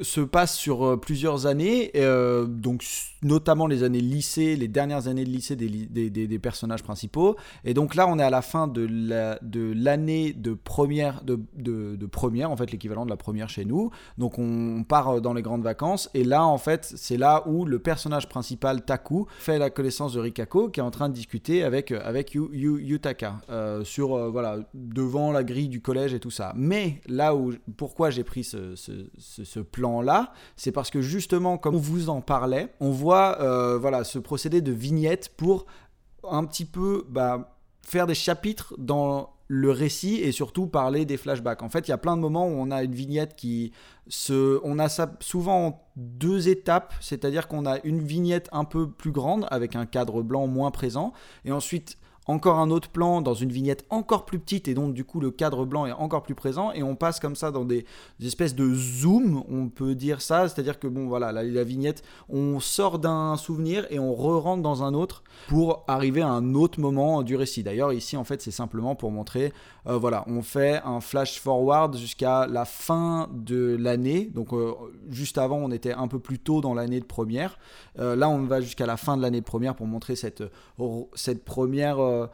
se 0.00 0.20
passe 0.20 0.54
sur 0.56 0.84
euh, 0.84 0.96
plusieurs 0.98 1.46
années, 1.46 1.90
euh, 1.96 2.44
donc 2.46 2.84
notamment 3.22 3.66
les 3.66 3.82
années 3.82 4.00
lycée, 4.00 4.56
les 4.56 4.68
dernières 4.68 5.08
années 5.08 5.24
de 5.24 5.30
lycée 5.30 5.56
des, 5.56 5.68
des, 5.68 6.10
des- 6.10 6.38
personnages 6.38 6.82
principaux. 6.82 7.36
Et 7.64 7.72
donc 7.74 7.94
là, 7.94 8.06
on 8.08 8.18
est 8.18 8.22
à 8.22 8.30
la 8.30 8.42
fin 8.42 8.66
de 8.66 8.86
la- 8.90 9.38
de 9.42 9.72
l'année 9.76 10.32
de, 10.32 10.52
première, 10.54 11.22
de, 11.24 11.38
de, 11.56 11.96
de 11.96 12.06
première, 12.06 12.50
en 12.50 12.56
fait, 12.56 12.70
l'équivalent 12.72 13.04
de 13.04 13.10
la 13.10 13.16
première 13.18 13.48
chez 13.48 13.64
nous. 13.64 13.90
Donc 14.18 14.38
on 14.38 14.84
part 14.84 15.08
euh, 15.16 15.20
dans 15.20 15.32
les 15.34 15.42
grandes 15.42 15.62
vacances, 15.62 16.10
et 16.14 16.24
là, 16.24 16.44
en 16.44 16.58
fait, 16.58 16.92
c'est 16.96 17.16
là 17.18 17.42
où 17.46 17.64
le 17.64 17.78
personnage 17.78 18.28
principal, 18.28 18.84
Taku, 18.84 19.26
fait 19.38 19.58
la 19.58 19.70
connaissance 19.70 20.12
de 20.14 20.20
Rikako, 20.20 20.68
qui 20.68 20.80
est 20.80 20.82
en 20.82 20.90
train 20.90 21.08
de 21.08 21.14
discuter 21.14 21.62
avec, 21.62 21.90
avec 21.92 22.34
Yu- 22.34 22.48
Yu- 22.52 22.82
Yutaka 22.82 23.40
sur, 23.84 24.30
voilà, 24.30 24.58
devant 24.74 25.32
la 25.32 25.42
grille 25.44 25.69
du 25.70 25.80
collège 25.80 26.12
et 26.12 26.20
tout 26.20 26.30
ça. 26.30 26.52
Mais 26.56 27.00
là 27.06 27.34
où, 27.34 27.54
pourquoi 27.76 28.10
j'ai 28.10 28.24
pris 28.24 28.44
ce, 28.44 29.60
plan-là, 29.60 30.32
c'est 30.56 30.72
parce 30.72 30.90
que 30.90 31.00
justement, 31.00 31.56
comme 31.56 31.76
on 31.76 31.78
vous 31.78 32.10
en 32.10 32.20
parlait, 32.20 32.68
on 32.80 32.90
voit 32.90 33.40
euh, 33.40 33.78
voilà, 33.78 34.04
ce 34.04 34.18
procédé 34.18 34.60
de 34.60 34.72
vignette 34.72 35.30
pour 35.36 35.66
un 36.28 36.44
petit 36.44 36.64
peu 36.66 37.06
bah, 37.08 37.56
faire 37.82 38.06
des 38.06 38.14
chapitres 38.14 38.74
dans 38.78 39.30
le 39.52 39.72
récit 39.72 40.14
et 40.14 40.30
surtout 40.30 40.68
parler 40.68 41.04
des 41.04 41.16
flashbacks. 41.16 41.62
En 41.62 41.68
fait, 41.68 41.88
il 41.88 41.90
y 41.90 41.94
a 41.94 41.98
plein 41.98 42.16
de 42.16 42.22
moments 42.22 42.46
où 42.46 42.52
on 42.52 42.70
a 42.70 42.84
une 42.84 42.94
vignette 42.94 43.34
qui 43.34 43.72
se... 44.06 44.60
On 44.62 44.78
a 44.78 44.88
ça 44.88 45.10
souvent 45.18 45.66
en 45.66 45.82
deux 45.96 46.48
étapes, 46.48 46.94
c'est-à-dire 47.00 47.48
qu'on 47.48 47.66
a 47.66 47.80
une 47.82 48.00
vignette 48.00 48.48
un 48.52 48.64
peu 48.64 48.88
plus 48.88 49.10
grande 49.10 49.48
avec 49.50 49.74
un 49.74 49.86
cadre 49.86 50.22
blanc 50.22 50.46
moins 50.46 50.70
présent 50.70 51.12
et 51.44 51.50
ensuite 51.50 51.98
encore 52.30 52.58
un 52.58 52.70
autre 52.70 52.88
plan 52.88 53.20
dans 53.20 53.34
une 53.34 53.50
vignette 53.50 53.84
encore 53.90 54.24
plus 54.24 54.38
petite 54.38 54.68
et 54.68 54.74
donc 54.74 54.94
du 54.94 55.04
coup 55.04 55.20
le 55.20 55.30
cadre 55.30 55.64
blanc 55.64 55.86
est 55.86 55.92
encore 55.92 56.22
plus 56.22 56.34
présent 56.34 56.72
et 56.72 56.82
on 56.82 56.94
passe 56.94 57.18
comme 57.18 57.34
ça 57.34 57.50
dans 57.50 57.64
des, 57.64 57.84
espèces 58.24 58.54
de 58.54 58.72
zoom, 58.72 59.42
on 59.50 59.68
peut 59.68 59.94
dire 59.94 60.22
ça, 60.22 60.48
c'est-à-dire 60.48 60.78
que 60.78 60.86
bon 60.86 61.08
voilà, 61.08 61.32
la, 61.32 61.42
la 61.42 61.64
vignette, 61.64 62.02
on 62.28 62.60
sort 62.60 62.98
d'un 62.98 63.36
souvenir 63.36 63.86
et 63.90 63.98
on 63.98 64.14
re-rentre 64.14 64.62
dans 64.62 64.82
un 64.84 64.94
autre 64.94 65.24
pour 65.48 65.84
arriver 65.88 66.22
à 66.22 66.28
un 66.28 66.54
autre 66.54 66.78
moment 66.80 67.22
du 67.22 67.34
récit. 67.36 67.62
D'ailleurs 67.62 67.92
ici 67.92 68.16
en 68.16 68.24
fait 68.24 68.40
c'est 68.40 68.50
simplement 68.50 68.94
pour 68.94 69.10
montrer, 69.10 69.52
euh, 69.86 69.98
voilà, 69.98 70.24
on 70.28 70.42
fait 70.42 70.80
un 70.84 71.00
flash 71.00 71.40
forward 71.40 71.96
jusqu'à 71.96 72.46
la 72.46 72.64
fin 72.64 73.28
de 73.32 73.76
l'année, 73.78 74.30
donc 74.32 74.52
euh, 74.52 74.72
juste 75.10 75.38
avant 75.38 75.56
on 75.56 75.70
était 75.70 75.92
un 75.92 76.06
peu 76.06 76.20
plus 76.20 76.38
tôt 76.38 76.60
dans 76.60 76.74
l'année 76.74 77.00
de 77.00 77.06
première, 77.06 77.58
Euh, 77.98 78.14
là 78.14 78.28
on 78.28 78.44
va 78.44 78.60
jusqu'à 78.60 78.86
la 78.86 78.96
fin 78.96 79.16
de 79.16 79.22
l'année 79.22 79.40
de 79.40 79.44
première 79.44 79.74
pour 79.74 79.86
montrer 79.86 80.14
cette, 80.14 80.44
cette 81.14 81.44
première... 81.44 82.19
euh, 82.22 82.26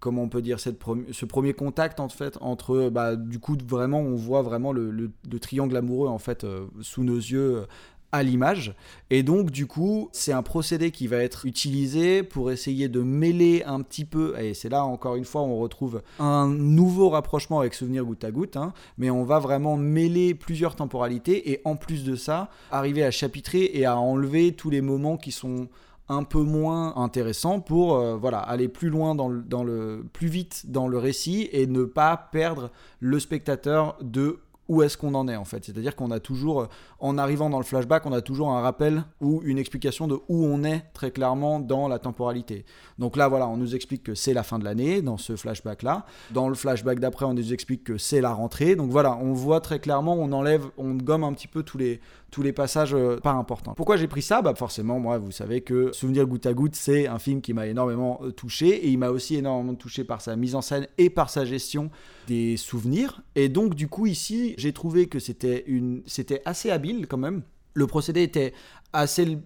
comment 0.00 0.22
on 0.22 0.28
peut 0.28 0.42
dire 0.42 0.58
cette 0.60 0.78
ce 1.12 1.24
premier 1.26 1.52
contact 1.52 2.00
en 2.00 2.08
fait 2.08 2.38
entre 2.40 2.88
bah, 2.88 3.16
du 3.16 3.38
coup 3.38 3.56
vraiment 3.66 4.00
on 4.00 4.14
voit 4.16 4.42
vraiment 4.42 4.72
le, 4.72 4.90
le- 4.90 5.10
le 5.30 5.38
triangle 5.38 5.76
amoureux 5.76 6.08
en 6.08 6.18
fait 6.18 6.44
euh, 6.44 6.66
sous 6.80 7.04
nos 7.04 7.16
yeux 7.18 7.56
euh, 7.58 7.66
à 8.12 8.24
l'image. 8.24 8.74
Et 9.10 9.22
donc 9.22 9.50
du 9.52 9.66
coup 9.68 10.08
c'est 10.12 10.32
un 10.32 10.42
procédé 10.42 10.90
qui 10.90 11.06
va 11.06 11.18
être 11.18 11.46
utilisé 11.46 12.22
pour 12.24 12.50
essayer 12.50 12.88
de 12.88 13.02
mêler 13.02 13.62
un 13.66 13.82
petit 13.82 14.04
peu 14.04 14.36
et 14.40 14.52
c'est 14.54 14.68
là 14.70 14.84
encore 14.84 15.14
une 15.16 15.24
fois 15.26 15.42
on 15.42 15.58
retrouve 15.60 16.02
un 16.18 16.48
nouveau 16.48 17.10
rapprochement 17.10 17.60
avec 17.60 17.74
souvenir 17.74 18.04
goutte 18.04 18.24
à 18.24 18.30
goutte 18.32 18.56
hein, 18.56 18.72
mais 18.98 19.10
on 19.10 19.22
va 19.24 19.38
vraiment 19.38 19.76
mêler 19.76 20.34
plusieurs 20.34 20.74
temporalités 20.74 21.52
et 21.52 21.60
en 21.64 21.76
plus 21.76 22.02
de 22.04 22.16
ça 22.16 22.48
arriver 22.72 23.04
à 23.04 23.10
chapitrer 23.12 23.70
et 23.74 23.84
à 23.84 23.96
enlever 23.98 24.52
tous 24.54 24.70
les 24.70 24.80
moments 24.80 25.16
qui 25.16 25.30
sont 25.30 25.68
un 26.10 26.24
peu 26.24 26.42
moins 26.42 26.96
intéressant 26.96 27.60
pour 27.60 27.94
euh, 27.94 28.16
voilà 28.16 28.40
aller 28.40 28.68
plus 28.68 28.90
loin 28.90 29.14
dans 29.14 29.28
le, 29.28 29.42
dans 29.42 29.62
le 29.62 30.04
plus 30.12 30.26
vite 30.26 30.64
dans 30.66 30.88
le 30.88 30.98
récit 30.98 31.48
et 31.52 31.66
ne 31.68 31.84
pas 31.84 32.16
perdre 32.32 32.70
le 32.98 33.20
spectateur 33.20 33.96
de 34.02 34.40
où 34.68 34.82
est-ce 34.82 34.96
qu'on 34.96 35.14
en 35.14 35.26
est 35.26 35.36
en 35.36 35.44
fait. 35.44 35.64
C'est-à-dire 35.64 35.96
qu'on 35.96 36.10
a 36.12 36.20
toujours 36.20 36.62
euh, 36.62 36.66
en 36.98 37.16
arrivant 37.16 37.48
dans 37.48 37.58
le 37.58 37.64
flashback 37.64 38.06
on 38.06 38.12
a 38.12 38.22
toujours 38.22 38.50
un 38.50 38.60
rappel 38.60 39.04
ou 39.20 39.40
une 39.44 39.58
explication 39.58 40.08
de 40.08 40.18
où 40.28 40.44
on 40.44 40.64
est 40.64 40.84
très 40.94 41.12
clairement 41.12 41.60
dans 41.60 41.86
la 41.86 42.00
temporalité. 42.00 42.64
Donc 42.98 43.16
là 43.16 43.28
voilà 43.28 43.48
on 43.48 43.56
nous 43.56 43.76
explique 43.76 44.02
que 44.02 44.16
c'est 44.16 44.34
la 44.34 44.42
fin 44.42 44.58
de 44.58 44.64
l'année 44.64 45.02
dans 45.02 45.16
ce 45.16 45.36
flashback 45.36 45.84
là 45.84 46.06
dans 46.32 46.48
le 46.48 46.56
flashback 46.56 46.98
d'après 46.98 47.24
on 47.24 47.34
nous 47.34 47.52
explique 47.52 47.84
que 47.84 47.98
c'est 47.98 48.20
la 48.20 48.32
rentrée. 48.32 48.74
Donc 48.74 48.90
voilà 48.90 49.16
on 49.16 49.32
voit 49.32 49.60
très 49.60 49.78
clairement 49.78 50.14
on 50.14 50.32
enlève 50.32 50.64
on 50.76 50.94
gomme 50.94 51.22
un 51.22 51.32
petit 51.34 51.48
peu 51.48 51.62
tous 51.62 51.78
les 51.78 52.00
tous 52.30 52.42
les 52.42 52.52
passages 52.52 52.94
euh, 52.94 53.16
pas 53.16 53.32
importants. 53.32 53.74
Pourquoi 53.74 53.96
j'ai 53.96 54.08
pris 54.08 54.22
ça? 54.22 54.42
Bah 54.42 54.54
forcément, 54.54 54.98
moi, 54.98 55.18
vous 55.18 55.30
savez 55.30 55.60
que 55.60 55.92
Souvenir 55.92 56.26
goutte 56.26 56.46
à 56.46 56.52
goutte, 56.52 56.76
c'est 56.76 57.06
un 57.06 57.18
film 57.18 57.40
qui 57.40 57.52
m'a 57.52 57.66
énormément 57.66 58.20
euh, 58.22 58.30
touché 58.30 58.68
et 58.68 58.88
il 58.88 58.98
m'a 58.98 59.10
aussi 59.10 59.36
énormément 59.36 59.74
touché 59.74 60.04
par 60.04 60.20
sa 60.20 60.36
mise 60.36 60.54
en 60.54 60.62
scène 60.62 60.86
et 60.98 61.10
par 61.10 61.30
sa 61.30 61.44
gestion 61.44 61.90
des 62.26 62.56
souvenirs. 62.56 63.22
Et 63.34 63.48
donc, 63.48 63.74
du 63.74 63.88
coup, 63.88 64.06
ici, 64.06 64.54
j'ai 64.58 64.72
trouvé 64.72 65.06
que 65.06 65.18
c'était 65.18 65.64
une, 65.66 66.02
c'était 66.06 66.42
assez 66.44 66.70
habile 66.70 67.06
quand 67.06 67.18
même. 67.18 67.42
Le 67.74 67.86
procédé 67.86 68.22
était 68.22 68.52
assez 68.92 69.38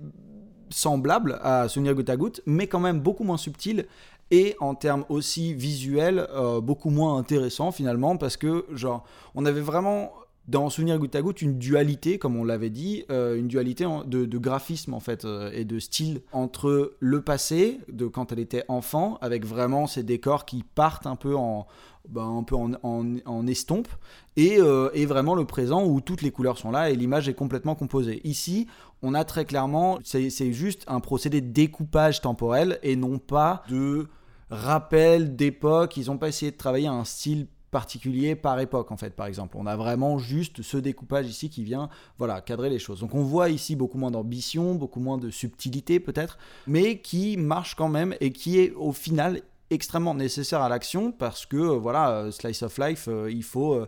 semblable 0.70 1.38
à 1.42 1.68
Souvenir 1.68 1.94
goutte 1.94 2.10
à 2.10 2.16
goutte, 2.16 2.40
mais 2.46 2.66
quand 2.66 2.80
même 2.80 3.00
beaucoup 3.00 3.24
moins 3.24 3.36
subtil 3.36 3.86
et 4.30 4.56
en 4.60 4.74
termes 4.74 5.04
aussi 5.08 5.54
visuels, 5.54 6.26
euh, 6.34 6.60
beaucoup 6.60 6.90
moins 6.90 7.18
intéressant 7.18 7.70
finalement 7.72 8.16
parce 8.16 8.36
que 8.36 8.66
genre 8.72 9.04
on 9.34 9.44
avait 9.44 9.60
vraiment 9.60 10.12
dans 10.46 10.68
Souvenir 10.68 10.98
goutte 10.98 11.14
à 11.14 11.22
goutte 11.22 11.40
une 11.40 11.58
dualité, 11.58 12.18
comme 12.18 12.36
on 12.36 12.44
l'avait 12.44 12.70
dit, 12.70 13.04
euh, 13.10 13.36
une 13.36 13.48
dualité 13.48 13.86
de, 14.06 14.38
graphisme 14.38 14.92
en 14.92 15.00
fait 15.00 15.24
euh, 15.24 15.50
et 15.54 15.64
de 15.64 15.78
style 15.78 16.20
entre 16.32 16.96
le 17.00 17.22
passé, 17.22 17.80
de 17.90 18.06
quand 18.06 18.30
elle 18.30 18.40
était 18.40 18.64
enfant, 18.68 19.18
avec 19.22 19.46
vraiment 19.46 19.86
ces 19.86 20.02
décors 20.02 20.44
qui 20.44 20.62
partent 20.62 21.06
un 21.06 21.16
peu 21.16 21.34
en, 21.34 21.66
en 22.14 23.46
estompe, 23.46 23.88
et, 24.36 24.58
euh, 24.58 24.90
et 24.92 25.06
vraiment 25.06 25.34
le 25.34 25.46
présent 25.46 25.86
où 25.86 26.02
toutes 26.02 26.20
les 26.20 26.30
couleurs 26.30 26.58
sont 26.58 26.70
là 26.70 26.90
et 26.90 26.96
l'image 26.96 27.28
est 27.28 27.34
complètement 27.34 27.74
composée. 27.74 28.20
Ici, 28.24 28.66
on 29.02 29.14
a 29.14 29.24
très 29.24 29.46
clairement, 29.46 29.98
c'est 30.02 30.52
juste 30.52 30.84
un 30.88 31.00
procédé 31.00 31.40
de 31.40 31.48
découpage 31.52 32.20
temporel 32.20 32.78
et 32.82 32.96
non 32.96 33.18
pas 33.18 33.62
de 33.70 34.08
rappel 34.50 35.36
d'époque. 35.36 35.96
Ils 35.96 36.06
n'ont 36.06 36.18
pas 36.18 36.28
essayé 36.28 36.52
de 36.52 36.56
travailler 36.56 36.88
un 36.88 37.04
style 37.04 37.46
particulier 37.74 38.36
par 38.36 38.60
époque 38.60 38.92
en 38.92 38.96
fait 38.96 39.16
par 39.16 39.26
exemple. 39.26 39.56
On 39.58 39.66
a 39.66 39.74
vraiment 39.74 40.16
juste 40.16 40.62
ce 40.62 40.76
découpage 40.76 41.26
ici 41.28 41.50
qui 41.50 41.64
vient 41.64 41.88
voilà 42.18 42.40
cadrer 42.40 42.70
les 42.70 42.78
choses. 42.78 43.00
Donc 43.00 43.16
on 43.16 43.24
voit 43.24 43.48
ici 43.48 43.74
beaucoup 43.74 43.98
moins 43.98 44.12
d'ambition 44.12 44.76
beaucoup 44.76 45.00
moins 45.00 45.18
de 45.18 45.28
subtilité 45.28 45.98
peut-être 45.98 46.38
mais 46.68 46.98
qui 46.98 47.36
marche 47.36 47.74
quand 47.74 47.88
même 47.88 48.14
et 48.20 48.30
qui 48.30 48.60
est 48.60 48.72
au 48.74 48.92
final 48.92 49.42
extrêmement 49.70 50.14
nécessaire 50.14 50.60
à 50.60 50.68
l'action 50.68 51.10
parce 51.10 51.46
que 51.46 51.56
euh, 51.56 51.78
voilà 51.78 52.10
euh, 52.10 52.30
slice 52.30 52.62
of 52.62 52.78
life 52.78 53.08
euh, 53.08 53.28
il 53.28 53.42
faut 53.42 53.84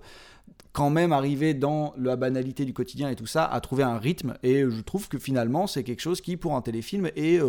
quand 0.73 0.91
même 0.91 1.13
arriver 1.13 1.55
dans 1.55 1.95
la 1.97 2.17
banalité 2.17 2.65
du 2.65 2.73
quotidien 2.73 3.09
et 3.09 3.15
tout 3.15 3.27
ça 3.27 3.45
à 3.45 3.61
trouver 3.61 3.85
un 3.85 3.99
rythme. 3.99 4.35
Et 4.43 4.63
je 4.69 4.81
trouve 4.83 5.09
que 5.09 5.19
finalement 5.19 5.69
c'est 5.69 5.85
quelque 5.85 6.03
chose 6.03 6.21
qui 6.21 6.37
pour 6.37 6.57
un 6.57 6.61
téléfilm 6.61 7.07
est 7.15 7.41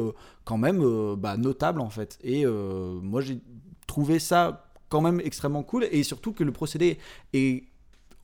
quand 0.46 0.58
même 0.58 0.82
bah, 1.16 1.36
notable 1.36 1.82
en 1.82 1.90
fait. 1.90 2.18
Et 2.24 2.46
moi 2.46 3.20
j'ai 3.22 3.42
trouvé 3.86 4.20
ça 4.20 4.67
quand 4.90 5.02
même 5.02 5.22
extrêmement 5.24 5.64
cool. 5.64 5.88
Et 5.92 6.04
surtout 6.04 6.34
que 6.34 6.44
le 6.44 6.52
procédé 6.52 6.98
est 7.34 7.64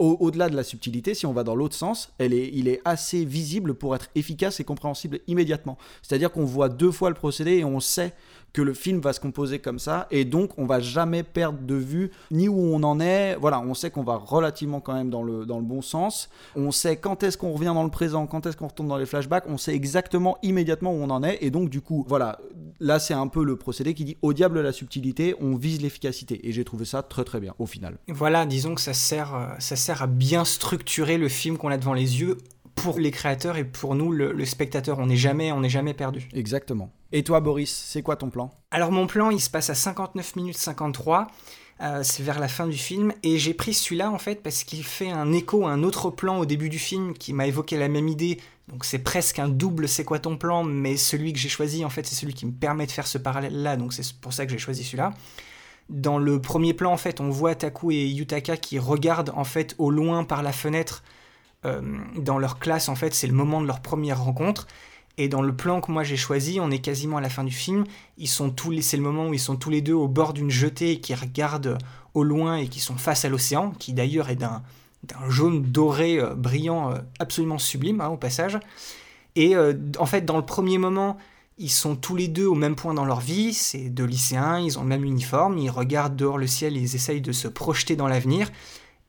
au- 0.03 0.17
au-delà 0.19 0.49
de 0.49 0.55
la 0.55 0.63
subtilité, 0.63 1.13
si 1.13 1.25
on 1.25 1.33
va 1.33 1.43
dans 1.43 1.55
l'autre 1.55 1.75
sens, 1.75 2.11
elle 2.17 2.33
est, 2.33 2.49
il 2.53 2.67
est 2.67 2.81
assez 2.85 3.23
visible 3.25 3.73
pour 3.73 3.95
être 3.95 4.07
efficace 4.15 4.59
et 4.59 4.63
compréhensible 4.63 5.19
immédiatement. 5.27 5.77
C'est-à-dire 6.01 6.31
qu'on 6.31 6.45
voit 6.45 6.69
deux 6.69 6.91
fois 6.91 7.09
le 7.09 7.15
procédé 7.15 7.51
et 7.57 7.65
on 7.65 7.79
sait 7.79 8.13
que 8.51 8.61
le 8.61 8.75
film 8.75 8.99
va 8.99 9.13
se 9.13 9.19
composer 9.19 9.57
comme 9.57 9.79
ça, 9.79 10.05
et 10.11 10.25
donc 10.25 10.51
on 10.59 10.67
va 10.67 10.79
jamais 10.79 11.23
perdre 11.23 11.57
de 11.59 11.73
vue 11.73 12.11
ni 12.29 12.47
où 12.47 12.59
on 12.59 12.83
en 12.83 12.99
est. 12.99 13.35
Voilà, 13.41 13.59
on 13.59 13.73
sait 13.73 13.89
qu'on 13.89 14.03
va 14.03 14.15
relativement 14.15 14.79
quand 14.79 14.93
même 14.93 15.09
dans 15.09 15.23
le, 15.23 15.47
dans 15.47 15.57
le 15.57 15.65
bon 15.65 15.81
sens. 15.81 16.29
On 16.55 16.69
sait 16.71 16.97
quand 16.97 17.23
est-ce 17.23 17.35
qu'on 17.35 17.51
revient 17.53 17.71
dans 17.73 17.83
le 17.83 17.89
présent, 17.89 18.27
quand 18.27 18.45
est-ce 18.45 18.55
qu'on 18.55 18.67
retourne 18.67 18.89
dans 18.89 18.97
les 18.97 19.07
flashbacks. 19.07 19.45
On 19.47 19.57
sait 19.57 19.73
exactement 19.73 20.37
immédiatement 20.43 20.91
où 20.93 20.97
on 21.01 21.09
en 21.09 21.23
est, 21.23 21.39
et 21.41 21.49
donc 21.49 21.69
du 21.71 21.81
coup, 21.81 22.05
voilà, 22.07 22.39
là 22.79 22.99
c'est 22.99 23.15
un 23.15 23.27
peu 23.27 23.43
le 23.43 23.55
procédé 23.55 23.95
qui 23.95 24.05
dit 24.05 24.17
au 24.21 24.33
diable 24.33 24.61
la 24.61 24.71
subtilité, 24.71 25.33
on 25.41 25.55
vise 25.55 25.81
l'efficacité, 25.81 26.47
et 26.47 26.51
j'ai 26.51 26.63
trouvé 26.63 26.85
ça 26.85 27.01
très 27.01 27.23
très 27.23 27.39
bien 27.39 27.55
au 27.57 27.65
final. 27.65 27.97
Voilà, 28.07 28.45
disons 28.45 28.75
que 28.75 28.81
ça 28.81 28.93
sert, 28.93 29.33
euh, 29.33 29.47
ça 29.57 29.75
sert 29.75 29.92
à 30.01 30.07
bien 30.07 30.45
structurer 30.45 31.17
le 31.17 31.29
film 31.29 31.57
qu'on 31.57 31.69
a 31.69 31.77
devant 31.77 31.93
les 31.93 32.19
yeux 32.21 32.37
pour 32.75 32.99
les 32.99 33.11
créateurs 33.11 33.57
et 33.57 33.63
pour 33.63 33.93
nous, 33.93 34.11
le, 34.11 34.31
le 34.33 34.45
spectateur. 34.45 34.97
On 34.99 35.05
n'est 35.05 35.15
jamais, 35.15 35.51
on 35.51 35.59
n'est 35.59 35.69
jamais 35.69 35.93
perdu. 35.93 36.27
Exactement. 36.33 36.91
Et 37.11 37.23
toi, 37.23 37.39
Boris, 37.39 37.71
c'est 37.71 38.01
quoi 38.01 38.15
ton 38.15 38.29
plan? 38.31 38.51
Alors 38.71 38.91
mon 38.91 39.05
plan, 39.05 39.29
il 39.29 39.39
se 39.39 39.49
passe 39.51 39.69
à 39.69 39.75
59 39.75 40.35
minutes 40.35 40.57
53. 40.57 41.27
euh, 41.81 42.01
c'est 42.03 42.23
vers 42.23 42.39
la 42.39 42.47
fin 42.47 42.67
du 42.67 42.77
film 42.77 43.13
et 43.23 43.37
j'ai 43.37 43.53
pris 43.53 43.73
celui-là 43.73 44.09
en 44.11 44.17
fait 44.17 44.41
parce 44.41 44.63
qu'il 44.63 44.83
fait 44.83 45.09
un 45.11 45.31
écho 45.33 45.65
à 45.67 45.71
un 45.71 45.83
autre 45.83 46.09
plan 46.09 46.37
au 46.39 46.45
début 46.45 46.69
du 46.69 46.79
film 46.79 47.13
qui 47.13 47.33
m'a 47.33 47.45
évoqué 47.47 47.77
la 47.77 47.87
même 47.89 48.07
idée. 48.07 48.39
Donc 48.69 48.85
c'est 48.85 48.99
presque 48.99 49.39
un 49.39 49.49
double 49.49 49.87
c'est 49.87 50.03
quoi 50.05 50.19
ton 50.19 50.37
plan? 50.37 50.63
Mais 50.63 50.97
celui 50.97 51.33
que 51.33 51.39
j'ai 51.39 51.49
choisi 51.49 51.83
en 51.83 51.89
fait 51.89 52.05
c'est 52.05 52.15
celui 52.15 52.33
qui 52.33 52.45
me 52.45 52.51
permet 52.51 52.85
de 52.85 52.91
faire 52.91 53.07
ce 53.07 53.17
parallèle 53.17 53.61
là 53.61 53.75
donc 53.75 53.93
c'est 53.93 54.13
pour 54.21 54.33
ça 54.33 54.45
que 54.45 54.51
j'ai 54.51 54.57
choisi 54.59 54.83
celui-là. 54.83 55.13
Dans 55.89 56.17
le 56.17 56.41
premier 56.41 56.73
plan 56.73 56.91
en 56.91 56.97
fait 56.97 57.19
on 57.19 57.29
voit 57.29 57.55
Taku 57.55 57.91
et 57.91 58.05
Yutaka 58.05 58.57
qui 58.57 58.79
regardent 58.79 59.33
en 59.35 59.43
fait 59.43 59.75
au 59.77 59.91
loin 59.91 60.23
par 60.23 60.43
la 60.43 60.51
fenêtre 60.51 61.03
euh, 61.65 61.81
dans 62.17 62.37
leur 62.37 62.59
classe 62.59 62.89
en 62.89 62.95
fait 62.95 63.13
c'est 63.13 63.27
le 63.27 63.33
moment 63.33 63.61
de 63.61 63.67
leur 63.67 63.81
première 63.81 64.23
rencontre 64.23 64.67
et 65.17 65.27
dans 65.27 65.41
le 65.41 65.55
plan 65.55 65.79
que 65.79 65.91
moi 65.91 66.03
j'ai 66.03 66.17
choisi, 66.17 66.59
on 66.59 66.71
est 66.71 66.79
quasiment 66.79 67.17
à 67.17 67.21
la 67.21 67.29
fin 67.29 67.43
du 67.43 67.51
film. 67.51 67.83
Ils 68.17 68.27
sont 68.27 68.49
tous 68.49 68.71
les, 68.71 68.81
c'est 68.81 68.97
le 68.97 69.03
moment 69.03 69.27
où 69.27 69.33
ils 69.33 69.39
sont 69.39 69.55
tous 69.55 69.69
les 69.69 69.81
deux 69.81 69.93
au 69.93 70.07
bord 70.07 70.33
d'une 70.33 70.49
jetée 70.49 70.93
et 70.93 70.99
qui 70.99 71.13
regardent 71.13 71.77
au 72.15 72.23
loin 72.23 72.55
et 72.55 72.67
qui 72.67 72.79
sont 72.79 72.95
face 72.95 73.23
à 73.23 73.29
l'océan, 73.29 73.71
qui 73.77 73.93
d'ailleurs 73.93 74.29
est 74.29 74.35
d'un, 74.35 74.63
jaune 75.29 75.61
doré 75.61 76.17
euh, 76.17 76.33
brillant 76.33 76.91
euh, 76.91 76.97
absolument 77.19 77.59
sublime 77.59 78.01
hein, 78.01 78.07
au 78.07 78.17
passage. 78.17 78.57
Et 79.35 79.55
en 79.97 80.05
fait, 80.05 80.25
dans 80.25 80.37
le 80.37 80.45
premier 80.45 80.77
moment, 80.77 81.17
ils 81.57 81.69
sont 81.69 81.95
tous 81.95 82.15
les 82.15 82.27
deux 82.27 82.45
au 82.45 82.55
même 82.55 82.75
point 82.75 82.93
dans 82.93 83.05
leur 83.05 83.19
vie. 83.19 83.53
C'est 83.53 83.89
deux 83.89 84.05
lycéens, 84.05 84.59
ils 84.59 84.77
ont 84.79 84.83
le 84.83 84.87
même 84.87 85.05
uniforme, 85.05 85.57
ils 85.57 85.69
regardent 85.69 86.15
dehors 86.15 86.37
le 86.37 86.47
ciel, 86.47 86.77
ils 86.77 86.95
essayent 86.95 87.21
de 87.21 87.31
se 87.31 87.47
projeter 87.47 87.95
dans 87.95 88.07
l'avenir. 88.07 88.51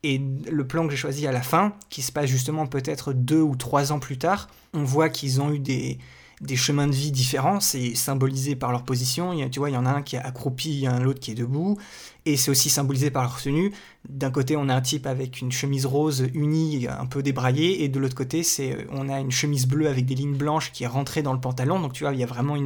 Et 0.02 0.20
le 0.50 0.66
plan 0.66 0.84
que 0.84 0.90
j'ai 0.90 0.98
choisi 0.98 1.26
à 1.26 1.32
la 1.32 1.42
fin, 1.42 1.72
qui 1.88 2.02
se 2.02 2.12
passe 2.12 2.26
justement 2.26 2.66
peut-être 2.66 3.14
deux 3.14 3.40
ou 3.40 3.56
trois 3.56 3.90
ans 3.90 3.98
plus 3.98 4.18
tard, 4.18 4.48
on 4.74 4.84
voit 4.84 5.08
qu'ils 5.08 5.40
ont 5.40 5.50
eu 5.50 5.58
des, 5.58 5.98
des 6.40 6.56
chemins 6.56 6.86
de 6.86 6.92
vie 6.92 7.12
différents, 7.12 7.60
c'est 7.60 7.94
symbolisé 7.94 8.56
par 8.56 8.72
leur 8.72 8.82
position. 8.82 9.32
Il 9.32 9.38
y 9.38 9.42
a, 9.42 9.48
tu 9.48 9.58
vois, 9.60 9.70
il 9.70 9.74
y 9.74 9.76
en 9.76 9.86
a 9.86 9.90
un 9.90 10.02
qui 10.02 10.16
est 10.16 10.20
accroupi, 10.20 10.70
il 10.70 10.80
y 10.80 10.88
en 10.88 10.92
a 10.92 10.96
un 10.96 11.04
autre 11.04 11.20
qui 11.20 11.30
est 11.30 11.34
debout, 11.34 11.78
et 12.26 12.36
c'est 12.36 12.50
aussi 12.50 12.70
symbolisé 12.70 13.10
par 13.10 13.22
leur 13.22 13.40
tenue. 13.40 13.72
D'un 14.08 14.30
côté, 14.30 14.56
on 14.56 14.68
a 14.68 14.74
un 14.74 14.80
type 14.80 15.06
avec 15.06 15.40
une 15.40 15.52
chemise 15.52 15.86
rose 15.86 16.26
unie, 16.34 16.86
un 16.88 17.06
peu 17.06 17.22
débraillée, 17.22 17.84
et 17.84 17.88
de 17.88 17.98
l'autre 17.98 18.16
côté, 18.16 18.42
c'est 18.42 18.86
on 18.90 19.08
a 19.08 19.20
une 19.20 19.30
chemise 19.30 19.66
bleue 19.66 19.88
avec 19.88 20.06
des 20.06 20.14
lignes 20.14 20.36
blanches 20.36 20.72
qui 20.72 20.84
est 20.84 20.88
rentrée 20.88 21.22
dans 21.22 21.32
le 21.32 21.40
pantalon. 21.40 21.80
Donc 21.80 21.92
tu 21.92 22.04
vois, 22.04 22.12
il 22.12 22.18
y 22.18 22.24
a 22.24 22.26
vraiment 22.26 22.56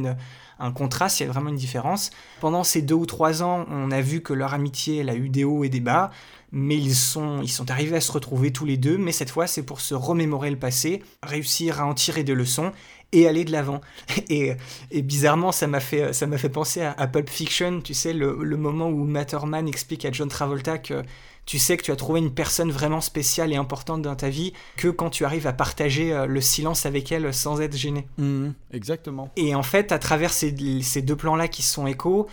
un 0.59 0.71
contraste, 0.71 1.19
il 1.19 1.23
y 1.23 1.29
a 1.29 1.31
vraiment 1.31 1.49
une 1.49 1.55
différence. 1.55 2.11
Pendant 2.41 2.63
ces 2.63 2.81
deux 2.81 2.95
ou 2.95 3.05
trois 3.05 3.43
ans, 3.43 3.65
on 3.69 3.91
a 3.91 4.01
vu 4.01 4.21
que 4.21 4.33
leur 4.33 4.53
amitié, 4.53 5.07
a 5.07 5.15
eu 5.15 5.29
des 5.29 5.43
hauts 5.43 5.63
et 5.63 5.69
des 5.69 5.79
bas 5.79 6.11
mais 6.51 6.77
ils 6.77 6.95
sont, 6.95 7.41
ils 7.41 7.49
sont 7.49 7.69
arrivés 7.71 7.97
à 7.97 8.01
se 8.01 8.11
retrouver 8.11 8.51
tous 8.51 8.65
les 8.65 8.77
deux, 8.77 8.97
mais 8.97 9.11
cette 9.11 9.29
fois 9.29 9.47
c'est 9.47 9.63
pour 9.63 9.81
se 9.81 9.93
remémorer 9.93 10.49
le 10.49 10.59
passé, 10.59 11.01
réussir 11.23 11.81
à 11.81 11.85
en 11.85 11.93
tirer 11.93 12.23
des 12.23 12.33
leçons 12.33 12.71
et 13.11 13.27
aller 13.27 13.43
de 13.43 13.51
l'avant. 13.51 13.81
Et, 14.29 14.53
et 14.91 15.01
bizarrement, 15.01 15.51
ça 15.51 15.65
m'a 15.65 15.79
fait, 15.79 16.13
ça 16.13 16.27
m'a 16.27 16.37
fait 16.37 16.49
penser 16.49 16.81
à, 16.81 16.91
à 16.91 17.07
Pulp 17.07 17.29
Fiction, 17.29 17.81
tu 17.81 17.95
sais, 17.95 18.13
le, 18.13 18.37
le 18.43 18.57
moment 18.57 18.87
où 18.89 19.03
Matterman 19.05 19.67
explique 19.67 20.05
à 20.05 20.11
John 20.11 20.29
Travolta 20.29 20.77
que 20.77 21.01
tu 21.49 21.57
sais 21.57 21.77
que 21.77 21.83
tu 21.83 21.91
as 21.91 21.95
trouvé 21.95 22.19
une 22.19 22.31
personne 22.31 22.71
vraiment 22.71 23.01
spéciale 23.01 23.51
et 23.51 23.55
importante 23.55 24.03
dans 24.03 24.15
ta 24.15 24.29
vie 24.29 24.53
que 24.77 24.87
quand 24.87 25.09
tu 25.09 25.25
arrives 25.25 25.47
à 25.47 25.53
partager 25.53 26.13
euh, 26.13 26.27
le 26.27 26.41
silence 26.41 26.85
avec 26.85 27.11
elle 27.11 27.33
sans 27.33 27.59
être 27.59 27.75
gêné. 27.75 28.05
Mmh, 28.19 28.49
exactement. 28.71 29.31
Et 29.35 29.55
en 29.55 29.63
fait, 29.63 29.91
à 29.91 29.97
travers 29.97 30.31
ces, 30.31 30.55
ces 30.83 31.01
deux 31.01 31.15
plans-là 31.15 31.47
qui 31.47 31.63
sont 31.63 31.87
échos, 31.87 32.27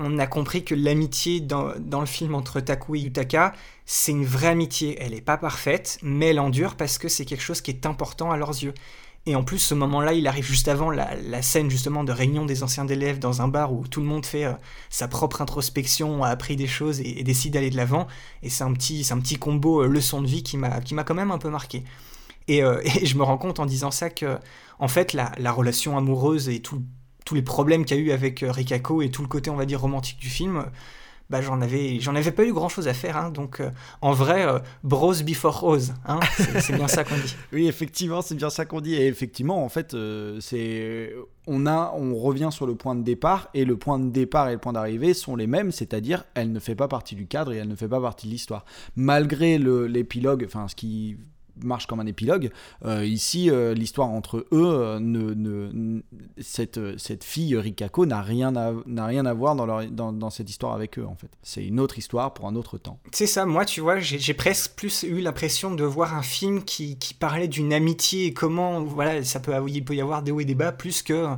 on 0.00 0.18
a 0.18 0.26
compris 0.26 0.64
que 0.64 0.74
l'amitié 0.74 1.40
dans, 1.40 1.74
le 1.76 2.06
film 2.06 2.34
entre 2.34 2.60
Taku 2.60 2.96
et 2.96 3.00
Yutaka, 3.00 3.52
c'est 3.84 4.12
une 4.12 4.24
vraie 4.24 4.48
amitié. 4.48 4.96
Elle 5.00 5.12
n'est 5.12 5.20
pas 5.20 5.36
parfaite, 5.36 5.98
mais 6.02 6.28
elle 6.28 6.40
endure 6.40 6.76
parce 6.76 6.98
que 6.98 7.08
c'est 7.08 7.24
quelque 7.24 7.42
chose 7.42 7.60
qui 7.60 7.70
est 7.70 7.86
important 7.86 8.30
à 8.30 8.36
leurs 8.36 8.50
yeux. 8.62 8.74
Et 9.26 9.36
en 9.36 9.44
plus, 9.44 9.58
ce 9.58 9.74
moment-là, 9.74 10.14
il 10.14 10.26
arrive 10.26 10.46
juste 10.46 10.68
avant 10.68 10.90
la, 10.90 11.42
scène 11.42 11.70
justement 11.70 12.04
de 12.04 12.12
réunion 12.12 12.46
des 12.46 12.62
anciens 12.62 12.86
élèves 12.88 13.18
dans 13.18 13.42
un 13.42 13.48
bar 13.48 13.72
où 13.72 13.86
tout 13.86 14.00
le 14.00 14.06
monde 14.06 14.24
fait 14.24 14.46
euh, 14.46 14.52
sa 14.88 15.08
propre 15.08 15.42
introspection, 15.42 16.24
a 16.24 16.28
appris 16.28 16.56
des 16.56 16.66
choses 16.66 17.00
et, 17.00 17.22
décide 17.22 17.52
d'aller 17.52 17.68
de 17.68 17.76
l'avant. 17.76 18.06
Et 18.42 18.48
c'est 18.48 18.64
un 18.64 18.72
petit, 18.72 19.04
c'est 19.04 19.14
petit 19.16 19.36
combo 19.36 19.82
euh, 19.82 19.86
leçon 19.86 20.22
de 20.22 20.26
vie 20.26 20.42
qui 20.42 20.56
m'a, 20.56 20.80
quand 20.80 21.14
même 21.14 21.30
un 21.30 21.38
peu 21.38 21.50
marqué. 21.50 21.84
Et, 22.48 22.62
euh, 22.64 22.80
et, 22.84 23.04
je 23.04 23.16
me 23.18 23.22
rends 23.22 23.38
compte 23.38 23.60
en 23.60 23.66
disant 23.66 23.90
ça 23.90 24.08
que, 24.08 24.38
en 24.78 24.88
fait, 24.88 25.12
la, 25.12 25.32
la 25.36 25.52
relation 25.52 25.98
amoureuse 25.98 26.48
et 26.48 26.60
tout, 26.60 26.82
tous 27.24 27.34
les 27.34 27.42
problèmes 27.42 27.84
qu'il 27.84 27.96
y 27.96 28.00
a 28.00 28.02
eu 28.02 28.10
avec 28.10 28.42
euh, 28.42 28.50
Rikako 28.50 29.02
et 29.02 29.10
tout 29.10 29.22
le 29.22 29.28
côté, 29.28 29.50
on 29.50 29.56
va 29.56 29.66
dire, 29.66 29.80
romantique 29.80 30.18
du 30.18 30.28
film, 30.28 30.64
bah, 31.30 31.40
j'en 31.40 31.60
avais, 31.60 32.00
avais 32.04 32.32
pas 32.32 32.44
eu 32.44 32.52
grand 32.52 32.68
chose 32.68 32.88
à 32.88 32.94
faire. 32.94 33.16
Hein, 33.16 33.30
donc, 33.30 33.60
euh, 33.60 33.70
en 34.02 34.12
vrai, 34.12 34.44
euh, 34.44 34.58
bros 34.82 35.14
before 35.24 35.60
rose, 35.60 35.94
hein, 36.04 36.18
c'est 36.36 36.74
bien 36.74 36.88
ça 36.88 37.04
qu'on 37.04 37.14
dit. 37.14 37.36
oui, 37.52 37.68
effectivement, 37.68 38.20
c'est 38.20 38.34
bien 38.34 38.50
ça 38.50 38.64
qu'on 38.64 38.80
dit. 38.80 38.94
Et 38.94 39.06
effectivement, 39.06 39.64
en 39.64 39.68
fait, 39.68 39.94
euh, 39.94 40.40
on 41.46 41.66
a, 41.66 41.94
on 41.96 42.16
revient 42.16 42.48
sur 42.50 42.66
le 42.66 42.74
point 42.74 42.96
de 42.96 43.02
départ, 43.02 43.48
et 43.54 43.64
le 43.64 43.76
point 43.76 44.00
de 44.00 44.10
départ 44.10 44.48
et 44.48 44.52
le 44.52 44.58
point 44.58 44.72
d'arrivée 44.72 45.14
sont 45.14 45.36
les 45.36 45.46
mêmes, 45.46 45.70
c'est-à-dire, 45.70 46.24
elle 46.34 46.50
ne 46.50 46.58
fait 46.58 46.74
pas 46.74 46.88
partie 46.88 47.14
du 47.14 47.28
cadre 47.28 47.52
et 47.52 47.58
elle 47.58 47.68
ne 47.68 47.76
fait 47.76 47.88
pas 47.88 48.00
partie 48.00 48.26
de 48.26 48.32
l'histoire, 48.32 48.64
malgré 48.96 49.56
l'épilogue, 49.58 50.44
enfin, 50.46 50.66
ce 50.66 50.74
qui 50.74 51.16
marche 51.64 51.86
comme 51.86 52.00
un 52.00 52.06
épilogue. 52.06 52.50
Euh, 52.84 53.04
ici, 53.04 53.50
euh, 53.50 53.74
l'histoire 53.74 54.08
entre 54.08 54.46
eux, 54.52 54.64
euh, 54.64 54.98
ne, 55.00 55.34
ne, 55.34 56.02
cette, 56.40 56.80
cette 56.98 57.24
fille 57.24 57.56
Rikako 57.56 58.06
n'a 58.06 58.22
rien 58.22 58.54
à, 58.56 58.72
rien 59.06 59.26
à 59.26 59.32
voir 59.32 59.56
dans, 59.56 59.66
leur, 59.66 59.86
dans, 59.86 60.12
dans, 60.12 60.30
cette 60.30 60.50
histoire 60.50 60.74
avec 60.74 60.98
eux, 60.98 61.06
en 61.06 61.14
fait. 61.14 61.30
C'est 61.42 61.64
une 61.64 61.80
autre 61.80 61.98
histoire 61.98 62.34
pour 62.34 62.46
un 62.46 62.54
autre 62.54 62.78
temps. 62.78 62.98
C'est 63.12 63.26
ça, 63.26 63.46
moi, 63.46 63.64
tu 63.64 63.80
vois, 63.80 63.98
j'ai, 63.98 64.18
j'ai 64.18 64.34
presque 64.34 64.74
plus 64.76 65.02
eu 65.02 65.20
l'impression 65.20 65.74
de 65.74 65.84
voir 65.84 66.14
un 66.14 66.22
film 66.22 66.62
qui, 66.64 66.98
qui 66.98 67.14
parlait 67.14 67.48
d'une 67.48 67.72
amitié 67.72 68.26
et 68.26 68.32
comment, 68.32 68.82
voilà, 68.82 69.22
ça 69.24 69.40
peut, 69.40 69.52
il 69.68 69.84
peut 69.84 69.94
y 69.94 70.00
avoir 70.00 70.22
des 70.22 70.32
hauts 70.32 70.40
et 70.40 70.44
des 70.44 70.54
bas, 70.54 70.72
plus 70.72 71.02
que 71.02 71.28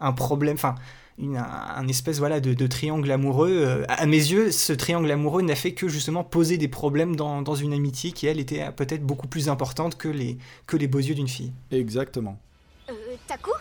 un 0.00 0.12
problème, 0.12 0.54
enfin, 0.54 0.76
une, 1.20 1.36
un 1.36 1.86
espèce 1.88 2.18
voilà 2.18 2.40
de, 2.40 2.54
de 2.54 2.66
triangle 2.66 3.10
amoureux. 3.10 3.50
Euh, 3.50 3.84
à 3.88 4.06
mes 4.06 4.16
yeux, 4.16 4.50
ce 4.50 4.72
triangle 4.72 5.10
amoureux 5.10 5.42
n'a 5.42 5.54
fait 5.54 5.72
que 5.72 5.88
justement 5.88 6.24
poser 6.24 6.56
des 6.56 6.68
problèmes 6.68 7.14
dans, 7.16 7.42
dans 7.42 7.54
une 7.54 7.72
amitié 7.72 8.12
qui 8.12 8.26
elle 8.26 8.40
était 8.40 8.70
peut-être 8.72 9.04
beaucoup 9.04 9.28
plus 9.28 9.48
importante 9.48 9.96
que 9.96 10.08
les 10.08 10.38
que 10.66 10.76
les 10.76 10.86
beaux 10.86 10.98
yeux 10.98 11.14
d'une 11.14 11.28
fille. 11.28 11.52
Exactement. 11.70 12.38
Euh, 12.88 12.94
Taku? 13.26 13.52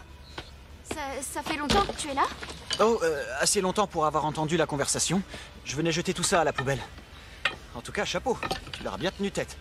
Ça, 0.83 1.01
ça, 1.21 1.43
fait 1.43 1.57
longtemps 1.57 1.85
que 1.85 1.95
tu 2.01 2.09
es 2.09 2.15
là? 2.15 2.25
Oh, 2.81 2.99
euh, 3.03 3.23
assez 3.39 3.61
longtemps 3.61 3.85
pour 3.85 4.05
avoir 4.05 4.25
entendu 4.25 4.57
la 4.57 4.65
conversation. 4.65 5.21
Je 5.63 5.75
venais 5.75 5.91
jeter 5.91 6.15
tout 6.15 6.23
ça 6.23 6.41
à 6.41 6.43
la 6.43 6.53
poubelle. 6.53 6.79
En 7.75 7.81
tout 7.81 7.91
cas, 7.91 8.05
chapeau. 8.05 8.37
Tu 8.71 8.83
leur 8.83 8.95
as 8.95 8.97
bien 8.97 9.11
tenu 9.11 9.29
tête. 9.29 9.57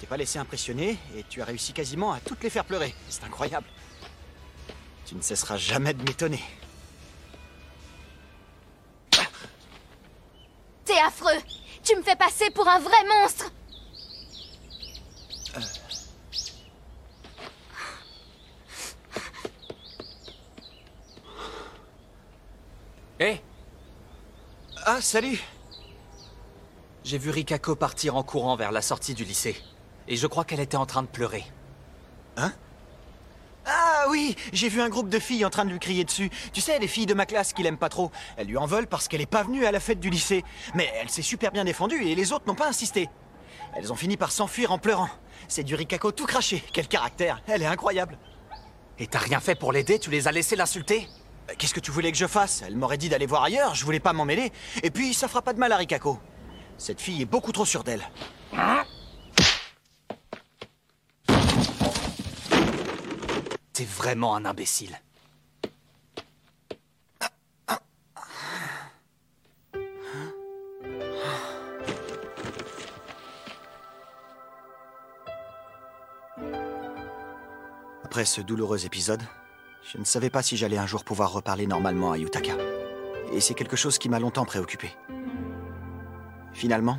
t'es 0.00 0.06
pas 0.06 0.16
laissé 0.16 0.38
impressionner 0.38 0.96
et 1.14 1.24
tu 1.28 1.42
as 1.42 1.44
réussi 1.44 1.74
quasiment 1.74 2.12
à 2.12 2.20
toutes 2.20 2.42
les 2.42 2.48
faire 2.48 2.64
pleurer. 2.64 2.94
C'est 3.10 3.24
incroyable. 3.24 3.66
Tu 5.04 5.14
ne 5.14 5.20
cesseras 5.20 5.58
jamais 5.58 5.92
de 5.92 6.02
m'étonner. 6.02 6.40
T'es 10.84 10.98
affreux. 10.98 11.40
Tu 11.82 11.96
me 11.96 12.02
fais 12.02 12.16
passer 12.16 12.50
pour 12.50 12.68
un 12.68 12.78
vrai 12.78 13.04
monstre. 13.20 13.50
Hé 23.20 23.40
Ah, 24.84 25.00
salut. 25.00 25.40
J'ai 27.04 27.18
vu 27.18 27.30
Rikako 27.30 27.76
partir 27.76 28.16
en 28.16 28.22
courant 28.22 28.56
vers 28.56 28.72
la 28.72 28.82
sortie 28.82 29.14
du 29.14 29.24
lycée. 29.24 29.56
Et 30.08 30.16
je 30.16 30.26
crois 30.26 30.44
qu'elle 30.44 30.60
était 30.60 30.76
en 30.76 30.86
train 30.86 31.02
de 31.02 31.08
pleurer. 31.08 31.44
Hein? 32.36 32.52
Oui, 34.12 34.36
j'ai 34.52 34.68
vu 34.68 34.82
un 34.82 34.90
groupe 34.90 35.08
de 35.08 35.18
filles 35.18 35.46
en 35.46 35.48
train 35.48 35.64
de 35.64 35.70
lui 35.70 35.78
crier 35.78 36.04
dessus. 36.04 36.28
Tu 36.52 36.60
sais, 36.60 36.78
les 36.78 36.86
filles 36.86 37.06
de 37.06 37.14
ma 37.14 37.24
classe 37.24 37.54
qu'il 37.54 37.64
aime 37.64 37.78
pas 37.78 37.88
trop. 37.88 38.10
Elles 38.36 38.46
lui 38.46 38.58
en 38.58 38.66
veulent 38.66 38.86
parce 38.86 39.08
qu'elle 39.08 39.22
est 39.22 39.26
pas 39.26 39.42
venue 39.42 39.64
à 39.64 39.72
la 39.72 39.80
fête 39.80 40.00
du 40.00 40.10
lycée. 40.10 40.44
Mais 40.74 40.92
elle 41.00 41.08
s'est 41.08 41.22
super 41.22 41.50
bien 41.50 41.64
défendue 41.64 42.04
et 42.04 42.14
les 42.14 42.30
autres 42.30 42.44
n'ont 42.46 42.54
pas 42.54 42.68
insisté. 42.68 43.08
Elles 43.74 43.90
ont 43.90 43.96
fini 43.96 44.18
par 44.18 44.30
s'enfuir 44.30 44.70
en 44.70 44.76
pleurant. 44.76 45.08
C'est 45.48 45.62
du 45.62 45.74
Rikako 45.74 46.12
tout 46.12 46.26
craché. 46.26 46.62
Quel 46.74 46.88
caractère. 46.88 47.40
Elle 47.46 47.62
est 47.62 47.66
incroyable. 47.66 48.18
Et 48.98 49.06
t'as 49.06 49.18
rien 49.18 49.40
fait 49.40 49.54
pour 49.54 49.72
l'aider? 49.72 49.98
Tu 49.98 50.10
les 50.10 50.28
as 50.28 50.32
laissés 50.32 50.56
l'insulter? 50.56 51.08
Euh, 51.48 51.54
Qu'est-ce 51.56 51.72
que 51.72 51.80
tu 51.80 51.90
voulais 51.90 52.12
que 52.12 52.18
je 52.18 52.26
fasse? 52.26 52.62
Elle 52.66 52.76
m'aurait 52.76 52.98
dit 52.98 53.08
d'aller 53.08 53.24
voir 53.24 53.44
ailleurs, 53.44 53.74
je 53.74 53.82
voulais 53.86 53.98
pas 53.98 54.12
m'en 54.12 54.26
mêler. 54.26 54.52
Et 54.82 54.90
puis, 54.90 55.14
ça 55.14 55.26
fera 55.26 55.40
pas 55.40 55.54
de 55.54 55.58
mal 55.58 55.72
à 55.72 55.78
Rikako. 55.78 56.18
Cette 56.76 57.00
fille 57.00 57.22
est 57.22 57.30
beaucoup 57.34 57.52
trop 57.52 57.64
sûre 57.64 57.82
d'elle. 57.82 58.06
Vraiment 63.84 64.36
un 64.36 64.44
imbécile. 64.44 65.00
Après 78.04 78.24
ce 78.26 78.40
douloureux 78.40 78.84
épisode, 78.84 79.22
je 79.90 79.98
ne 79.98 80.04
savais 80.04 80.28
pas 80.28 80.42
si 80.42 80.56
j'allais 80.56 80.76
un 80.76 80.86
jour 80.86 81.02
pouvoir 81.02 81.32
reparler 81.32 81.66
normalement 81.66 82.12
à 82.12 82.18
Yutaka. 82.18 82.56
Et 83.32 83.40
c'est 83.40 83.54
quelque 83.54 83.76
chose 83.76 83.98
qui 83.98 84.08
m'a 84.08 84.18
longtemps 84.18 84.44
préoccupé. 84.44 84.90
Finalement, 86.52 86.98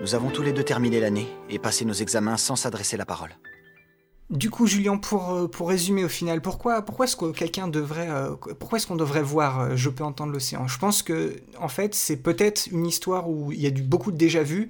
nous 0.00 0.14
avons 0.14 0.30
tous 0.30 0.42
les 0.42 0.52
deux 0.52 0.62
terminé 0.62 1.00
l'année 1.00 1.28
et 1.48 1.58
passé 1.58 1.84
nos 1.84 1.92
examens 1.92 2.36
sans 2.36 2.56
s'adresser 2.56 2.96
la 2.96 3.04
parole. 3.04 3.34
Du 4.30 4.48
coup, 4.48 4.66
Julien, 4.66 4.96
pour, 4.96 5.30
euh, 5.32 5.48
pour 5.48 5.68
résumer 5.68 6.02
au 6.02 6.08
final, 6.08 6.40
pourquoi, 6.40 6.80
pourquoi 6.82 7.04
est-ce 7.04 7.16
que 7.16 7.30
quelqu'un 7.30 7.68
devrait, 7.68 8.08
euh, 8.08 8.30
pourquoi 8.58 8.78
est-ce 8.78 8.86
qu'on 8.86 8.96
devrait 8.96 9.22
voir 9.22 9.60
euh, 9.60 9.76
Je 9.76 9.90
peux 9.90 10.02
entendre 10.02 10.32
l'océan? 10.32 10.66
Je 10.66 10.78
pense 10.78 11.02
que, 11.02 11.36
en 11.60 11.68
fait, 11.68 11.94
c'est 11.94 12.16
peut-être 12.16 12.66
une 12.68 12.86
histoire 12.86 13.28
où 13.28 13.52
il 13.52 13.60
y 13.60 13.66
a 13.66 13.70
du, 13.70 13.82
beaucoup 13.82 14.10
de 14.10 14.16
déjà-vu, 14.16 14.68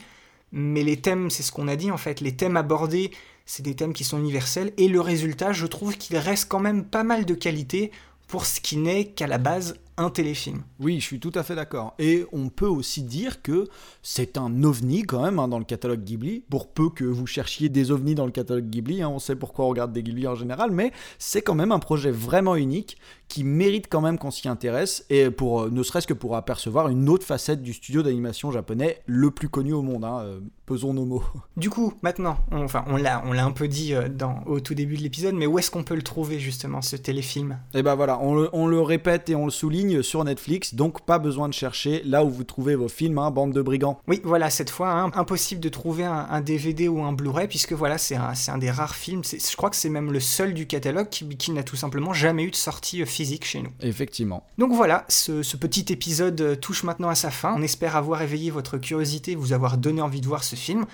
mais 0.50 0.82
les 0.82 0.96
thèmes, 0.96 1.30
c'est 1.30 1.44
ce 1.44 1.52
qu'on 1.52 1.68
a 1.68 1.76
dit 1.76 1.90
en 1.92 1.96
fait, 1.96 2.20
les 2.20 2.34
thèmes 2.34 2.57
abordés, 2.57 3.12
c'est 3.46 3.62
des 3.62 3.76
thèmes 3.76 3.92
qui 3.92 4.02
sont 4.02 4.18
universels, 4.18 4.72
et 4.76 4.88
le 4.88 5.00
résultat, 5.00 5.52
je 5.52 5.66
trouve 5.66 5.96
qu'il 5.96 6.16
reste 6.16 6.48
quand 6.48 6.61
même 6.61 6.84
pas 6.84 7.05
mal 7.05 7.24
de 7.24 7.34
qualité 7.34 7.92
pour 8.26 8.46
ce 8.46 8.61
qui 8.61 8.76
n'est 8.76 9.07
qu'à 9.07 9.28
la 9.28 9.38
base 9.38 9.76
un 9.97 10.11
téléfilm. 10.11 10.62
Oui, 10.80 10.99
je 11.01 11.05
suis 11.05 11.20
tout 11.20 11.32
à 11.34 11.42
fait 11.42 11.55
d'accord. 11.55 11.95
Et 11.99 12.24
on 12.32 12.49
peut 12.49 12.66
aussi 12.66 13.03
dire 13.03 13.42
que 13.42 13.68
c'est 14.03 14.36
un 14.38 14.62
ovni 14.64 15.03
quand 15.03 15.22
même 15.22 15.38
hein, 15.38 15.49
dans 15.49 15.59
le 15.59 15.64
catalogue 15.64 16.03
Ghibli. 16.03 16.45
Pour 16.51 16.68
peu 16.68 16.90
que 16.90 17.05
vous 17.05 17.26
cherchiez 17.26 17.68
des 17.68 17.90
ovnis 17.90 18.14
dans 18.14 18.26
le 18.26 18.32
catalogue 18.32 18.68
Ghibli, 18.68 19.03
hein, 19.03 19.09
on 19.09 19.18
sait 19.18 19.36
pourquoi 19.36 19.66
on 19.66 19.68
regarde 19.68 19.92
des 19.92 20.03
Ghibli 20.03 20.26
en 20.26 20.34
général, 20.34 20.70
mais 20.70 20.92
c'est 21.18 21.42
quand 21.42 21.55
même 21.55 21.72
un 21.72 21.78
projet 21.78 22.11
vraiment 22.11 22.57
unique 22.57 22.97
qui 23.28 23.45
mérite 23.45 23.86
quand 23.88 24.01
même 24.01 24.18
qu'on 24.18 24.30
s'y 24.30 24.49
intéresse 24.49 25.07
et 25.11 25.30
pour 25.30 25.62
euh, 25.62 25.70
ne 25.70 25.82
serait-ce 25.82 26.07
que 26.07 26.12
pour 26.12 26.36
apercevoir 26.36 26.88
une 26.88 27.09
autre 27.09 27.24
facette 27.26 27.62
du 27.62 27.72
studio 27.72 28.03
d'animation 28.03 28.51
japonais 28.53 29.01
le 29.07 29.30
plus 29.30 29.49
connu 29.49 29.72
au 29.72 29.82
monde. 29.82 30.05
hein, 30.05 30.20
euh, 30.24 30.40
pesons 30.66 30.95
nos 30.95 31.05
mots. 31.05 31.22
Du 31.57 31.70
coup, 31.70 31.95
maintenant, 32.03 32.36
on, 32.51 32.64
enfin, 32.64 32.84
on 32.88 32.97
l'a, 32.97 33.22
on 33.26 33.32
l'a 33.32 33.45
un 33.45 33.53
peu 33.53 33.68
dit 33.68 33.95
euh, 33.95 34.09
dans, 34.09 34.42
au 34.47 34.61
tout 34.61 34.74
début 34.74 34.97
de 34.97 35.03
l'épisode, 35.03 35.34
mais 35.34 35.47
où 35.47 35.59
est-ce 35.59 35.70
qu'on 35.70 35.84
peut 35.84 35.95
le 35.95 36.03
trouver 36.03 36.38
justement, 36.38 36.82
ce 36.82 36.97
téléfilm? 36.97 37.59
Et 37.74 37.82
ben 37.82 37.95
voilà, 37.95 38.18
on 38.20 38.34
le, 38.34 38.49
on 38.53 38.66
le 38.66 38.80
répète 38.80 39.30
et 39.30 39.34
on 39.34 39.45
le 39.47 39.51
souligne 39.51 39.84
sur 40.03 40.24
Netflix, 40.24 40.74
donc 40.74 41.05
pas 41.05 41.18
besoin 41.18 41.49
de 41.49 41.55
chercher 41.55 42.03
là 42.05 42.24
où 42.24 42.30
vous 42.30 42.45
trouvez 42.45 42.74
vos 42.74 42.89
films, 42.89 43.18
hein, 43.18 43.30
bande 43.30 43.53
de 43.53 43.62
brigands. 43.62 44.01
Oui, 44.09 44.20
voilà, 44.24 44.51
cette 44.51 44.70
fois, 44.70 44.91
hein, 44.93 45.11
impossible 45.14 45.61
de 45.61 45.68
trouver 45.68 46.05
un, 46.05 46.26
un 46.30 46.41
DVD 46.41 46.89
ou 46.89 47.03
un 47.03 47.12
Blu-ray, 47.12 47.49
puisque 47.49 47.72
voilà, 47.72 47.99
c'est 47.99 48.16
un, 48.16 48.59
des 48.59 48.70
rares 48.70 48.95
films, 48.95 49.22
je 49.24 49.57
crois 49.57 49.70
que 49.70 49.76
c'est 49.76 49.89
même 49.89 50.12
le 50.12 50.20
seul 50.20 50.55
du 50.55 50.66
catalogue 50.66 51.09
qui, 51.09 51.28
qui 51.37 51.53
n'a 51.53 51.62
tout 51.62 51.76
simplement 51.76 52.12
jamais 52.12 52.45
eu 52.45 52.51
de 52.51 52.57
sortie 52.57 53.03
euh, 53.03 53.07
physique 53.07 53.45
chez 53.45 53.62
nous. 53.62 53.70
Effectivement. 53.80 54.47
Donc 54.59 54.72
voilà, 54.72 55.05
ce, 55.09 55.43
ce 55.43 55.57
petit 55.57 55.93
épisode 55.93 56.41
euh, 56.41 56.57
touche 56.57 56.85
maintenant 56.85 57.09
à 57.09 57.14
sa 57.14 57.30
fin. 57.30 57.55
On 57.57 57.62
espère 57.62 57.97
avoir 57.97 58.22
éveillé 58.22 58.51
votre 58.51 58.78
curiosité, 58.78 59.35
vous 59.35 59.53
avoir 59.53 59.78
donné 59.78 60.01
envie 60.01 60.20
de 60.20 60.26
voir 60.26 60.45
ce 60.45 60.57
film. 60.57 60.87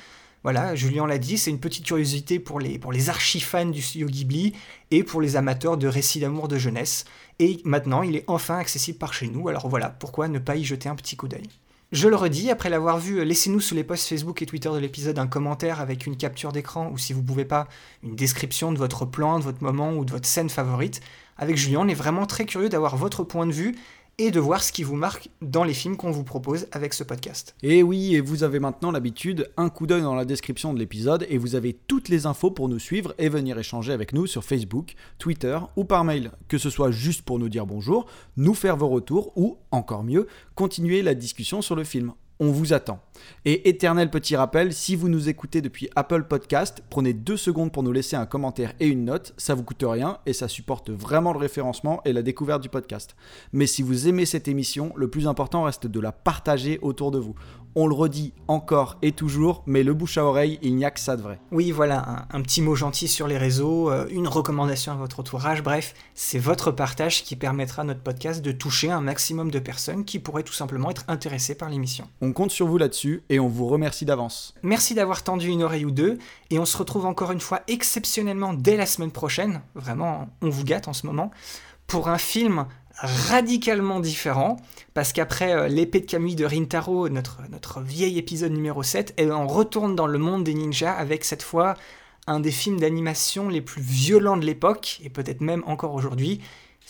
Voilà, 0.42 0.74
Julien 0.74 1.06
l'a 1.06 1.18
dit, 1.18 1.36
c'est 1.36 1.50
une 1.50 1.60
petite 1.60 1.84
curiosité 1.84 2.38
pour 2.38 2.60
les, 2.60 2.78
pour 2.78 2.94
archi-fans 3.08 3.66
du 3.66 3.82
studio 3.82 4.06
Ghibli 4.06 4.54
et 4.90 5.04
pour 5.04 5.20
les 5.20 5.36
amateurs 5.36 5.76
de 5.76 5.86
récits 5.86 6.20
d'amour 6.20 6.48
de 6.48 6.56
jeunesse. 6.56 7.04
Et 7.38 7.60
maintenant, 7.64 8.02
il 8.02 8.16
est 8.16 8.24
enfin 8.26 8.56
accessible 8.56 8.96
par 8.96 9.12
chez 9.12 9.28
nous, 9.28 9.48
alors 9.48 9.68
voilà, 9.68 9.90
pourquoi 9.90 10.28
ne 10.28 10.38
pas 10.38 10.56
y 10.56 10.64
jeter 10.64 10.88
un 10.88 10.94
petit 10.94 11.16
coup 11.16 11.28
d'œil? 11.28 11.48
Je 11.92 12.08
le 12.08 12.16
redis, 12.16 12.50
après 12.50 12.70
l'avoir 12.70 12.98
vu, 12.98 13.22
laissez-nous 13.24 13.60
sous 13.60 13.74
les 13.74 13.82
posts 13.82 14.08
Facebook 14.08 14.40
et 14.40 14.46
Twitter 14.46 14.70
de 14.70 14.78
l'épisode 14.78 15.18
un 15.18 15.26
commentaire 15.26 15.80
avec 15.80 16.06
une 16.06 16.16
capture 16.16 16.52
d'écran 16.52 16.88
ou 16.92 16.96
si 16.96 17.12
vous 17.12 17.22
pouvez 17.22 17.44
pas, 17.44 17.66
une 18.04 18.14
description 18.14 18.70
de 18.72 18.78
votre 18.78 19.04
plan, 19.04 19.40
de 19.40 19.44
votre 19.44 19.62
moment 19.62 19.92
ou 19.92 20.04
de 20.04 20.12
votre 20.12 20.28
scène 20.28 20.48
favorite. 20.48 21.00
Avec 21.36 21.56
Julien, 21.56 21.80
on 21.80 21.88
est 21.88 21.94
vraiment 21.94 22.26
très 22.26 22.44
curieux 22.44 22.68
d'avoir 22.68 22.96
votre 22.96 23.24
point 23.24 23.46
de 23.46 23.52
vue 23.52 23.74
et 24.20 24.30
de 24.30 24.38
voir 24.38 24.62
ce 24.62 24.70
qui 24.70 24.82
vous 24.82 24.96
marque 24.96 25.30
dans 25.40 25.64
les 25.64 25.72
films 25.72 25.96
qu'on 25.96 26.10
vous 26.10 26.24
propose 26.24 26.66
avec 26.72 26.92
ce 26.92 27.02
podcast. 27.02 27.54
Et 27.62 27.82
oui, 27.82 28.14
et 28.14 28.20
vous 28.20 28.42
avez 28.44 28.60
maintenant 28.60 28.90
l'habitude, 28.90 29.50
un 29.56 29.70
coup 29.70 29.86
d'œil 29.86 30.02
dans 30.02 30.14
la 30.14 30.26
description 30.26 30.74
de 30.74 30.78
l'épisode 30.78 31.24
et 31.30 31.38
vous 31.38 31.54
avez 31.54 31.72
toutes 31.72 32.10
les 32.10 32.26
infos 32.26 32.50
pour 32.50 32.68
nous 32.68 32.78
suivre 32.78 33.14
et 33.16 33.30
venir 33.30 33.58
échanger 33.58 33.94
avec 33.94 34.12
nous 34.12 34.26
sur 34.26 34.44
Facebook, 34.44 34.92
Twitter 35.18 35.58
ou 35.74 35.84
par 35.84 36.04
mail. 36.04 36.32
Que 36.48 36.58
ce 36.58 36.68
soit 36.68 36.90
juste 36.90 37.22
pour 37.22 37.38
nous 37.38 37.48
dire 37.48 37.64
bonjour, 37.64 38.04
nous 38.36 38.52
faire 38.52 38.76
vos 38.76 38.88
retours 38.88 39.32
ou, 39.36 39.56
encore 39.70 40.04
mieux, 40.04 40.26
continuer 40.54 41.00
la 41.00 41.14
discussion 41.14 41.62
sur 41.62 41.74
le 41.74 41.84
film. 41.84 42.12
On 42.42 42.50
vous 42.52 42.72
attend. 42.72 43.00
Et 43.44 43.68
éternel 43.68 44.08
petit 44.08 44.34
rappel, 44.34 44.72
si 44.72 44.96
vous 44.96 45.10
nous 45.10 45.28
écoutez 45.28 45.60
depuis 45.60 45.90
Apple 45.94 46.24
Podcast, 46.24 46.82
prenez 46.88 47.12
deux 47.12 47.36
secondes 47.36 47.70
pour 47.70 47.82
nous 47.82 47.92
laisser 47.92 48.16
un 48.16 48.24
commentaire 48.24 48.72
et 48.80 48.86
une 48.86 49.04
note, 49.04 49.34
ça 49.36 49.54
vous 49.54 49.62
coûte 49.62 49.84
rien 49.86 50.16
et 50.24 50.32
ça 50.32 50.48
supporte 50.48 50.88
vraiment 50.88 51.34
le 51.34 51.38
référencement 51.38 52.00
et 52.06 52.14
la 52.14 52.22
découverte 52.22 52.62
du 52.62 52.70
podcast. 52.70 53.14
Mais 53.52 53.66
si 53.66 53.82
vous 53.82 54.08
aimez 54.08 54.24
cette 54.24 54.48
émission, 54.48 54.90
le 54.96 55.10
plus 55.10 55.28
important 55.28 55.64
reste 55.64 55.86
de 55.86 56.00
la 56.00 56.12
partager 56.12 56.78
autour 56.80 57.10
de 57.10 57.18
vous. 57.18 57.34
On 57.76 57.86
le 57.86 57.94
redit 57.94 58.32
encore 58.48 58.98
et 59.00 59.12
toujours, 59.12 59.62
mais 59.66 59.82
le 59.82 59.94
bouche 59.94 60.18
à 60.18 60.24
oreille, 60.24 60.58
il 60.62 60.74
n'y 60.74 60.84
a 60.84 60.90
que 60.90 60.98
ça 60.98 61.16
de 61.16 61.22
vrai. 61.22 61.38
Oui, 61.52 61.70
voilà, 61.70 62.26
un, 62.32 62.38
un 62.38 62.42
petit 62.42 62.62
mot 62.62 62.74
gentil 62.74 63.06
sur 63.06 63.28
les 63.28 63.38
réseaux, 63.38 63.90
euh, 63.90 64.06
une 64.10 64.26
recommandation 64.26 64.92
à 64.92 64.96
votre 64.96 65.20
entourage, 65.20 65.62
bref, 65.62 65.94
c'est 66.14 66.38
votre 66.38 66.72
partage 66.72 67.22
qui 67.22 67.36
permettra 67.36 67.82
à 67.82 67.84
notre 67.84 68.00
podcast 68.00 68.42
de 68.42 68.52
toucher 68.52 68.90
un 68.90 69.00
maximum 69.00 69.50
de 69.50 69.58
personnes 69.58 70.04
qui 70.04 70.18
pourraient 70.18 70.42
tout 70.42 70.52
simplement 70.52 70.90
être 70.90 71.04
intéressées 71.08 71.54
par 71.54 71.68
l'émission. 71.68 72.08
On 72.20 72.32
compte 72.32 72.50
sur 72.50 72.66
vous 72.66 72.78
là-dessus 72.78 73.22
et 73.28 73.38
on 73.38 73.48
vous 73.48 73.68
remercie 73.68 74.04
d'avance. 74.04 74.54
Merci 74.62 74.94
d'avoir 74.94 75.22
tendu 75.22 75.48
une 75.48 75.62
oreille 75.62 75.84
ou 75.84 75.90
deux, 75.92 76.18
et 76.50 76.58
on 76.58 76.64
se 76.64 76.76
retrouve 76.76 77.06
encore 77.06 77.30
une 77.30 77.40
fois 77.40 77.60
exceptionnellement 77.68 78.52
dès 78.54 78.76
la 78.76 78.86
semaine 78.86 79.12
prochaine, 79.12 79.62
vraiment, 79.74 80.28
on 80.42 80.48
vous 80.48 80.64
gâte 80.64 80.88
en 80.88 80.92
ce 80.92 81.06
moment, 81.06 81.30
pour 81.86 82.08
un 82.08 82.18
film 82.18 82.66
radicalement 82.96 84.00
différent, 84.00 84.56
parce 84.94 85.12
qu'après 85.12 85.52
euh, 85.52 85.68
l'épée 85.68 86.00
de 86.00 86.06
Camille 86.06 86.36
de 86.36 86.44
Rintaro, 86.44 87.08
notre, 87.08 87.40
notre 87.50 87.80
vieil 87.80 88.18
épisode 88.18 88.52
numéro 88.52 88.82
7, 88.82 89.14
et 89.16 89.30
on 89.30 89.46
retourne 89.46 89.94
dans 89.94 90.06
le 90.06 90.18
monde 90.18 90.44
des 90.44 90.54
ninjas 90.54 90.92
avec 90.92 91.24
cette 91.24 91.42
fois 91.42 91.74
un 92.26 92.40
des 92.40 92.50
films 92.50 92.80
d'animation 92.80 93.48
les 93.48 93.60
plus 93.60 93.82
violents 93.82 94.36
de 94.36 94.44
l'époque, 94.44 95.00
et 95.02 95.10
peut-être 95.10 95.40
même 95.40 95.62
encore 95.66 95.94
aujourd'hui. 95.94 96.40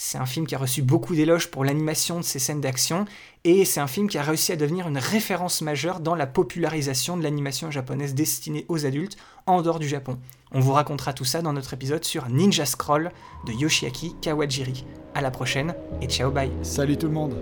C'est 0.02 0.16
un 0.16 0.24
film 0.24 0.46
qui 0.46 0.54
a 0.54 0.58
reçu 0.58 0.80
beaucoup 0.80 1.14
d'éloges 1.14 1.50
pour 1.50 1.62
l'animation 1.62 2.16
de 2.16 2.24
ses 2.24 2.38
scènes 2.38 2.62
d'action, 2.62 3.04
et 3.44 3.66
c'est 3.66 3.80
un 3.80 3.86
film 3.86 4.08
qui 4.08 4.16
a 4.16 4.22
réussi 4.22 4.50
à 4.50 4.56
devenir 4.56 4.88
une 4.88 4.96
référence 4.96 5.60
majeure 5.60 6.00
dans 6.00 6.14
la 6.14 6.26
popularisation 6.26 7.18
de 7.18 7.22
l'animation 7.22 7.70
japonaise 7.70 8.14
destinée 8.14 8.64
aux 8.68 8.86
adultes 8.86 9.18
en 9.44 9.60
dehors 9.60 9.78
du 9.78 9.86
Japon. 9.86 10.18
On 10.52 10.60
vous 10.60 10.72
racontera 10.72 11.12
tout 11.12 11.26
ça 11.26 11.42
dans 11.42 11.52
notre 11.52 11.74
épisode 11.74 12.02
sur 12.02 12.30
Ninja 12.30 12.64
Scroll 12.64 13.12
de 13.46 13.52
Yoshiaki 13.52 14.16
Kawajiri. 14.22 14.86
À 15.14 15.20
la 15.20 15.30
prochaine 15.30 15.74
et 16.00 16.06
ciao 16.06 16.30
bye. 16.30 16.50
Salut 16.62 16.96
tout 16.96 17.06
le 17.06 17.12
monde 17.12 17.36